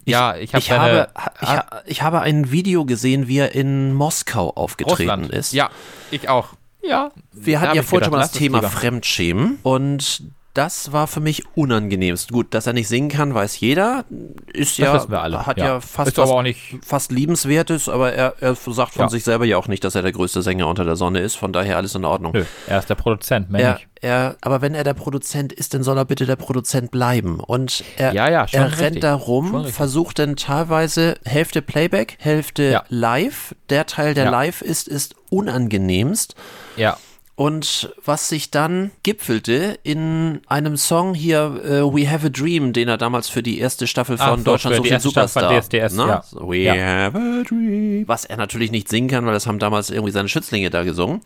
Ich, 0.05 0.13
ja, 0.13 0.37
ich, 0.37 0.55
hab 0.55 0.61
ich 0.61 0.71
habe, 0.71 1.09
ich, 1.41 1.49
ich, 1.87 2.03
habe 2.03 2.21
ein 2.21 2.51
Video 2.51 2.85
gesehen, 2.85 3.29
wie 3.29 3.39
er 3.39 3.55
in 3.55 3.93
Moskau 3.95 4.51
aufgetreten 4.51 5.11
Russland. 5.11 5.31
ist. 5.31 5.53
Ja, 5.53 5.71
ich 6.11 6.29
auch. 6.29 6.55
Ja. 6.83 7.11
Wir 7.33 7.61
hatten 7.61 7.77
ja 7.77 7.83
vorhin 7.83 8.05
schon 8.05 8.13
mal 8.13 8.21
das 8.21 8.33
Thema 8.33 8.63
Fremdschämen 8.63 9.59
und 9.63 10.23
das 10.59 10.91
war 10.91 11.07
für 11.07 11.21
mich 11.21 11.45
unangenehmst. 11.55 12.33
Gut, 12.33 12.53
dass 12.53 12.67
er 12.67 12.73
nicht 12.73 12.89
singen 12.89 13.11
kann, 13.11 13.33
weiß 13.33 13.61
jeder. 13.61 14.05
Ist 14.53 14.81
das 14.81 15.05
ja, 15.05 15.09
wir 15.09 15.23
alle. 15.23 15.47
hat 15.47 15.57
ja, 15.57 15.67
ja 15.67 15.81
fast, 15.81 16.17
fast, 16.17 16.19
aber 16.19 16.45
fast 16.85 17.13
liebenswertes, 17.13 17.89
aber 17.89 18.13
er, 18.13 18.35
er 18.41 18.57
sagt 18.57 18.95
von 18.95 19.03
ja. 19.03 19.09
sich 19.09 19.23
selber 19.23 19.45
ja 19.45 19.57
auch 19.57 19.69
nicht, 19.69 19.85
dass 19.85 19.95
er 19.95 20.03
der 20.03 20.11
größte 20.11 20.43
Sänger 20.43 20.67
unter 20.67 20.85
der 20.85 20.97
Sonne 20.97 21.21
ist. 21.21 21.37
Von 21.37 21.53
daher 21.53 21.77
alles 21.77 21.95
in 21.95 22.05
Ordnung. 22.05 22.33
Nö, 22.33 22.45
er 22.67 22.81
ist 22.81 22.91
der 22.91 22.97
Produzent, 22.97 23.51
mehr 23.51 23.79
er, 24.01 24.09
er, 24.09 24.37
Aber 24.41 24.61
wenn 24.61 24.75
er 24.75 24.83
der 24.83 24.95
Produzent 24.95 25.53
ist, 25.53 25.75
dann 25.75 25.85
soll 25.85 25.97
er 25.97 26.05
bitte 26.05 26.27
der 26.27 26.35
Produzent 26.35 26.91
bleiben. 26.91 27.39
Und 27.39 27.85
er, 27.97 28.13
ja, 28.13 28.27
er 28.27 28.81
rennt 28.81 29.05
da 29.05 29.15
rum, 29.15 29.65
versucht 29.67 30.19
dann 30.19 30.35
teilweise 30.35 31.19
Hälfte 31.25 31.63
Playback, 31.63 32.17
Hälfte 32.19 32.83
live. 32.89 33.55
Der 33.71 33.87
Teil, 33.87 34.15
der 34.15 34.29
live 34.29 34.63
ist, 34.63 34.89
ist 34.89 35.15
unangenehmst. 35.31 36.35
Ja. 36.77 36.97
Und 37.39 37.95
was 38.05 38.29
sich 38.29 38.51
dann 38.51 38.91
gipfelte 39.05 39.79
in 39.85 40.41
einem 40.49 40.77
Song 40.77 41.15
hier 41.15 41.85
uh, 41.85 41.95
We 41.95 42.11
Have 42.11 42.27
a 42.27 42.31
Dream, 42.31 42.73
den 42.73 42.89
er 42.89 42.99
damals 42.99 43.29
für 43.29 43.45
die 43.45 43.61
erste 43.61 43.87
Staffel 43.87 44.19
von 44.19 44.39
so, 44.39 44.45
Deutschland 44.45 44.75
sucht 44.75 44.91
den 44.91 44.99
Superstar. 44.99 45.61
DSDS, 45.61 45.95
ne? 45.95 46.09
ja. 46.09 46.23
We 46.33 46.57
ja. 46.57 46.75
have 46.75 47.17
a 47.17 47.45
dream. 47.49 48.03
Was 48.09 48.25
er 48.25 48.39
natürlich 48.39 48.73
nicht 48.73 48.89
singen 48.89 49.07
kann, 49.07 49.25
weil 49.25 49.35
das 49.35 49.47
haben 49.47 49.61
damals 49.61 49.91
irgendwie 49.91 50.11
seine 50.11 50.29
Schützlinge 50.29 50.69
da 50.71 50.83
gesungen. 50.83 51.21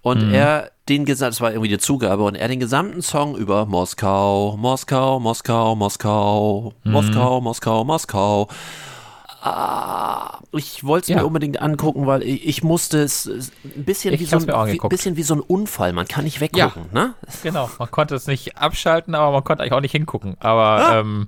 Und 0.00 0.28
mhm. 0.28 0.32
er 0.32 0.70
den 0.88 1.04
gesamten, 1.04 1.32
das 1.32 1.40
war 1.42 1.50
irgendwie 1.50 1.68
die 1.68 1.76
Zugabe, 1.76 2.22
und 2.22 2.34
er 2.34 2.48
den 2.48 2.60
gesamten 2.60 3.02
Song 3.02 3.36
über 3.36 3.66
Moskau, 3.66 4.56
Moskau, 4.56 5.20
Moskau, 5.20 5.76
Moskau, 5.76 6.72
mhm. 6.82 6.92
Moskau, 6.92 7.40
Moskau, 7.42 7.84
Moskau 7.84 8.48
Ah, 9.56 10.40
ich 10.52 10.84
wollte 10.84 11.04
es 11.04 11.08
ja. 11.08 11.16
mir 11.16 11.26
unbedingt 11.26 11.60
angucken, 11.60 12.06
weil 12.06 12.22
ich, 12.22 12.46
ich 12.46 12.62
musste 12.62 13.02
es 13.02 13.26
ein 13.26 13.84
bisschen 13.84 14.18
wie, 14.18 14.24
so 14.24 14.36
ein, 14.36 14.46
wie, 14.46 14.88
bisschen 14.88 15.16
wie 15.16 15.22
so 15.22 15.34
ein 15.34 15.40
Unfall. 15.40 15.92
Man 15.92 16.06
kann 16.06 16.24
nicht 16.24 16.40
weggucken, 16.40 16.86
ja, 16.92 17.00
ne? 17.00 17.14
Genau, 17.42 17.70
man 17.78 17.90
konnte 17.90 18.14
es 18.14 18.26
nicht 18.26 18.56
abschalten, 18.56 19.14
aber 19.14 19.32
man 19.32 19.44
konnte 19.44 19.62
eigentlich 19.62 19.74
auch 19.74 19.80
nicht 19.80 19.92
hingucken. 19.92 20.36
Aber 20.40 21.00
ähm, 21.00 21.26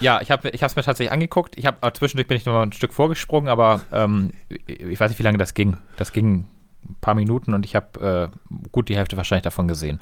ja, 0.00 0.20
ich 0.20 0.30
habe 0.30 0.50
es 0.52 0.76
mir 0.76 0.82
tatsächlich 0.82 1.12
angeguckt. 1.12 1.56
Ich 1.58 1.66
habe 1.66 1.92
zwischendurch 1.92 2.28
bin 2.28 2.36
ich 2.36 2.46
noch 2.46 2.52
mal 2.52 2.62
ein 2.62 2.72
Stück 2.72 2.92
vorgesprungen, 2.92 3.48
aber 3.48 3.82
ähm, 3.92 4.32
ich 4.66 4.98
weiß 4.98 5.10
nicht, 5.10 5.18
wie 5.18 5.24
lange 5.24 5.38
das 5.38 5.54
ging. 5.54 5.76
Das 5.96 6.12
ging 6.12 6.46
ein 6.88 6.96
paar 7.00 7.14
Minuten 7.14 7.54
und 7.54 7.64
ich 7.64 7.74
habe 7.74 8.30
äh, 8.32 8.56
gut 8.72 8.88
die 8.88 8.96
Hälfte 8.96 9.16
wahrscheinlich 9.16 9.44
davon 9.44 9.68
gesehen. 9.68 10.00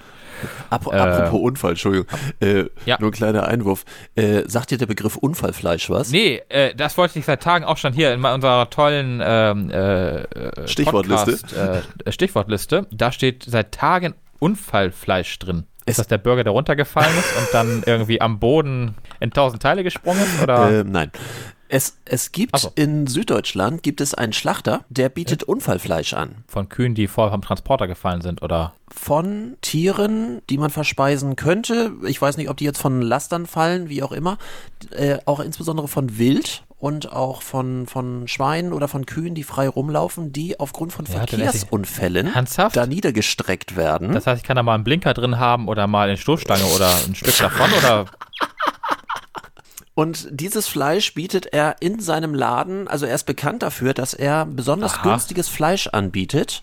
Ap 0.71 0.87
äh, 0.87 0.97
apropos 0.97 1.41
Unfall, 1.41 1.71
Entschuldigung. 1.71 2.07
Äh, 2.41 2.65
ja. 2.87 2.97
Nur 3.01 3.11
ein 3.11 3.13
kleiner 3.13 3.47
Einwurf. 3.47 3.85
Äh, 4.15 4.43
sagt 4.47 4.71
dir 4.71 4.79
der 4.79 4.87
Begriff 4.87 5.17
Unfallfleisch 5.17 5.91
was? 5.91 6.11
Nee, 6.11 6.43
äh, 6.49 6.75
das 6.75 6.97
wollte 6.99 7.19
ich 7.19 7.25
seit 7.25 7.43
Tagen 7.43 7.65
auch 7.65 7.77
schon 7.77 7.93
hier 7.93 8.13
in 8.13 8.25
unserer 8.25 8.71
tollen 8.71 9.21
ähm, 9.25 9.71
äh, 9.71 10.67
Stichwortliste. 10.67 11.33
Podcast, 11.33 12.15
Stichwortliste. 12.15 12.87
Da 12.91 13.13
steht 13.13 13.45
seit 13.45 13.73
Tagen 13.73 14.15
Unfallfleisch 14.39 15.39
drin. 15.39 15.65
Ist 15.87 15.99
das 15.99 16.07
der 16.07 16.19
Burger, 16.19 16.45
der 16.45 16.53
runtergefallen 16.53 17.13
ist 17.19 17.37
und 17.37 17.49
dann 17.53 17.83
irgendwie 17.85 18.21
am 18.21 18.39
Boden 18.39 18.95
in 19.21 19.31
tausend 19.31 19.63
Teile 19.63 19.85
gesprungen 19.85 20.23
ist? 20.23 20.43
Oder? 20.43 20.81
Äh, 20.81 20.85
nein. 20.85 21.11
Es, 21.75 21.97
es 22.05 22.31
gibt 22.31 22.57
so. 22.57 22.71
in 22.77 23.09
Süddeutschland 23.09 23.83
gibt 23.83 24.01
es 24.01 24.15
einen 24.15 24.33
Schlachter, 24.33 24.85
der 24.91 25.09
bietet 25.09 25.43
ja. 25.43 25.49
Unfallfleisch 25.49 26.15
an. 26.15 26.45
Von 26.47 26.69
Kühen, 26.69 26.95
die 26.95 27.09
vorher 27.09 27.33
vom 27.33 27.43
Transporter 27.43 27.89
gefallen 27.89 28.21
sind, 28.21 28.43
oder? 28.43 28.75
Von 28.87 29.57
Tieren, 29.61 30.41
die 30.49 30.57
man 30.57 30.71
verspeisen 30.71 31.35
könnte. 31.35 31.91
Ich 32.07 32.23
weiß 32.23 32.37
nicht, 32.37 32.49
ob 32.49 32.59
die 32.59 32.65
jetzt 32.65 32.81
von 32.81 33.03
Lastern 33.03 33.47
fallen, 33.47 33.89
wie 33.89 34.05
auch 34.05 34.13
immer. 34.13 34.39
Äh, 34.93 35.19
auch 35.25 35.41
insbesondere 35.41 35.89
von 35.89 36.17
Wild 36.17 36.63
und 36.79 37.11
auch 37.11 37.43
von, 37.43 37.89
von 37.89 38.29
Schweinen 38.29 38.73
oder 38.73 38.87
von 38.87 39.05
Kühen, 39.05 39.35
die 39.35 39.43
frei 39.43 39.69
rumlaufen, 39.69 40.33
die 40.33 40.61
aufgrund 40.61 40.93
von 40.93 41.07
ja, 41.07 41.13
Verkehrsunfällen 41.13 42.31
da 42.73 42.87
niedergestreckt 42.87 43.75
werden. 43.75 44.13
Das 44.13 44.29
heißt, 44.29 44.43
ich 44.43 44.47
kann 44.47 44.55
da 44.55 44.63
mal 44.63 44.75
einen 44.75 44.85
Blinker 44.85 45.13
drin 45.13 45.41
haben 45.41 45.67
oder 45.67 45.89
mal 45.89 46.07
eine 46.07 46.19
Stoßstange 46.19 46.67
oder 46.67 46.89
ein 47.09 47.17
Stück 47.17 47.37
davon 47.37 47.69
oder 47.73 48.05
Und 49.95 50.29
dieses 50.31 50.67
Fleisch 50.67 51.15
bietet 51.15 51.47
er 51.47 51.77
in 51.81 52.01
seinem 52.01 52.35
Laden, 52.35 52.89
also 52.89 53.07
er 53.07 53.15
ist 53.15 53.25
bekannt 53.25 53.63
dafür, 53.63 53.95
dass 53.95 54.13
er 54.13 54.45
besonders 54.45 54.95
Aha. 54.95 55.11
günstiges 55.11 55.49
Fleisch 55.49 55.87
anbietet, 55.87 56.63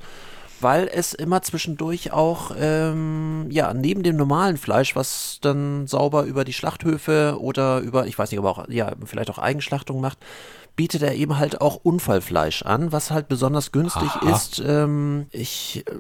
weil 0.60 0.90
es 0.94 1.14
immer 1.14 1.42
zwischendurch 1.42 2.12
auch, 2.12 2.52
ähm, 2.60 3.48
ja, 3.50 3.74
neben 3.74 4.04
dem 4.04 4.18
normalen 4.18 4.58
Fleisch, 4.58 4.96
was 4.96 5.40
dann 5.42 5.88
sauber 5.88 6.24
über 6.24 6.44
die 6.44 6.54
Schlachthöfe 6.54 7.38
oder 7.40 7.80
über, 7.80 8.06
ich 8.06 8.20
weiß 8.20 8.32
nicht, 8.32 8.40
aber 8.40 8.52
auch, 8.52 8.70
ja, 8.70 8.92
vielleicht 9.06 9.30
auch 9.30 9.40
Eigenschlachtung 9.40 10.02
macht, 10.02 10.20
bietet 10.76 11.04
er 11.04 11.16
eben 11.16 11.38
halt 11.38 11.62
auch 11.62 11.76
Unfallfleisch 11.84 12.64
an, 12.64 12.92
was 12.92 13.12
halt 13.12 13.28
besonders 13.28 13.72
günstig 13.72 14.10
Aha. 14.10 14.36
ist. 14.36 14.64
Ähm, 14.66 15.28
ich 15.32 15.84
äh, 15.86 15.92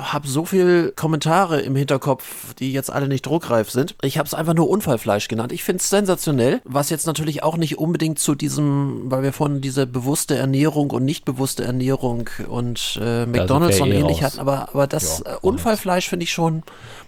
habe 0.00 0.28
so 0.28 0.44
viel 0.44 0.92
Kommentare 0.96 1.60
im 1.60 1.76
Hinterkopf, 1.76 2.54
die 2.54 2.72
jetzt 2.72 2.90
alle 2.90 3.08
nicht 3.08 3.24
druckreif 3.24 3.70
sind. 3.70 3.94
Ich 4.02 4.18
habe 4.18 4.26
es 4.26 4.34
einfach 4.34 4.54
nur 4.54 4.68
Unfallfleisch 4.68 5.28
genannt. 5.28 5.52
Ich 5.52 5.64
finde 5.64 5.80
es 5.80 5.88
sensationell, 5.88 6.60
was 6.64 6.90
jetzt 6.90 7.06
natürlich 7.06 7.42
auch 7.42 7.56
nicht 7.56 7.78
unbedingt 7.78 8.18
zu 8.18 8.34
diesem, 8.34 9.10
weil 9.10 9.22
wir 9.22 9.32
vorhin 9.32 9.60
diese 9.60 9.86
bewusste 9.86 10.36
Ernährung 10.36 10.90
und 10.90 11.04
nicht 11.04 11.24
bewusste 11.24 11.64
Ernährung 11.64 12.28
und 12.48 12.98
äh, 13.00 13.24
McDonalds 13.26 13.80
und 13.80 13.90
eh 13.90 13.98
ähnlich 14.00 14.18
raus. 14.18 14.32
hatten, 14.32 14.40
aber, 14.40 14.68
aber 14.70 14.86
das 14.86 15.22
Ja, 15.24 15.34
äh, 15.34 15.38
Unfallfleisch 15.40 16.08
finde 16.08 16.24
ich 16.24 16.32
schon, 16.32 16.64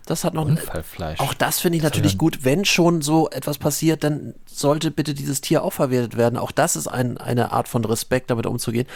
das 0.07 0.25
hat 0.25 0.35
noch 0.35 0.47
Unfallfleisch. 0.47 1.21
auch 1.21 1.35
das 1.35 1.61
finde 1.61 1.77
ich 1.77 1.83
Das 1.83 1.93
natürlich 1.93 2.19
gut. 2.19 2.45
Wenn 2.45 2.65
schon 2.65 3.03
so 3.03 3.29
etwas 3.31 3.59
passiert, 3.59 4.05
dann 4.05 4.35
sollte 4.47 4.91
bitte 4.91 5.15
dieses 5.15 5.41
Tier 5.41 5.63
auch 5.63 5.73
verwertet 5.73 6.17
werden. 6.17 6.39
Auch 6.39 6.53
das 6.53 6.77
ist 6.77 6.89
ein, 6.89 7.19
eine 7.19 7.53
Art 7.53 7.69
von 7.69 7.85
Respekt, 7.85 8.31
damit 8.31 8.47
umzugehen. 8.47 8.87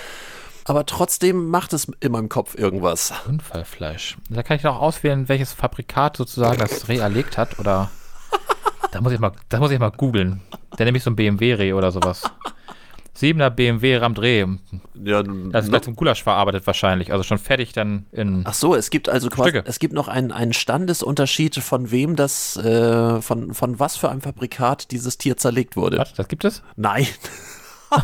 Aber 0.64 0.86
trotzdem 0.86 1.48
macht 1.50 1.72
es 1.74 1.90
in 2.00 2.12
meinem 2.12 2.28
Kopf 2.30 2.55
irgendwas. 2.55 3.12
Unfallfleisch. 3.28 4.16
Da 4.30 4.42
kann 4.42 4.57
ich 4.57 4.62
noch 4.62 4.80
auswählen, 4.80 5.28
welches 5.28 5.52
Fabrikat 5.52 6.16
sozusagen 6.16 6.59
das 6.59 6.88
Reh 6.88 6.98
erlegt 6.98 7.38
hat, 7.38 7.59
oder? 7.59 7.90
Da 8.92 9.00
muss 9.00 9.12
ich 9.12 9.18
mal, 9.18 9.32
das 9.48 9.59
muss 9.59 9.72
ich 9.72 9.78
mal 9.80 9.90
googeln. 9.90 10.40
Der 10.78 10.86
nämlich 10.86 11.02
so 11.02 11.11
ein 11.11 11.16
BMW-Reh 11.16 11.72
oder 11.72 11.90
sowas. 11.90 12.22
7er 13.17 13.51
BMW 13.51 13.97
rammt 13.97 14.21
Reh. 14.21 14.45
Ja, 14.95 15.23
Das 15.23 15.65
ist 15.65 15.71
gleich 15.71 15.83
zum 15.83 15.95
Gulasch 15.97 16.23
verarbeitet 16.23 16.67
wahrscheinlich. 16.67 17.12
Also 17.12 17.23
schon 17.23 17.39
fertig 17.39 17.73
dann 17.73 18.07
in. 18.12 18.43
Ach 18.45 18.55
so, 18.55 18.75
es 18.75 18.91
gibt 18.91 19.09
also 19.09 19.29
quasi, 19.29 19.51
Stücke. 19.51 19.69
es 19.69 19.79
gibt 19.79 19.95
noch 19.95 20.09
einen, 20.09 20.33
einen 20.33 20.53
Standesunterschied, 20.53 21.57
von 21.57 21.91
wem 21.91 22.17
das, 22.17 22.57
äh, 22.57 23.21
von, 23.23 23.55
von 23.55 23.79
was 23.79 23.97
für 23.97 24.11
einem 24.11 24.21
Fabrikat 24.21 24.91
dieses 24.91 25.17
Tier 25.19 25.37
zerlegt 25.37 25.77
wurde. 25.77 25.99
Was? 25.99 26.15
Das 26.15 26.29
gibt 26.29 26.45
es? 26.45 26.62
Nein. 26.77 27.07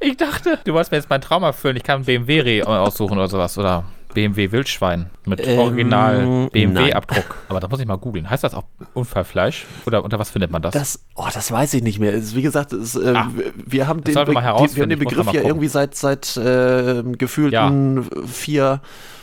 Ich 0.00 0.18
dachte, 0.18 0.58
du 0.64 0.74
wolltest 0.74 0.92
mir 0.92 0.98
jetzt 0.98 1.08
meinen 1.08 1.22
Traum 1.22 1.44
erfüllen. 1.44 1.76
Ich 1.76 1.82
kann 1.82 2.02
ein 2.02 2.04
BMW-Reh 2.04 2.62
aussuchen 2.64 3.16
oder 3.16 3.26
sowas. 3.28 3.56
Oder 3.56 3.84
BMW 4.14 4.52
Wildschwein 4.52 5.10
mit 5.26 5.46
Ähm, 5.46 5.58
Original 5.58 6.48
BMW-Abdruck. 6.52 7.36
Aber 7.48 7.60
da 7.60 7.68
muss 7.68 7.80
ich 7.80 7.86
mal 7.86 7.96
googeln. 7.98 8.30
Heißt 8.30 8.44
das 8.44 8.54
auch 8.54 8.64
Unfallfleisch? 8.94 9.66
Oder 9.86 10.02
unter 10.04 10.18
was 10.18 10.30
findet 10.30 10.50
man 10.50 10.62
das? 10.62 10.72
Das, 10.72 11.04
oh, 11.16 11.26
das 11.32 11.50
weiß 11.52 11.74
ich 11.74 11.82
nicht 11.82 11.98
mehr. 11.98 12.14
Es 12.14 12.24
ist, 12.24 12.36
wie 12.36 12.42
gesagt, 12.42 12.72
es, 12.72 12.94
äh, 12.96 13.12
Ah. 13.14 13.30
wir- 13.66 13.86
haben 13.86 14.02
den, 14.02 14.14
die, 14.14 14.32
wir 14.34 14.42
haben 14.44 14.88
den 14.88 14.98
Begriff 14.98 15.32
ja 15.32 15.42
irgendwie 15.42 15.68
seit, 15.68 15.94
seit 15.94 16.36
äh, 16.36 17.02
gefühlten 17.18 18.08
vier, 18.26 18.80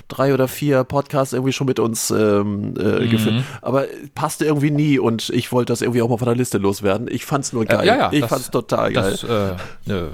drei 0.08 0.34
oder 0.34 0.48
vier 0.50 0.84
Podcasts 0.84 1.34
irgendwie 1.34 1.54
schon 1.54 1.68
mit 1.68 1.80
uns 1.80 2.12
ähm, 2.12 2.72
Mhm. 2.72 2.78
äh, 2.78 3.08
geführt. 3.08 3.44
Aber 3.62 3.86
passte 4.14 4.44
irgendwie 4.46 4.72
nie 4.72 5.00
und 5.00 5.30
ich 5.30 5.52
wollte 5.54 5.72
das 5.72 5.82
irgendwie 5.82 6.02
auch 6.02 6.10
mal 6.10 6.18
von 6.18 6.28
der 6.28 6.36
Liste 6.36 6.58
loswerden. 6.58 7.08
Ich 7.10 7.26
fand's 7.26 7.54
nur 7.54 7.64
geil. 7.66 7.88
ja, 7.88 7.96
ja, 7.96 8.10
ich 8.12 8.20
das- 8.22 8.30
fand's 8.30 8.52
total 8.52 8.92
geil. 8.92 9.12
Das 9.12 9.24
äh, 9.24 9.92
äh, 9.94 10.10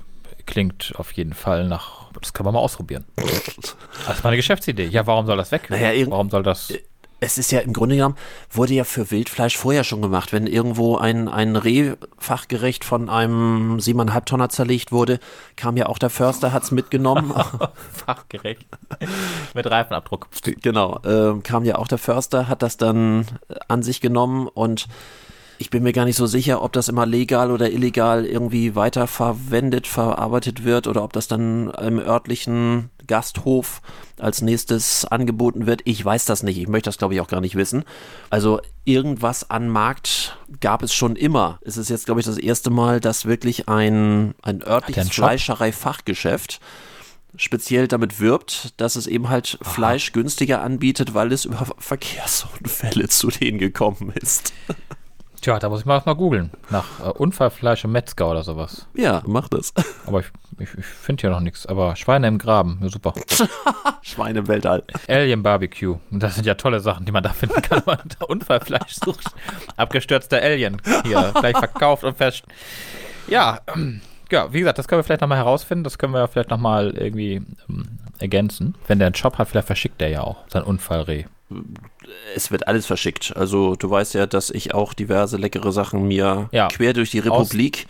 klingt 0.46 0.94
auf 0.98 1.12
jeden 1.14 1.34
Fall 1.34 1.68
nach. 1.68 1.97
Das 2.22 2.34
können 2.34 2.48
wir 2.48 2.52
mal 2.52 2.60
ausprobieren. 2.60 3.06
Das 3.16 4.18
ist 4.18 4.24
meine 4.24 4.38
Geschäftsidee. 4.38 4.88
Ja, 4.88 5.06
warum 5.08 5.26
soll 5.26 5.38
das 5.38 5.52
weg? 5.52 5.70
Naja, 5.70 6.08
warum 6.10 6.30
soll 6.30 6.44
das. 6.44 6.74
Es 7.20 7.40
ist 7.40 7.52
ja 7.52 7.62
im 7.62 7.74
Grunde 7.74 7.96
genommen, 7.96 8.16
wurde 8.52 8.76
ja 8.76 8.84
für 8.84 9.10
Wildfleisch 9.10 9.58
vorher 9.58 9.84
schon 9.84 10.04
gemacht. 10.04 10.34
Wenn 10.34 10.46
irgendwo 10.46 10.98
ein, 10.98 11.28
ein 11.28 11.56
Reh 11.56 11.94
fachgerecht 12.20 12.86
von 12.86 13.10
einem 13.10 13.80
siebeneinhalb 13.80 14.28
Tonner 14.28 14.50
zerlegt 14.50 14.92
wurde, 14.92 15.20
kam 15.56 15.78
ja 15.78 15.88
auch 15.88 15.98
der 15.98 16.12
Förster, 16.12 16.54
hat's 16.54 16.70
mitgenommen. 16.70 17.34
Fachgerecht. 17.92 18.68
Mit 19.56 19.66
Reifenabdruck. 19.66 20.28
Genau, 20.62 21.00
ähm, 21.06 21.42
kam 21.42 21.66
ja 21.66 21.80
auch 21.80 21.88
der 21.88 21.98
Förster, 21.98 22.48
hat 22.48 22.62
das 22.62 22.78
dann 22.78 23.26
äh, 23.50 23.56
an 23.68 23.82
sich 23.82 24.00
genommen 24.00 24.48
und 24.48 24.88
ich 25.60 25.70
bin 25.70 25.84
mir 25.84 25.94
gar 25.94 26.06
nicht 26.06 26.16
so 26.16 26.28
sicher, 26.28 26.62
ob 26.62 26.74
das 26.74 26.88
immer 26.88 27.06
legal 27.06 27.52
oder 27.52 27.72
illegal 27.72 28.26
irgendwie 28.26 28.76
weiterverwendet, 28.76 29.88
verarbeitet 29.88 30.64
wird 30.64 30.88
oder 30.88 31.04
ob 31.04 31.14
das 31.14 31.28
dann 31.28 31.72
im 31.72 32.00
örtlichen 32.00 32.90
Gasthof 33.08 33.82
als 34.20 34.42
nächstes 34.42 35.06
angeboten 35.06 35.66
wird. 35.66 35.82
Ich 35.86 36.04
weiß 36.04 36.26
das 36.26 36.44
nicht. 36.44 36.58
Ich 36.58 36.68
möchte 36.68 36.90
das, 36.90 36.98
glaube 36.98 37.14
ich, 37.14 37.22
auch 37.22 37.28
gar 37.28 37.42
nicht 37.42 37.56
wissen. 37.56 37.86
Also 38.30 38.60
irgendwas 38.86 39.50
an 39.50 39.70
Markt 39.70 40.38
gab 40.60 40.84
es 40.84 40.94
schon 40.94 41.16
immer. 41.16 41.60
Es 41.62 41.78
ist 41.78 41.90
jetzt, 41.90 42.06
glaube 42.06 42.20
ich, 42.20 42.26
das 42.26 42.38
erste 42.38 42.70
Mal, 42.70 43.00
dass 43.00 43.26
wirklich 43.26 43.68
ein, 43.68 44.36
ein 44.42 44.62
örtliches? 44.64 45.10
Fleischerei-Fachgeschäft 45.10 46.60
speziell 47.36 47.88
damit 47.88 48.20
wirbt, 48.20 48.74
dass 48.78 48.96
es 48.96 49.08
eben 49.08 49.30
halt 49.30 49.60
Fleisch 49.62 50.12
günstiger 50.12 50.62
anbietet, 50.62 51.14
weil 51.14 51.32
es 51.32 51.46
über 51.46 51.68
Verkehrsunfälle 51.78 53.08
zu 53.10 53.28
denen 53.28 53.60
gekommen 53.60 54.12
ist. 54.16 54.54
Tja, 55.48 55.60
da 55.60 55.70
muss 55.70 55.80
ich 55.80 55.86
mal, 55.86 56.02
mal 56.04 56.14
googeln. 56.14 56.52
Nach 56.70 57.00
äh, 57.00 57.10
Unfallfleisch 57.10 57.86
im 57.86 57.94
Metzger 57.94 58.30
oder 58.30 58.44
sowas. 58.44 58.86
Ja, 58.94 59.22
mach 59.26 59.48
das. 59.48 59.74
Aber 60.06 60.20
ich, 60.20 60.26
ich, 60.60 60.78
ich 60.78 60.86
finde 60.86 61.22
hier 61.22 61.30
noch 61.30 61.40
nichts. 61.40 61.66
Aber 61.66 61.96
Schweine 61.96 62.28
im 62.28 62.38
Graben, 62.38 62.80
ja, 62.82 62.90
super. 62.90 63.14
Schweine 64.02 64.40
im 64.40 64.50
Weltall. 64.50 64.84
Alien 65.08 65.44
Barbecue. 65.44 66.00
Das 66.12 66.36
sind 66.36 66.46
ja 66.46 66.56
tolle 66.56 66.82
Sachen, 66.82 67.06
die 67.06 67.14
man 67.14 67.24
da 67.24 67.30
finden 67.30 67.62
kann, 67.62 67.78
wenn 67.86 67.96
man 67.96 68.00
unter 68.04 68.30
Unfallfleisch 68.30 68.96
sucht. 69.02 69.24
Abgestürzter 69.78 70.42
Alien. 70.42 70.82
Hier, 71.06 71.32
gleich 71.34 71.58
verkauft 71.58 72.04
und 72.04 72.18
fest. 72.18 72.44
Ja, 73.30 73.62
ähm, 73.74 74.02
ja, 74.30 74.52
wie 74.52 74.60
gesagt, 74.60 74.80
das 74.80 74.90
können 74.90 75.00
wir 75.00 75.06
vielleicht 75.06 75.22
nochmal 75.22 75.38
herausfinden. 75.38 75.86
Das 75.86 75.98
können 75.98 76.12
wir 76.12 76.28
vielleicht 76.28 76.50
nochmal 76.50 76.90
irgendwie 76.90 77.42
ähm, 77.70 77.88
ergänzen. 78.20 78.76
Wenn 78.88 79.00
der 79.00 79.06
einen 79.06 79.16
Shop 79.16 79.38
hat, 79.38 79.48
vielleicht 79.48 79.68
verschickt 79.68 80.02
der 80.02 80.10
ja 80.10 80.24
auch 80.24 80.44
sein 80.50 80.64
Unfallreh. 80.64 81.24
Es 82.36 82.52
wird 82.52 82.68
alles 82.68 82.86
verschickt. 82.86 83.34
Also 83.36 83.76
du 83.76 83.90
weißt 83.90 84.14
ja, 84.14 84.26
dass 84.26 84.50
ich 84.50 84.74
auch 84.74 84.94
diverse 84.94 85.38
leckere 85.38 85.72
Sachen 85.72 86.08
mir 86.08 86.50
Ja. 86.52 86.68
quer 86.68 86.94
durch 86.94 87.12
die 87.12 87.20
Republik 87.20 87.88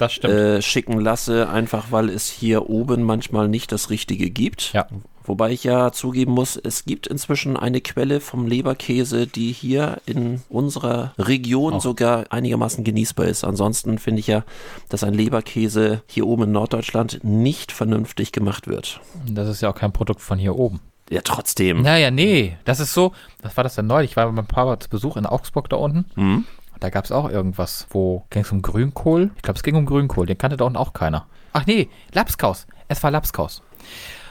äh, 0.00 0.60
schicken 0.60 1.00
lasse, 1.00 1.48
einfach 1.48 1.86
weil 1.90 2.10
es 2.10 2.28
hier 2.28 2.68
oben 2.68 3.02
manchmal 3.02 3.48
nicht 3.48 3.72
das 3.72 3.90
Richtige 3.90 4.30
gibt. 4.30 4.72
Ja. 4.72 4.86
Wobei 5.24 5.50
ich 5.50 5.64
ja 5.64 5.90
zugeben 5.90 6.32
muss, 6.32 6.56
es 6.56 6.84
gibt 6.84 7.08
inzwischen 7.08 7.56
eine 7.56 7.80
Quelle 7.80 8.20
vom 8.20 8.46
Leberkäse, 8.46 9.26
die 9.26 9.50
hier 9.50 9.96
in 10.06 10.40
unserer 10.48 11.14
Region 11.18 11.74
Auch. 11.74 11.80
sogar 11.82 12.26
einigermaßen 12.30 12.84
genießbar 12.84 13.26
ist. 13.26 13.42
Ansonsten 13.42 13.98
finde 13.98 14.20
ich 14.20 14.28
ja, 14.28 14.44
dass 14.88 15.02
ein 15.02 15.14
Leberkäse 15.14 16.02
hier 16.06 16.26
oben 16.28 16.44
in 16.44 16.52
Norddeutschland 16.52 17.20
nicht 17.24 17.72
vernünftig 17.72 18.30
gemacht 18.30 18.68
wird. 18.68 19.00
Das 19.28 19.48
ist 19.48 19.62
ja 19.62 19.70
auch 19.70 19.74
kein 19.74 19.92
Produkt 19.92 20.20
von 20.20 20.38
hier 20.38 20.54
oben. 20.54 20.80
Ja, 21.10 21.20
trotzdem. 21.22 21.82
Naja, 21.82 22.10
nee. 22.10 22.56
Das 22.64 22.80
ist 22.80 22.92
so, 22.92 23.12
was 23.42 23.56
war 23.56 23.64
das 23.64 23.74
denn 23.76 23.86
neulich? 23.86 24.10
Ich 24.12 24.16
war 24.16 24.26
mit 24.26 24.34
meinem 24.36 24.46
Papa 24.46 24.80
zu 24.80 24.88
Besuch 24.88 25.16
in 25.16 25.26
Augsburg 25.26 25.68
da 25.68 25.76
unten. 25.76 26.04
Hm? 26.14 26.44
Da 26.80 26.90
gab 26.90 27.04
es 27.04 27.12
auch 27.12 27.30
irgendwas, 27.30 27.86
wo 27.90 28.24
ging 28.30 28.42
es 28.42 28.52
um 28.52 28.60
Grünkohl? 28.60 29.30
Ich 29.36 29.42
glaube, 29.42 29.56
es 29.56 29.62
ging 29.62 29.76
um 29.76 29.86
Grünkohl. 29.86 30.26
Den 30.26 30.36
kannte 30.36 30.56
da 30.56 30.64
unten 30.64 30.76
auch 30.76 30.92
keiner. 30.92 31.26
Ach 31.52 31.64
nee, 31.66 31.88
Lapskaus. 32.12 32.66
Es 32.88 33.02
war 33.02 33.10
Lapskaus. 33.10 33.62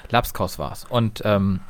Lapskaus 0.09 0.59
war 0.59 0.71
es. 0.73 0.85
Und 0.85 1.21
ähm, 1.25 1.61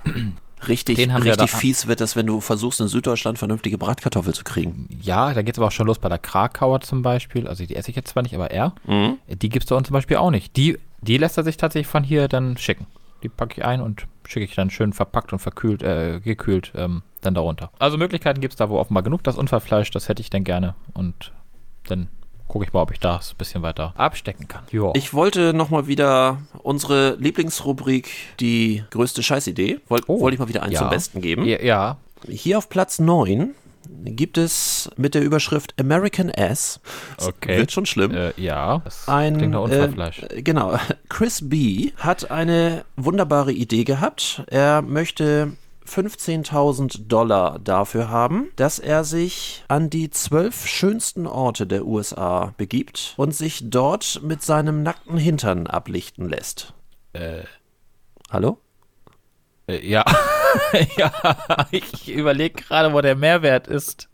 Richtig, 0.68 0.98
wir 0.98 1.14
richtig 1.16 1.36
da- 1.38 1.46
fies 1.58 1.86
wird 1.88 2.02
das, 2.02 2.16
wenn 2.16 2.26
du 2.26 2.42
versuchst, 2.42 2.82
in 2.82 2.88
Süddeutschland 2.88 3.38
vernünftige 3.38 3.78
Bratkartoffel 3.78 4.34
zu 4.34 4.44
kriegen. 4.44 4.88
ja, 5.02 5.34
da 5.34 5.44
geht 5.44 5.56
es 5.56 5.60
aber 5.60 5.68
auch 5.68 5.72
schon 5.72 5.86
los 5.88 6.00
bei 6.00 6.10
der 6.10 6.18
Krakauer 6.18 6.82
zum 6.82 7.04
Beispiel. 7.04 7.48
Also 7.48 7.66
die 7.66 7.76
esse 7.76 7.90
ich 7.92 7.96
jetzt 7.96 8.10
zwar 8.10 8.24
nicht, 8.24 8.34
aber 8.34 8.50
er. 8.52 8.74
Mhm. 8.86 9.18
Die 9.30 9.50
gibt 9.50 9.64
es 9.66 9.70
da 9.70 9.76
unten 9.76 9.88
zum 9.88 9.94
Beispiel 9.94 10.18
auch 10.18 10.32
nicht. 10.32 10.56
Die, 10.58 10.78
die 11.02 11.18
lässt 11.18 11.38
er 11.38 11.44
sich 11.44 11.58
tatsächlich 11.58 11.88
von 11.88 12.04
hier 12.04 12.28
dann 12.28 12.58
schicken. 12.58 12.88
Die 13.26 13.30
packe 13.30 13.56
ich 13.60 13.66
ein 13.66 13.82
und 13.82 14.06
schicke 14.28 14.46
ich 14.46 14.54
dann 14.54 14.70
schön 14.70 14.94
verpackt 14.94 15.34
und 15.34 15.40
verkühlt, 15.40 15.82
äh, 15.82 16.20
gekühlt 16.24 16.72
ähm, 16.76 17.02
dann 17.22 17.34
darunter. 17.34 17.72
Also 17.80 17.98
Möglichkeiten 17.98 18.40
gibt 18.40 18.54
es 18.54 18.58
da 18.58 18.70
wo 18.70 18.78
offenbar 18.78 19.02
genug. 19.02 19.24
Das 19.24 19.36
Unfallfleisch, 19.36 19.90
das 19.90 20.10
hätte 20.10 20.22
ich 20.22 20.30
dann 20.30 20.44
gerne. 20.44 20.76
Und 20.94 21.32
dann 21.88 22.08
gucke 22.48 22.66
ich 22.66 22.72
mal, 22.74 22.84
ob 22.84 22.92
ich 22.92 23.00
das 23.00 23.32
ein 23.32 23.38
bisschen 23.38 23.64
weiter 23.64 23.96
abstecken 23.98 24.48
kann. 24.48 24.64
Jo. 24.72 24.94
Ich 24.96 25.16
wollte 25.16 25.54
nochmal 25.56 25.88
wieder 25.88 26.38
unsere 26.62 27.16
Lieblingsrubrik, 27.16 28.12
die 28.40 28.84
größte 28.92 29.24
Scheißidee, 29.24 29.80
Oh, 29.90 30.20
wollte 30.22 30.36
ich 30.36 30.40
mal 30.40 30.50
wieder 30.50 30.62
einen 30.62 30.74
ja. 30.74 30.80
zum 30.82 30.90
Besten 30.92 31.20
geben. 31.22 31.46
ja, 31.46 31.60
ja, 31.64 31.98
Hier 32.30 32.60
auf 32.60 32.70
Platz 32.70 33.00
9 33.00 33.56
gibt 33.90 34.38
es 34.38 34.90
mit 34.98 35.16
der 35.16 35.24
Überschrift 35.24 35.74
American 35.80 36.32
Ass, 36.36 36.80
das 37.18 37.28
Okay. 37.28 37.58
wird 37.58 37.72
schon 37.72 37.86
schlimm, 37.86 38.14
äh, 38.14 38.34
ja, 38.38 38.80
das 38.84 39.08
ein 39.08 39.38
klingt 39.38 39.54
nach 39.54 39.62
Unfallfleisch. 39.62 40.24
Äh, 40.30 40.42
genau, 40.42 40.78
Chris 41.10 41.48
B. 41.50 41.92
hat 41.98 42.32
eine 42.32 42.86
wunderbare 42.96 43.52
Idee 43.52 43.84
gehabt. 43.84 44.44
Er 44.48 44.82
möchte 44.82 45.54
15.000 45.88 47.08
Dollar 47.08 47.60
dafür 47.60 48.10
haben, 48.10 48.48
dass 48.56 48.80
er 48.80 49.04
sich 49.04 49.64
an 49.68 49.90
die 49.90 50.10
zwölf 50.10 50.66
schönsten 50.68 51.28
Orte 51.28 51.68
der 51.68 51.86
USA 51.86 52.54
begibt 52.58 53.14
und 53.18 53.36
sich 53.36 53.70
dort 53.70 54.22
mit 54.24 54.42
seinem 54.42 54.82
nackten 54.84 55.18
Hintern 55.18 55.68
ablichten 55.68 56.28
lässt. 56.28 56.74
Äh, 57.14 57.44
Hallo? 58.32 58.58
äh, 59.68 59.88
ja. 59.88 60.04
ja, 60.98 61.12
ich 61.72 62.10
überlege 62.10 62.62
gerade, 62.64 62.94
wo 62.94 63.02
der 63.02 63.16
Mehrwert 63.16 63.68
ist. 63.68 64.10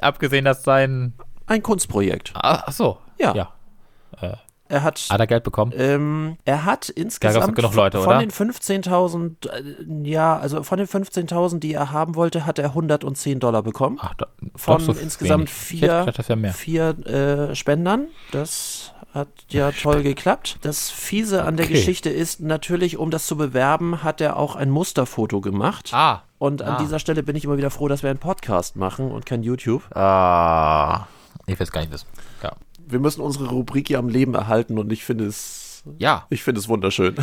Abgesehen, 0.00 0.44
dass 0.44 0.62
sein. 0.62 1.14
Ein 1.46 1.62
Kunstprojekt. 1.62 2.32
Ah, 2.34 2.64
Ach 2.66 2.72
so. 2.72 2.98
Ja. 3.18 3.34
ja. 3.34 4.40
Er 4.70 4.84
hat 4.84 5.00
Hat 5.10 5.18
er 5.18 5.26
Geld 5.26 5.42
bekommen? 5.42 5.72
Ähm, 5.76 6.36
er 6.44 6.64
hat 6.64 6.88
insgesamt 6.88 7.56
genug 7.56 7.74
Leute, 7.74 7.98
von 7.98 8.08
oder? 8.08 8.18
den 8.20 8.30
15.000, 8.30 9.48
äh, 9.48 10.08
ja, 10.08 10.38
also 10.38 10.62
von 10.62 10.78
den 10.78 10.86
15.000, 10.86 11.58
die 11.58 11.74
er 11.74 11.90
haben 11.90 12.14
wollte, 12.14 12.46
hat 12.46 12.60
er 12.60 12.66
110 12.66 13.40
Dollar 13.40 13.64
bekommen. 13.64 13.98
Ach, 14.00 14.14
da, 14.14 14.28
von 14.54 14.80
so 14.80 14.92
insgesamt 14.92 15.50
vier, 15.50 16.04
gedacht, 16.06 16.18
das 16.18 16.56
vier 16.56 17.06
äh, 17.06 17.54
Spendern. 17.56 18.06
Das 18.30 18.94
hat 19.12 19.28
ja 19.48 19.72
toll 19.72 20.04
geklappt. 20.04 20.58
Das 20.62 20.88
Fiese 20.88 21.44
an 21.44 21.56
der 21.56 21.66
Okay. 21.66 21.74
Geschichte 21.74 22.10
ist 22.10 22.40
natürlich, 22.40 22.96
um 22.96 23.10
das 23.10 23.26
zu 23.26 23.36
bewerben, 23.36 24.04
hat 24.04 24.20
er 24.20 24.36
auch 24.36 24.54
ein 24.54 24.70
Musterfoto 24.70 25.40
gemacht. 25.40 25.90
Ah. 25.92 26.22
Und 26.38 26.62
an 26.62 26.74
ah. 26.74 26.78
dieser 26.78 27.00
Stelle 27.00 27.24
bin 27.24 27.34
ich 27.34 27.44
immer 27.44 27.56
wieder 27.56 27.70
froh, 27.70 27.88
dass 27.88 28.04
wir 28.04 28.10
einen 28.10 28.20
Podcast 28.20 28.76
machen 28.76 29.10
und 29.10 29.26
kein 29.26 29.42
YouTube. 29.42 29.82
Ah. 29.96 31.08
Ich 31.46 31.58
will 31.58 31.64
es 31.64 31.72
gar 31.72 31.80
nicht 31.80 31.92
wissen. 31.92 32.06
Ja. 32.40 32.52
Wir 32.90 32.98
müssen 33.00 33.20
unsere 33.20 33.46
Rubrik 33.48 33.88
hier 33.88 33.98
am 33.98 34.08
Leben 34.08 34.34
erhalten 34.34 34.78
und 34.78 34.92
ich 34.92 35.04
finde 35.04 35.26
es, 35.26 35.82
Ja. 35.98 36.26
ich 36.30 36.42
finde 36.42 36.60
es 36.60 36.68
wunderschön. 36.68 37.16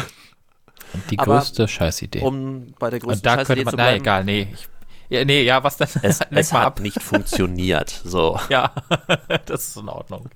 Die 1.10 1.20
Aber 1.20 1.38
größte 1.40 1.68
Scheißidee. 1.68 2.22
Um 2.22 2.74
bei 2.80 2.90
der 2.90 3.00
größten 3.00 3.18
Und 3.18 3.26
da 3.26 3.36
Scheißidee 3.36 3.64
könnte 3.64 3.66
man. 3.66 3.72
zu 3.72 3.78
Na, 3.78 3.96
egal, 3.96 4.24
nee. 4.24 4.48
Ich, 4.54 4.68
ja, 5.10 5.24
nee, 5.26 5.42
ja, 5.44 5.64
was 5.64 5.78
denn? 5.78 5.88
Es, 6.02 6.20
es 6.32 6.54
hat 6.54 6.66
ab. 6.66 6.80
nicht 6.80 7.02
funktioniert. 7.02 7.90
So. 8.04 8.40
Ja, 8.50 8.72
das 9.46 9.70
ist 9.70 9.78
in 9.78 9.90
Ordnung. 9.90 10.30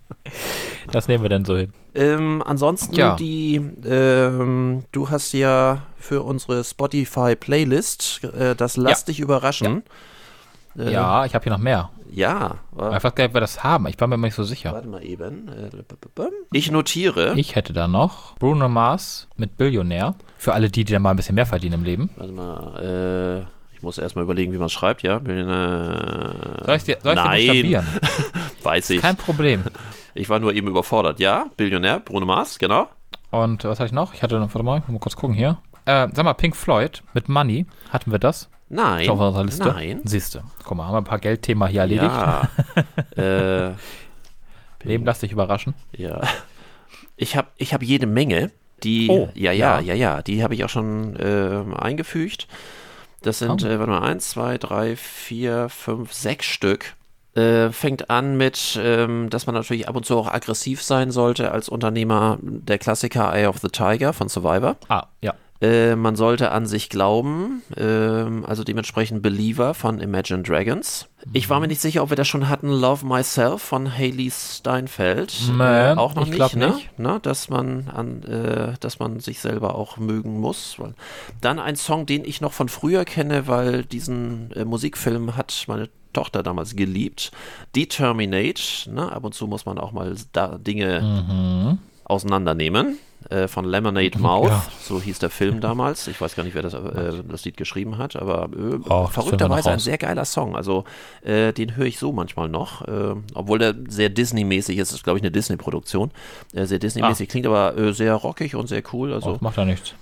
Das 0.92 1.08
nehmen 1.08 1.24
wir 1.24 1.30
dann 1.30 1.46
so 1.46 1.58
hin. 1.58 1.74
Ähm, 1.96 2.42
ansonsten 2.46 2.96
Ja. 2.96 3.16
die, 3.16 3.56
ähm, 3.86 4.84
du 4.92 5.10
hast 5.10 5.32
ja 5.34 5.84
für 5.98 6.22
unsere 6.24 6.64
Spotify-Playlist 6.64 8.22
äh, 8.38 8.56
das 8.56 8.78
Lass 8.78 9.02
Ja. 9.02 9.06
dich 9.08 9.20
überraschen. 9.20 9.84
Äh, 10.78 10.92
Ja, 10.92 11.26
ich 11.26 11.34
habe 11.36 11.44
hier 11.44 11.52
noch 11.52 11.60
mehr. 11.60 11.90
Ja. 12.12 12.56
Einfach 12.78 13.16
geil, 13.16 13.28
ob 13.28 13.34
wir 13.36 13.42
das 13.42 13.64
haben. 13.64 13.88
Ich 13.88 14.00
war 14.00 14.08
mir 14.08 14.18
nicht 14.18 14.36
so 14.36 14.44
sicher. 14.44 14.74
Warte 14.74 14.88
mal 14.88 15.04
eben. 15.04 15.48
Äh, 15.48 15.70
Ich 16.52 16.70
notiere. 16.70 17.34
Ich 17.38 17.56
hätte 17.56 17.74
da 17.74 17.88
noch 17.88 18.36
Bruno 18.38 18.68
Mars 18.70 19.28
mit 19.38 19.58
Billionär. 19.58 20.16
Für 20.38 20.54
alle 20.54 20.70
die, 20.70 20.84
die 20.84 20.94
dann 20.94 21.02
mal 21.02 21.12
ein 21.12 21.16
bisschen 21.16 21.36
mehr 21.36 21.46
verdienen 21.46 21.76
im 21.76 21.84
Leben. 21.84 22.10
Warte 22.18 22.34
mal. 22.34 23.46
Äh, 23.46 23.76
ich 23.76 23.82
muss 23.82 23.98
erstmal 23.98 24.26
überlegen, 24.26 24.52
wie 24.54 24.58
man 24.58 24.68
es 24.68 24.74
schreibt, 24.74 25.02
ja. 25.04 25.20
Bin, 25.20 25.38
äh, 25.50 26.66
Soll 26.66 26.76
ich 26.76 26.84
dir, 26.84 26.98
soll 27.02 27.16
ich 27.36 27.62
dir 27.64 27.82
Nein. 27.82 27.88
weiß 28.64 28.90
ich. 28.92 29.02
Kein 29.02 29.16
Problem. 29.16 29.64
Ich 30.14 30.30
war 30.30 30.40
nur 30.40 30.54
eben 30.54 30.68
überfordert. 30.68 31.20
Ja, 31.20 31.46
Billionär, 31.58 32.00
Bruno 32.00 32.26
Mars, 32.26 32.60
genau. 32.60 32.90
Und 33.32 33.64
was 33.64 33.80
hatte 33.80 33.88
ich 33.88 33.94
noch? 33.94 34.14
Ich 34.14 34.22
hatte 34.22 34.38
noch, 34.38 34.54
warte 34.54 34.64
mal, 34.64 34.78
ich 34.80 34.84
muss 34.84 34.94
mal 34.94 35.00
kurz 35.00 35.16
gucken 35.16 35.36
hier. 35.36 35.58
Äh, 35.86 36.10
sag 36.14 36.26
mal, 36.26 36.34
Pink 36.34 36.56
Floyd 36.56 37.02
mit 37.14 37.30
Money. 37.30 37.66
Hatten 37.90 38.12
wir 38.12 38.20
das? 38.20 38.50
Nein. 38.74 39.04
Ist 39.04 39.10
auf 39.10 39.20
unserer 39.20 39.44
Liste? 39.44 39.66
Nein. 39.68 40.02
Siehste. 40.06 40.44
Guck 40.64 40.78
mal, 40.78 40.86
haben 40.86 40.94
wir 40.94 40.98
ein 41.02 41.04
paar 41.04 41.20
Geldthema 41.20 41.68
hier 41.68 41.82
erledigt. 41.82 42.06
Ja. 42.06 42.48
äh, 43.18 43.72
Leben 44.84 45.06
lass 45.06 45.20
dich 45.20 45.32
überraschen. 45.32 45.74
Ja. 45.96 46.22
Ich 47.18 47.36
habe 47.36 47.50
ich 47.58 47.74
hab 47.74 47.84
jede 47.84 48.08
Menge. 48.08 48.52
Die, 48.84 49.10
Oh, 49.12 49.30
ja, 49.36 49.52
ja, 49.52 49.80
ja. 49.80 49.94
ja, 49.94 49.94
ja, 49.94 50.22
die 50.24 50.42
habe 50.44 50.56
ich 50.56 50.64
auch 50.64 50.70
schon 50.70 51.16
ähm, 51.20 51.76
eingefügt. 51.76 52.48
Das 53.22 53.38
sind, 53.40 53.64
Oh. 53.64 53.68
äh, 53.68 53.78
warte 53.78 53.92
mal, 53.92 54.02
eins, 54.02 54.30
zwei, 54.32 54.58
drei, 54.58 54.96
vier, 54.96 55.70
fünf, 55.70 56.14
sechs 56.14 56.48
Stück. 56.48 56.96
Äh, 57.36 57.70
fängt 57.70 58.10
an 58.10 58.38
mit, 58.38 58.80
ähm, 58.82 59.30
dass 59.30 59.46
man 59.46 59.54
natürlich 59.54 59.88
ab 59.88 59.96
und 59.96 60.06
zu 60.06 60.18
auch 60.18 60.28
aggressiv 60.28 60.82
sein 60.82 61.12
sollte 61.12 61.52
als 61.52 61.70
Unternehmer. 61.70 62.40
Der 62.42 62.80
Klassiker 62.80 63.32
Eye 63.36 63.46
of 63.48 63.60
the 63.60 63.70
Tiger 63.70 64.14
von 64.14 64.28
Survivor. 64.30 64.78
Ah, 64.90 65.06
ja. 65.22 65.36
Äh, 65.62 65.96
man 65.96 66.16
sollte 66.16 66.52
an 66.52 66.66
sich 66.66 66.90
glauben, 66.90 67.62
ähm, 67.78 68.44
also 68.46 68.64
dementsprechend 68.64 69.22
Believer 69.22 69.76
von 69.76 70.00
Imagine 70.00 70.42
Dragons. 70.42 71.08
Ich 71.34 71.50
war 71.50 71.60
mir 71.60 71.68
nicht 71.68 71.82
sicher, 71.82 72.02
ob 72.02 72.10
wir 72.10 72.18
das 72.18 72.28
schon 72.28 72.50
hatten, 72.50 72.70
Love 72.70 73.06
Myself 73.06 73.62
von 73.62 73.96
Haley 73.96 74.32
Steinfeld. 74.32 75.34
Nee, 75.56 75.64
äh, 75.64 75.96
auch 75.96 76.16
noch 76.16 76.26
ich 76.26 76.32
nicht, 76.38 76.56
ne? 76.56 76.70
nicht. 76.70 76.98
Ne? 76.98 77.20
Dass 77.22 77.50
man 77.50 77.90
an, 77.90 78.24
äh, 78.24 78.74
dass 78.80 78.98
man 78.98 79.20
sich 79.20 79.40
selber 79.40 79.76
auch 79.76 79.98
mögen 79.98 80.40
muss. 80.40 80.78
Dann 81.42 81.60
ein 81.60 81.76
Song, 81.76 82.08
den 82.08 82.26
ich 82.26 82.42
noch 82.42 82.54
von 82.54 82.68
früher 82.68 83.06
kenne, 83.06 83.48
weil 83.48 83.84
diesen 83.84 84.52
äh, 84.54 84.66
Musikfilm 84.66 85.36
hat 85.38 85.66
meine 85.68 85.90
Tochter 86.14 86.42
damals 86.42 86.76
geliebt. 86.76 87.32
Determinate, 87.76 88.90
ne? 88.92 89.12
Ab 89.12 89.24
und 89.24 89.34
zu 89.34 89.48
muss 89.48 89.66
man 89.66 89.78
auch 89.78 89.92
mal 89.92 90.16
da 90.34 90.58
Dinge 90.58 91.02
Mhm. 91.02 91.78
Auseinandernehmen. 92.12 92.98
Äh, 93.30 93.48
von 93.48 93.66
Lemonade 93.66 94.18
Mouth, 94.18 94.48
Ja. 94.50 94.66
so 94.82 95.00
hieß 95.00 95.20
der 95.20 95.30
Film 95.30 95.62
damals. 95.62 96.08
Ich 96.08 96.20
weiß 96.20 96.36
gar 96.36 96.42
nicht, 96.44 96.56
wer 96.56 96.64
das, 96.64 96.74
äh, 96.74 97.22
das 97.30 97.46
Lied 97.46 97.56
geschrieben 97.56 98.00
hat, 98.00 98.16
aber 98.16 98.50
äh, 98.52 98.80
Oh, 98.90 99.06
verrückterweise 99.06 99.70
ein 99.70 99.78
sehr 99.78 100.00
geiler 100.00 100.26
Song. 100.26 100.56
Also 100.56 100.86
äh, 101.22 101.54
den 101.54 101.76
höre 101.76 101.86
ich 101.86 102.00
so 102.00 102.12
manchmal 102.12 102.50
noch, 102.50 102.82
äh, 102.88 103.14
obwohl 103.36 103.60
der 103.60 103.76
sehr 103.90 104.10
Disney-mäßig 104.10 104.80
ist. 104.80 104.90
Das 104.92 104.98
ist, 104.98 105.04
glaube 105.04 105.20
ich, 105.20 105.24
eine 105.24 105.30
Disney-Produktion. 105.32 106.10
Äh, 106.54 106.66
sehr 106.66 106.80
Disney-mäßig, 106.80 107.30
klingt 107.30 107.46
aber 107.46 107.94
sehr 107.94 108.16
rockig 108.16 108.56
und 108.56 108.66
sehr 108.66 108.82
cool. 108.92 109.14
Also 109.14 109.34
Oh, 109.34 109.38
macht 109.40 109.58
ja 109.58 109.66
nichts. 109.66 109.94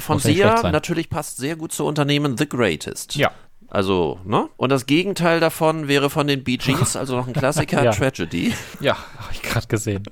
von 0.00 0.18
Sia 0.18 0.70
natürlich 0.70 1.08
passt 1.08 1.38
sehr 1.38 1.56
gut 1.56 1.72
zu 1.72 1.86
Unternehmen 1.86 2.36
The 2.36 2.46
Greatest. 2.46 3.14
Ja. 3.16 3.30
Also, 3.68 4.20
ne? 4.24 4.48
Und 4.56 4.70
das 4.70 4.86
Gegenteil 4.86 5.40
davon 5.40 5.88
wäre 5.88 6.08
von 6.10 6.26
den 6.26 6.44
Bee 6.44 6.56
Gees, 6.56 6.96
also 6.96 7.16
noch 7.16 7.26
ein 7.26 7.32
Klassiker, 7.32 7.82
Ja. 7.84 7.90
Tragedy. 7.92 8.54
Ja, 8.80 8.94
habe 8.96 9.32
ich 9.32 9.42
gerade 9.42 9.66
gesehen. 9.66 10.04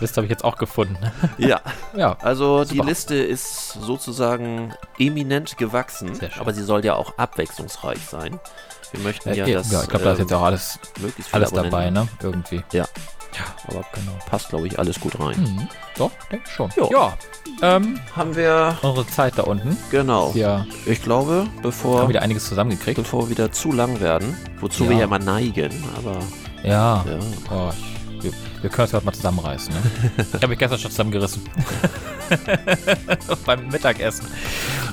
Liste 0.00 0.16
habe 0.16 0.26
ich 0.26 0.30
jetzt 0.30 0.44
auch 0.44 0.56
gefunden. 0.56 0.96
Ja. 1.38 1.60
Ja. 1.96 2.16
Also 2.20 2.64
die 2.64 2.76
Super. 2.76 2.88
Liste 2.88 3.14
ist 3.14 3.72
sozusagen 3.80 4.74
eminent 4.98 5.56
gewachsen, 5.58 6.18
aber 6.38 6.52
sie 6.52 6.64
soll 6.64 6.84
ja 6.84 6.94
auch 6.94 7.16
abwechslungsreich 7.18 8.00
sein. 8.00 8.40
Wir 8.90 9.00
möchten 9.00 9.28
Äh, 9.30 9.36
ja, 9.36 9.46
ja, 9.46 9.58
dass 9.58 9.72
ich 9.72 9.88
glaube, 9.88 10.04
da 10.04 10.12
ist 10.12 10.18
ähm, 10.18 10.24
jetzt 10.24 10.34
auch 10.34 10.42
alles, 10.42 10.78
möglichst 11.00 11.32
alles 11.34 11.50
dabei, 11.52 11.90
ne? 11.90 12.08
Irgendwie. 12.22 12.62
Ja, 12.72 12.84
Ja, 12.84 12.88
aber 13.68 13.84
genau. 13.94 14.12
passt, 14.28 14.48
glaube 14.50 14.66
ich, 14.66 14.78
alles 14.78 14.98
gut 15.00 15.18
rein. 15.20 15.40
Mhm. 15.40 15.68
Doch, 15.96 16.10
denke 16.30 16.48
schon. 16.50 16.70
Jo. 16.76 16.88
Ja. 16.92 17.16
Ähm, 17.62 18.00
Haben 18.16 18.34
wir, 18.34 18.76
unsere 18.82 19.06
Zeit 19.06 19.34
da 19.38 19.42
unten. 19.42 19.76
genau. 19.90 20.34
Wir 20.34 20.66
Ich 20.86 21.02
glaube, 21.02 21.46
haben 21.48 21.62
bevor, 21.62 22.08
wieder 22.08 22.22
einiges 22.22 22.46
zusammengekriegt. 22.48 22.96
bevor 22.96 23.24
wir 23.24 23.30
wieder 23.30 23.52
zu 23.52 23.70
lang 23.72 24.00
werden, 24.00 24.36
wozu 24.60 24.84
Ja. 24.84 24.90
wir 24.90 24.96
ja 24.98 25.06
mal 25.06 25.18
neigen, 25.20 25.72
aber 25.96 26.18
Ja. 26.64 27.04
ja. 27.06 27.18
Oh, 27.50 27.70
ich, 28.18 28.24
wir, 28.24 28.32
wir 28.62 28.70
können 28.70 28.84
uns 28.86 28.94
heute 28.94 29.04
mal 29.04 29.12
zusammenreißen. 29.12 29.72
Ne? 29.74 29.80
ich 30.28 30.34
habe 30.34 30.48
mich 30.48 30.58
gestern 30.58 30.78
schon 30.78 30.90
zusammengerissen. 30.90 31.42
beim 33.46 33.68
Mittagessen. 33.68 34.26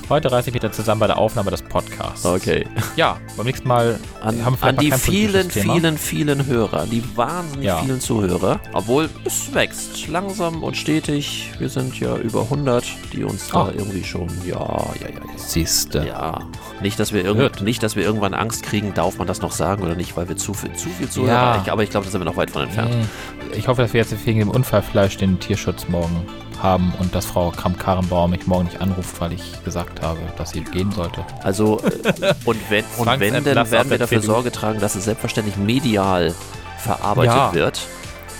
Heute 0.08 0.32
reiße 0.32 0.48
ich 0.48 0.54
mich 0.54 0.60
dann 0.62 0.72
zusammen 0.72 0.98
bei 1.00 1.06
der 1.06 1.18
Aufnahme 1.18 1.50
des 1.52 1.62
Podcasts. 1.62 2.26
Okay. 2.26 2.66
Ja, 2.96 3.18
beim 3.36 3.46
nächsten 3.46 3.68
Mal 3.68 3.98
An, 4.22 4.44
haben 4.44 4.56
wir 4.60 4.68
an 4.68 4.76
die 4.76 4.90
vielen, 4.90 5.50
vielen, 5.50 5.96
vielen 5.98 6.46
Hörer, 6.46 6.86
die 6.86 7.02
wahnsinnig 7.16 7.66
Ja. 7.66 7.78
vielen 7.78 8.00
Zuhörer. 8.00 8.58
Obwohl 8.72 9.08
es 9.24 9.54
wächst, 9.54 10.08
langsam 10.08 10.62
und 10.64 10.76
stetig. 10.76 11.52
Wir 11.58 11.68
sind 11.68 11.98
ja 12.00 12.16
über 12.16 12.42
100, 12.50 12.84
die 13.12 13.22
uns 13.24 13.48
da 13.48 13.66
Ah. 13.66 13.72
irgendwie 13.76 14.02
schon, 14.02 14.28
ja, 14.44 14.56
ja, 14.58 14.90
ja, 15.02 15.08
ja. 15.10 15.20
Siehste. 15.36 16.04
Ja, 16.06 16.40
nicht 16.80 16.98
dass, 16.98 17.12
wir 17.12 17.24
irgend, 17.24 17.62
nicht, 17.62 17.82
dass 17.82 17.94
wir 17.94 18.02
irgendwann 18.02 18.34
Angst 18.34 18.62
kriegen, 18.64 18.94
darf 18.94 19.18
man 19.18 19.26
das 19.28 19.40
noch 19.42 19.52
sagen 19.52 19.82
oder 19.84 19.94
nicht, 19.94 20.16
weil 20.16 20.28
wir 20.28 20.36
zu 20.36 20.54
viel, 20.54 20.72
zu 20.72 20.88
viel 20.88 21.08
Zuhörer 21.08 21.32
Ja. 21.32 21.62
ich, 21.64 21.70
Aber 21.70 21.82
ich 21.84 21.90
glaube, 21.90 22.06
da 22.06 22.10
sind 22.12 22.20
wir 22.20 22.24
noch 22.24 22.36
weit 22.36 22.50
von 22.50 22.62
entfernt. 22.62 22.90
Nee. 22.94 23.56
Ich 23.58 23.68
hoffe, 23.68 23.82
dass 23.82 23.92
wir 23.92 24.00
jetzt 24.00 24.14
wegen 24.26 24.38
dem 24.40 24.48
Unfallfleisch 24.50 25.16
den 25.18 25.38
Tierschutz 25.38 25.86
morgen 25.88 26.26
haben 26.62 26.92
und 26.98 27.14
dass 27.14 27.26
Frau 27.26 27.50
Kramp-Karrenbauer 27.50 28.28
mich 28.28 28.46
morgen 28.46 28.64
nicht 28.64 28.80
anruft, 28.80 29.20
weil 29.20 29.32
ich 29.32 29.62
gesagt 29.64 30.02
habe, 30.02 30.18
dass 30.36 30.50
sie 30.50 30.60
gehen 30.62 30.92
sollte. 30.92 31.24
Also, 31.42 31.80
äh, 31.80 32.34
und 32.44 32.58
wenn, 32.70 32.84
und 32.98 33.06
wenn 33.06 33.20
denn 33.20 33.30
Zwangsentlass 33.44 33.66
auf 33.66 33.70
werden 33.72 33.90
wir 33.90 33.98
dafür. 33.98 34.22
Sorge 34.22 34.52
tragen, 34.52 34.80
dass 34.80 34.94
es 34.94 35.04
selbstverständlich 35.04 35.56
medial 35.56 36.34
verarbeitet 36.78 37.34
Ja. 37.34 37.52
wird. 37.54 37.80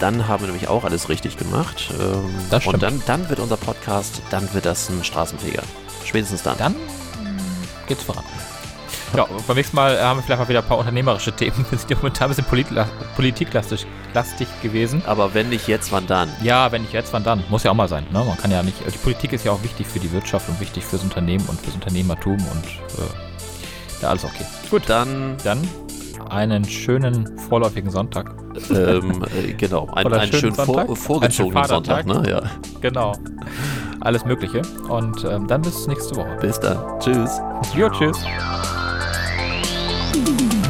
Dann 0.00 0.28
haben 0.28 0.42
wir 0.42 0.46
nämlich 0.48 0.68
auch 0.68 0.84
alles 0.84 1.08
richtig 1.10 1.36
gemacht. 1.36 1.90
Ähm, 2.00 2.34
Das 2.50 2.64
und 2.66 2.76
stimmt. 2.76 2.82
dann, 2.82 3.02
dann 3.06 3.28
wird 3.28 3.38
unser 3.40 3.58
Podcast, 3.58 4.22
dann 4.30 4.52
wird 4.54 4.64
das 4.64 4.88
ein 4.88 5.04
Straßenfeger. 5.04 5.62
Spätestens 6.06 6.42
dann. 6.42 6.56
Dann 6.56 6.74
geht's 7.86 8.02
voran. 8.04 8.24
Ja, 9.16 9.26
beim 9.46 9.56
nächsten 9.56 9.74
Mal 9.76 9.96
äh, 9.96 10.00
haben 10.00 10.18
wir 10.18 10.22
vielleicht 10.22 10.40
mal 10.40 10.48
wieder 10.48 10.60
ein 10.60 10.68
paar 10.68 10.78
unternehmerische 10.78 11.32
Themen. 11.32 11.64
Wir 11.70 11.78
sind 11.78 11.90
ja 11.90 11.96
momentan 11.96 12.30
ein 12.30 12.36
bisschen 12.36 12.68
politiklastig 13.16 13.86
lastig 14.14 14.48
gewesen. 14.62 15.02
Aber 15.06 15.34
wenn 15.34 15.48
nicht 15.48 15.66
jetzt, 15.68 15.90
wann 15.92 16.06
dann? 16.06 16.28
Ja, 16.42 16.70
wenn 16.72 16.82
nicht 16.82 16.92
jetzt, 16.92 17.12
wann 17.12 17.24
dann? 17.24 17.42
Muss 17.48 17.64
ja 17.64 17.70
auch 17.72 17.74
mal 17.76 17.88
sein. 17.88 18.06
Ne? 18.12 18.22
Man 18.24 18.36
kann 18.36 18.50
ja 18.50 18.62
nicht. 18.62 18.76
Die 18.86 18.98
Politik 18.98 19.32
ist 19.32 19.44
ja 19.44 19.52
auch 19.52 19.62
wichtig 19.62 19.86
für 19.86 19.98
die 19.98 20.12
Wirtschaft 20.12 20.48
und 20.48 20.60
wichtig 20.60 20.84
fürs 20.84 21.02
Unternehmen 21.02 21.44
und 21.48 21.60
fürs 21.60 21.74
Unternehmertum 21.74 22.34
und 22.34 22.64
äh, 22.66 24.02
ja, 24.02 24.08
alles 24.10 24.24
okay. 24.24 24.44
Gut, 24.70 24.82
dann 24.86 25.36
Dann 25.44 25.60
einen 26.30 26.64
schönen 26.64 27.36
vorläufigen 27.38 27.90
Sonntag. 27.90 28.32
ähm, 28.70 29.24
äh, 29.36 29.52
genau, 29.54 29.88
ein, 29.92 30.06
Oder 30.06 30.20
einen 30.20 30.30
schönen 30.32 30.54
schönen 30.54 30.54
vor, 30.54 30.64
Sonntag? 30.66 30.96
vorgezogenen 30.96 31.56
Einen 31.64 31.66
schönen 31.84 31.84
Sonntag. 31.84 32.06
Ne? 32.06 32.22
Ja. 32.30 32.42
Genau. 32.80 33.12
Alles 34.00 34.24
Mögliche. 34.24 34.62
Und 34.88 35.24
ähm, 35.24 35.46
dann 35.48 35.62
bis 35.62 35.86
nächste 35.86 36.16
Woche. 36.16 36.38
Bis 36.40 36.58
dann. 36.60 36.78
Tschüss. 37.00 37.40
Jo, 37.76 37.90
tschüss. 37.90 38.24
Mm-hmm. 40.12 40.69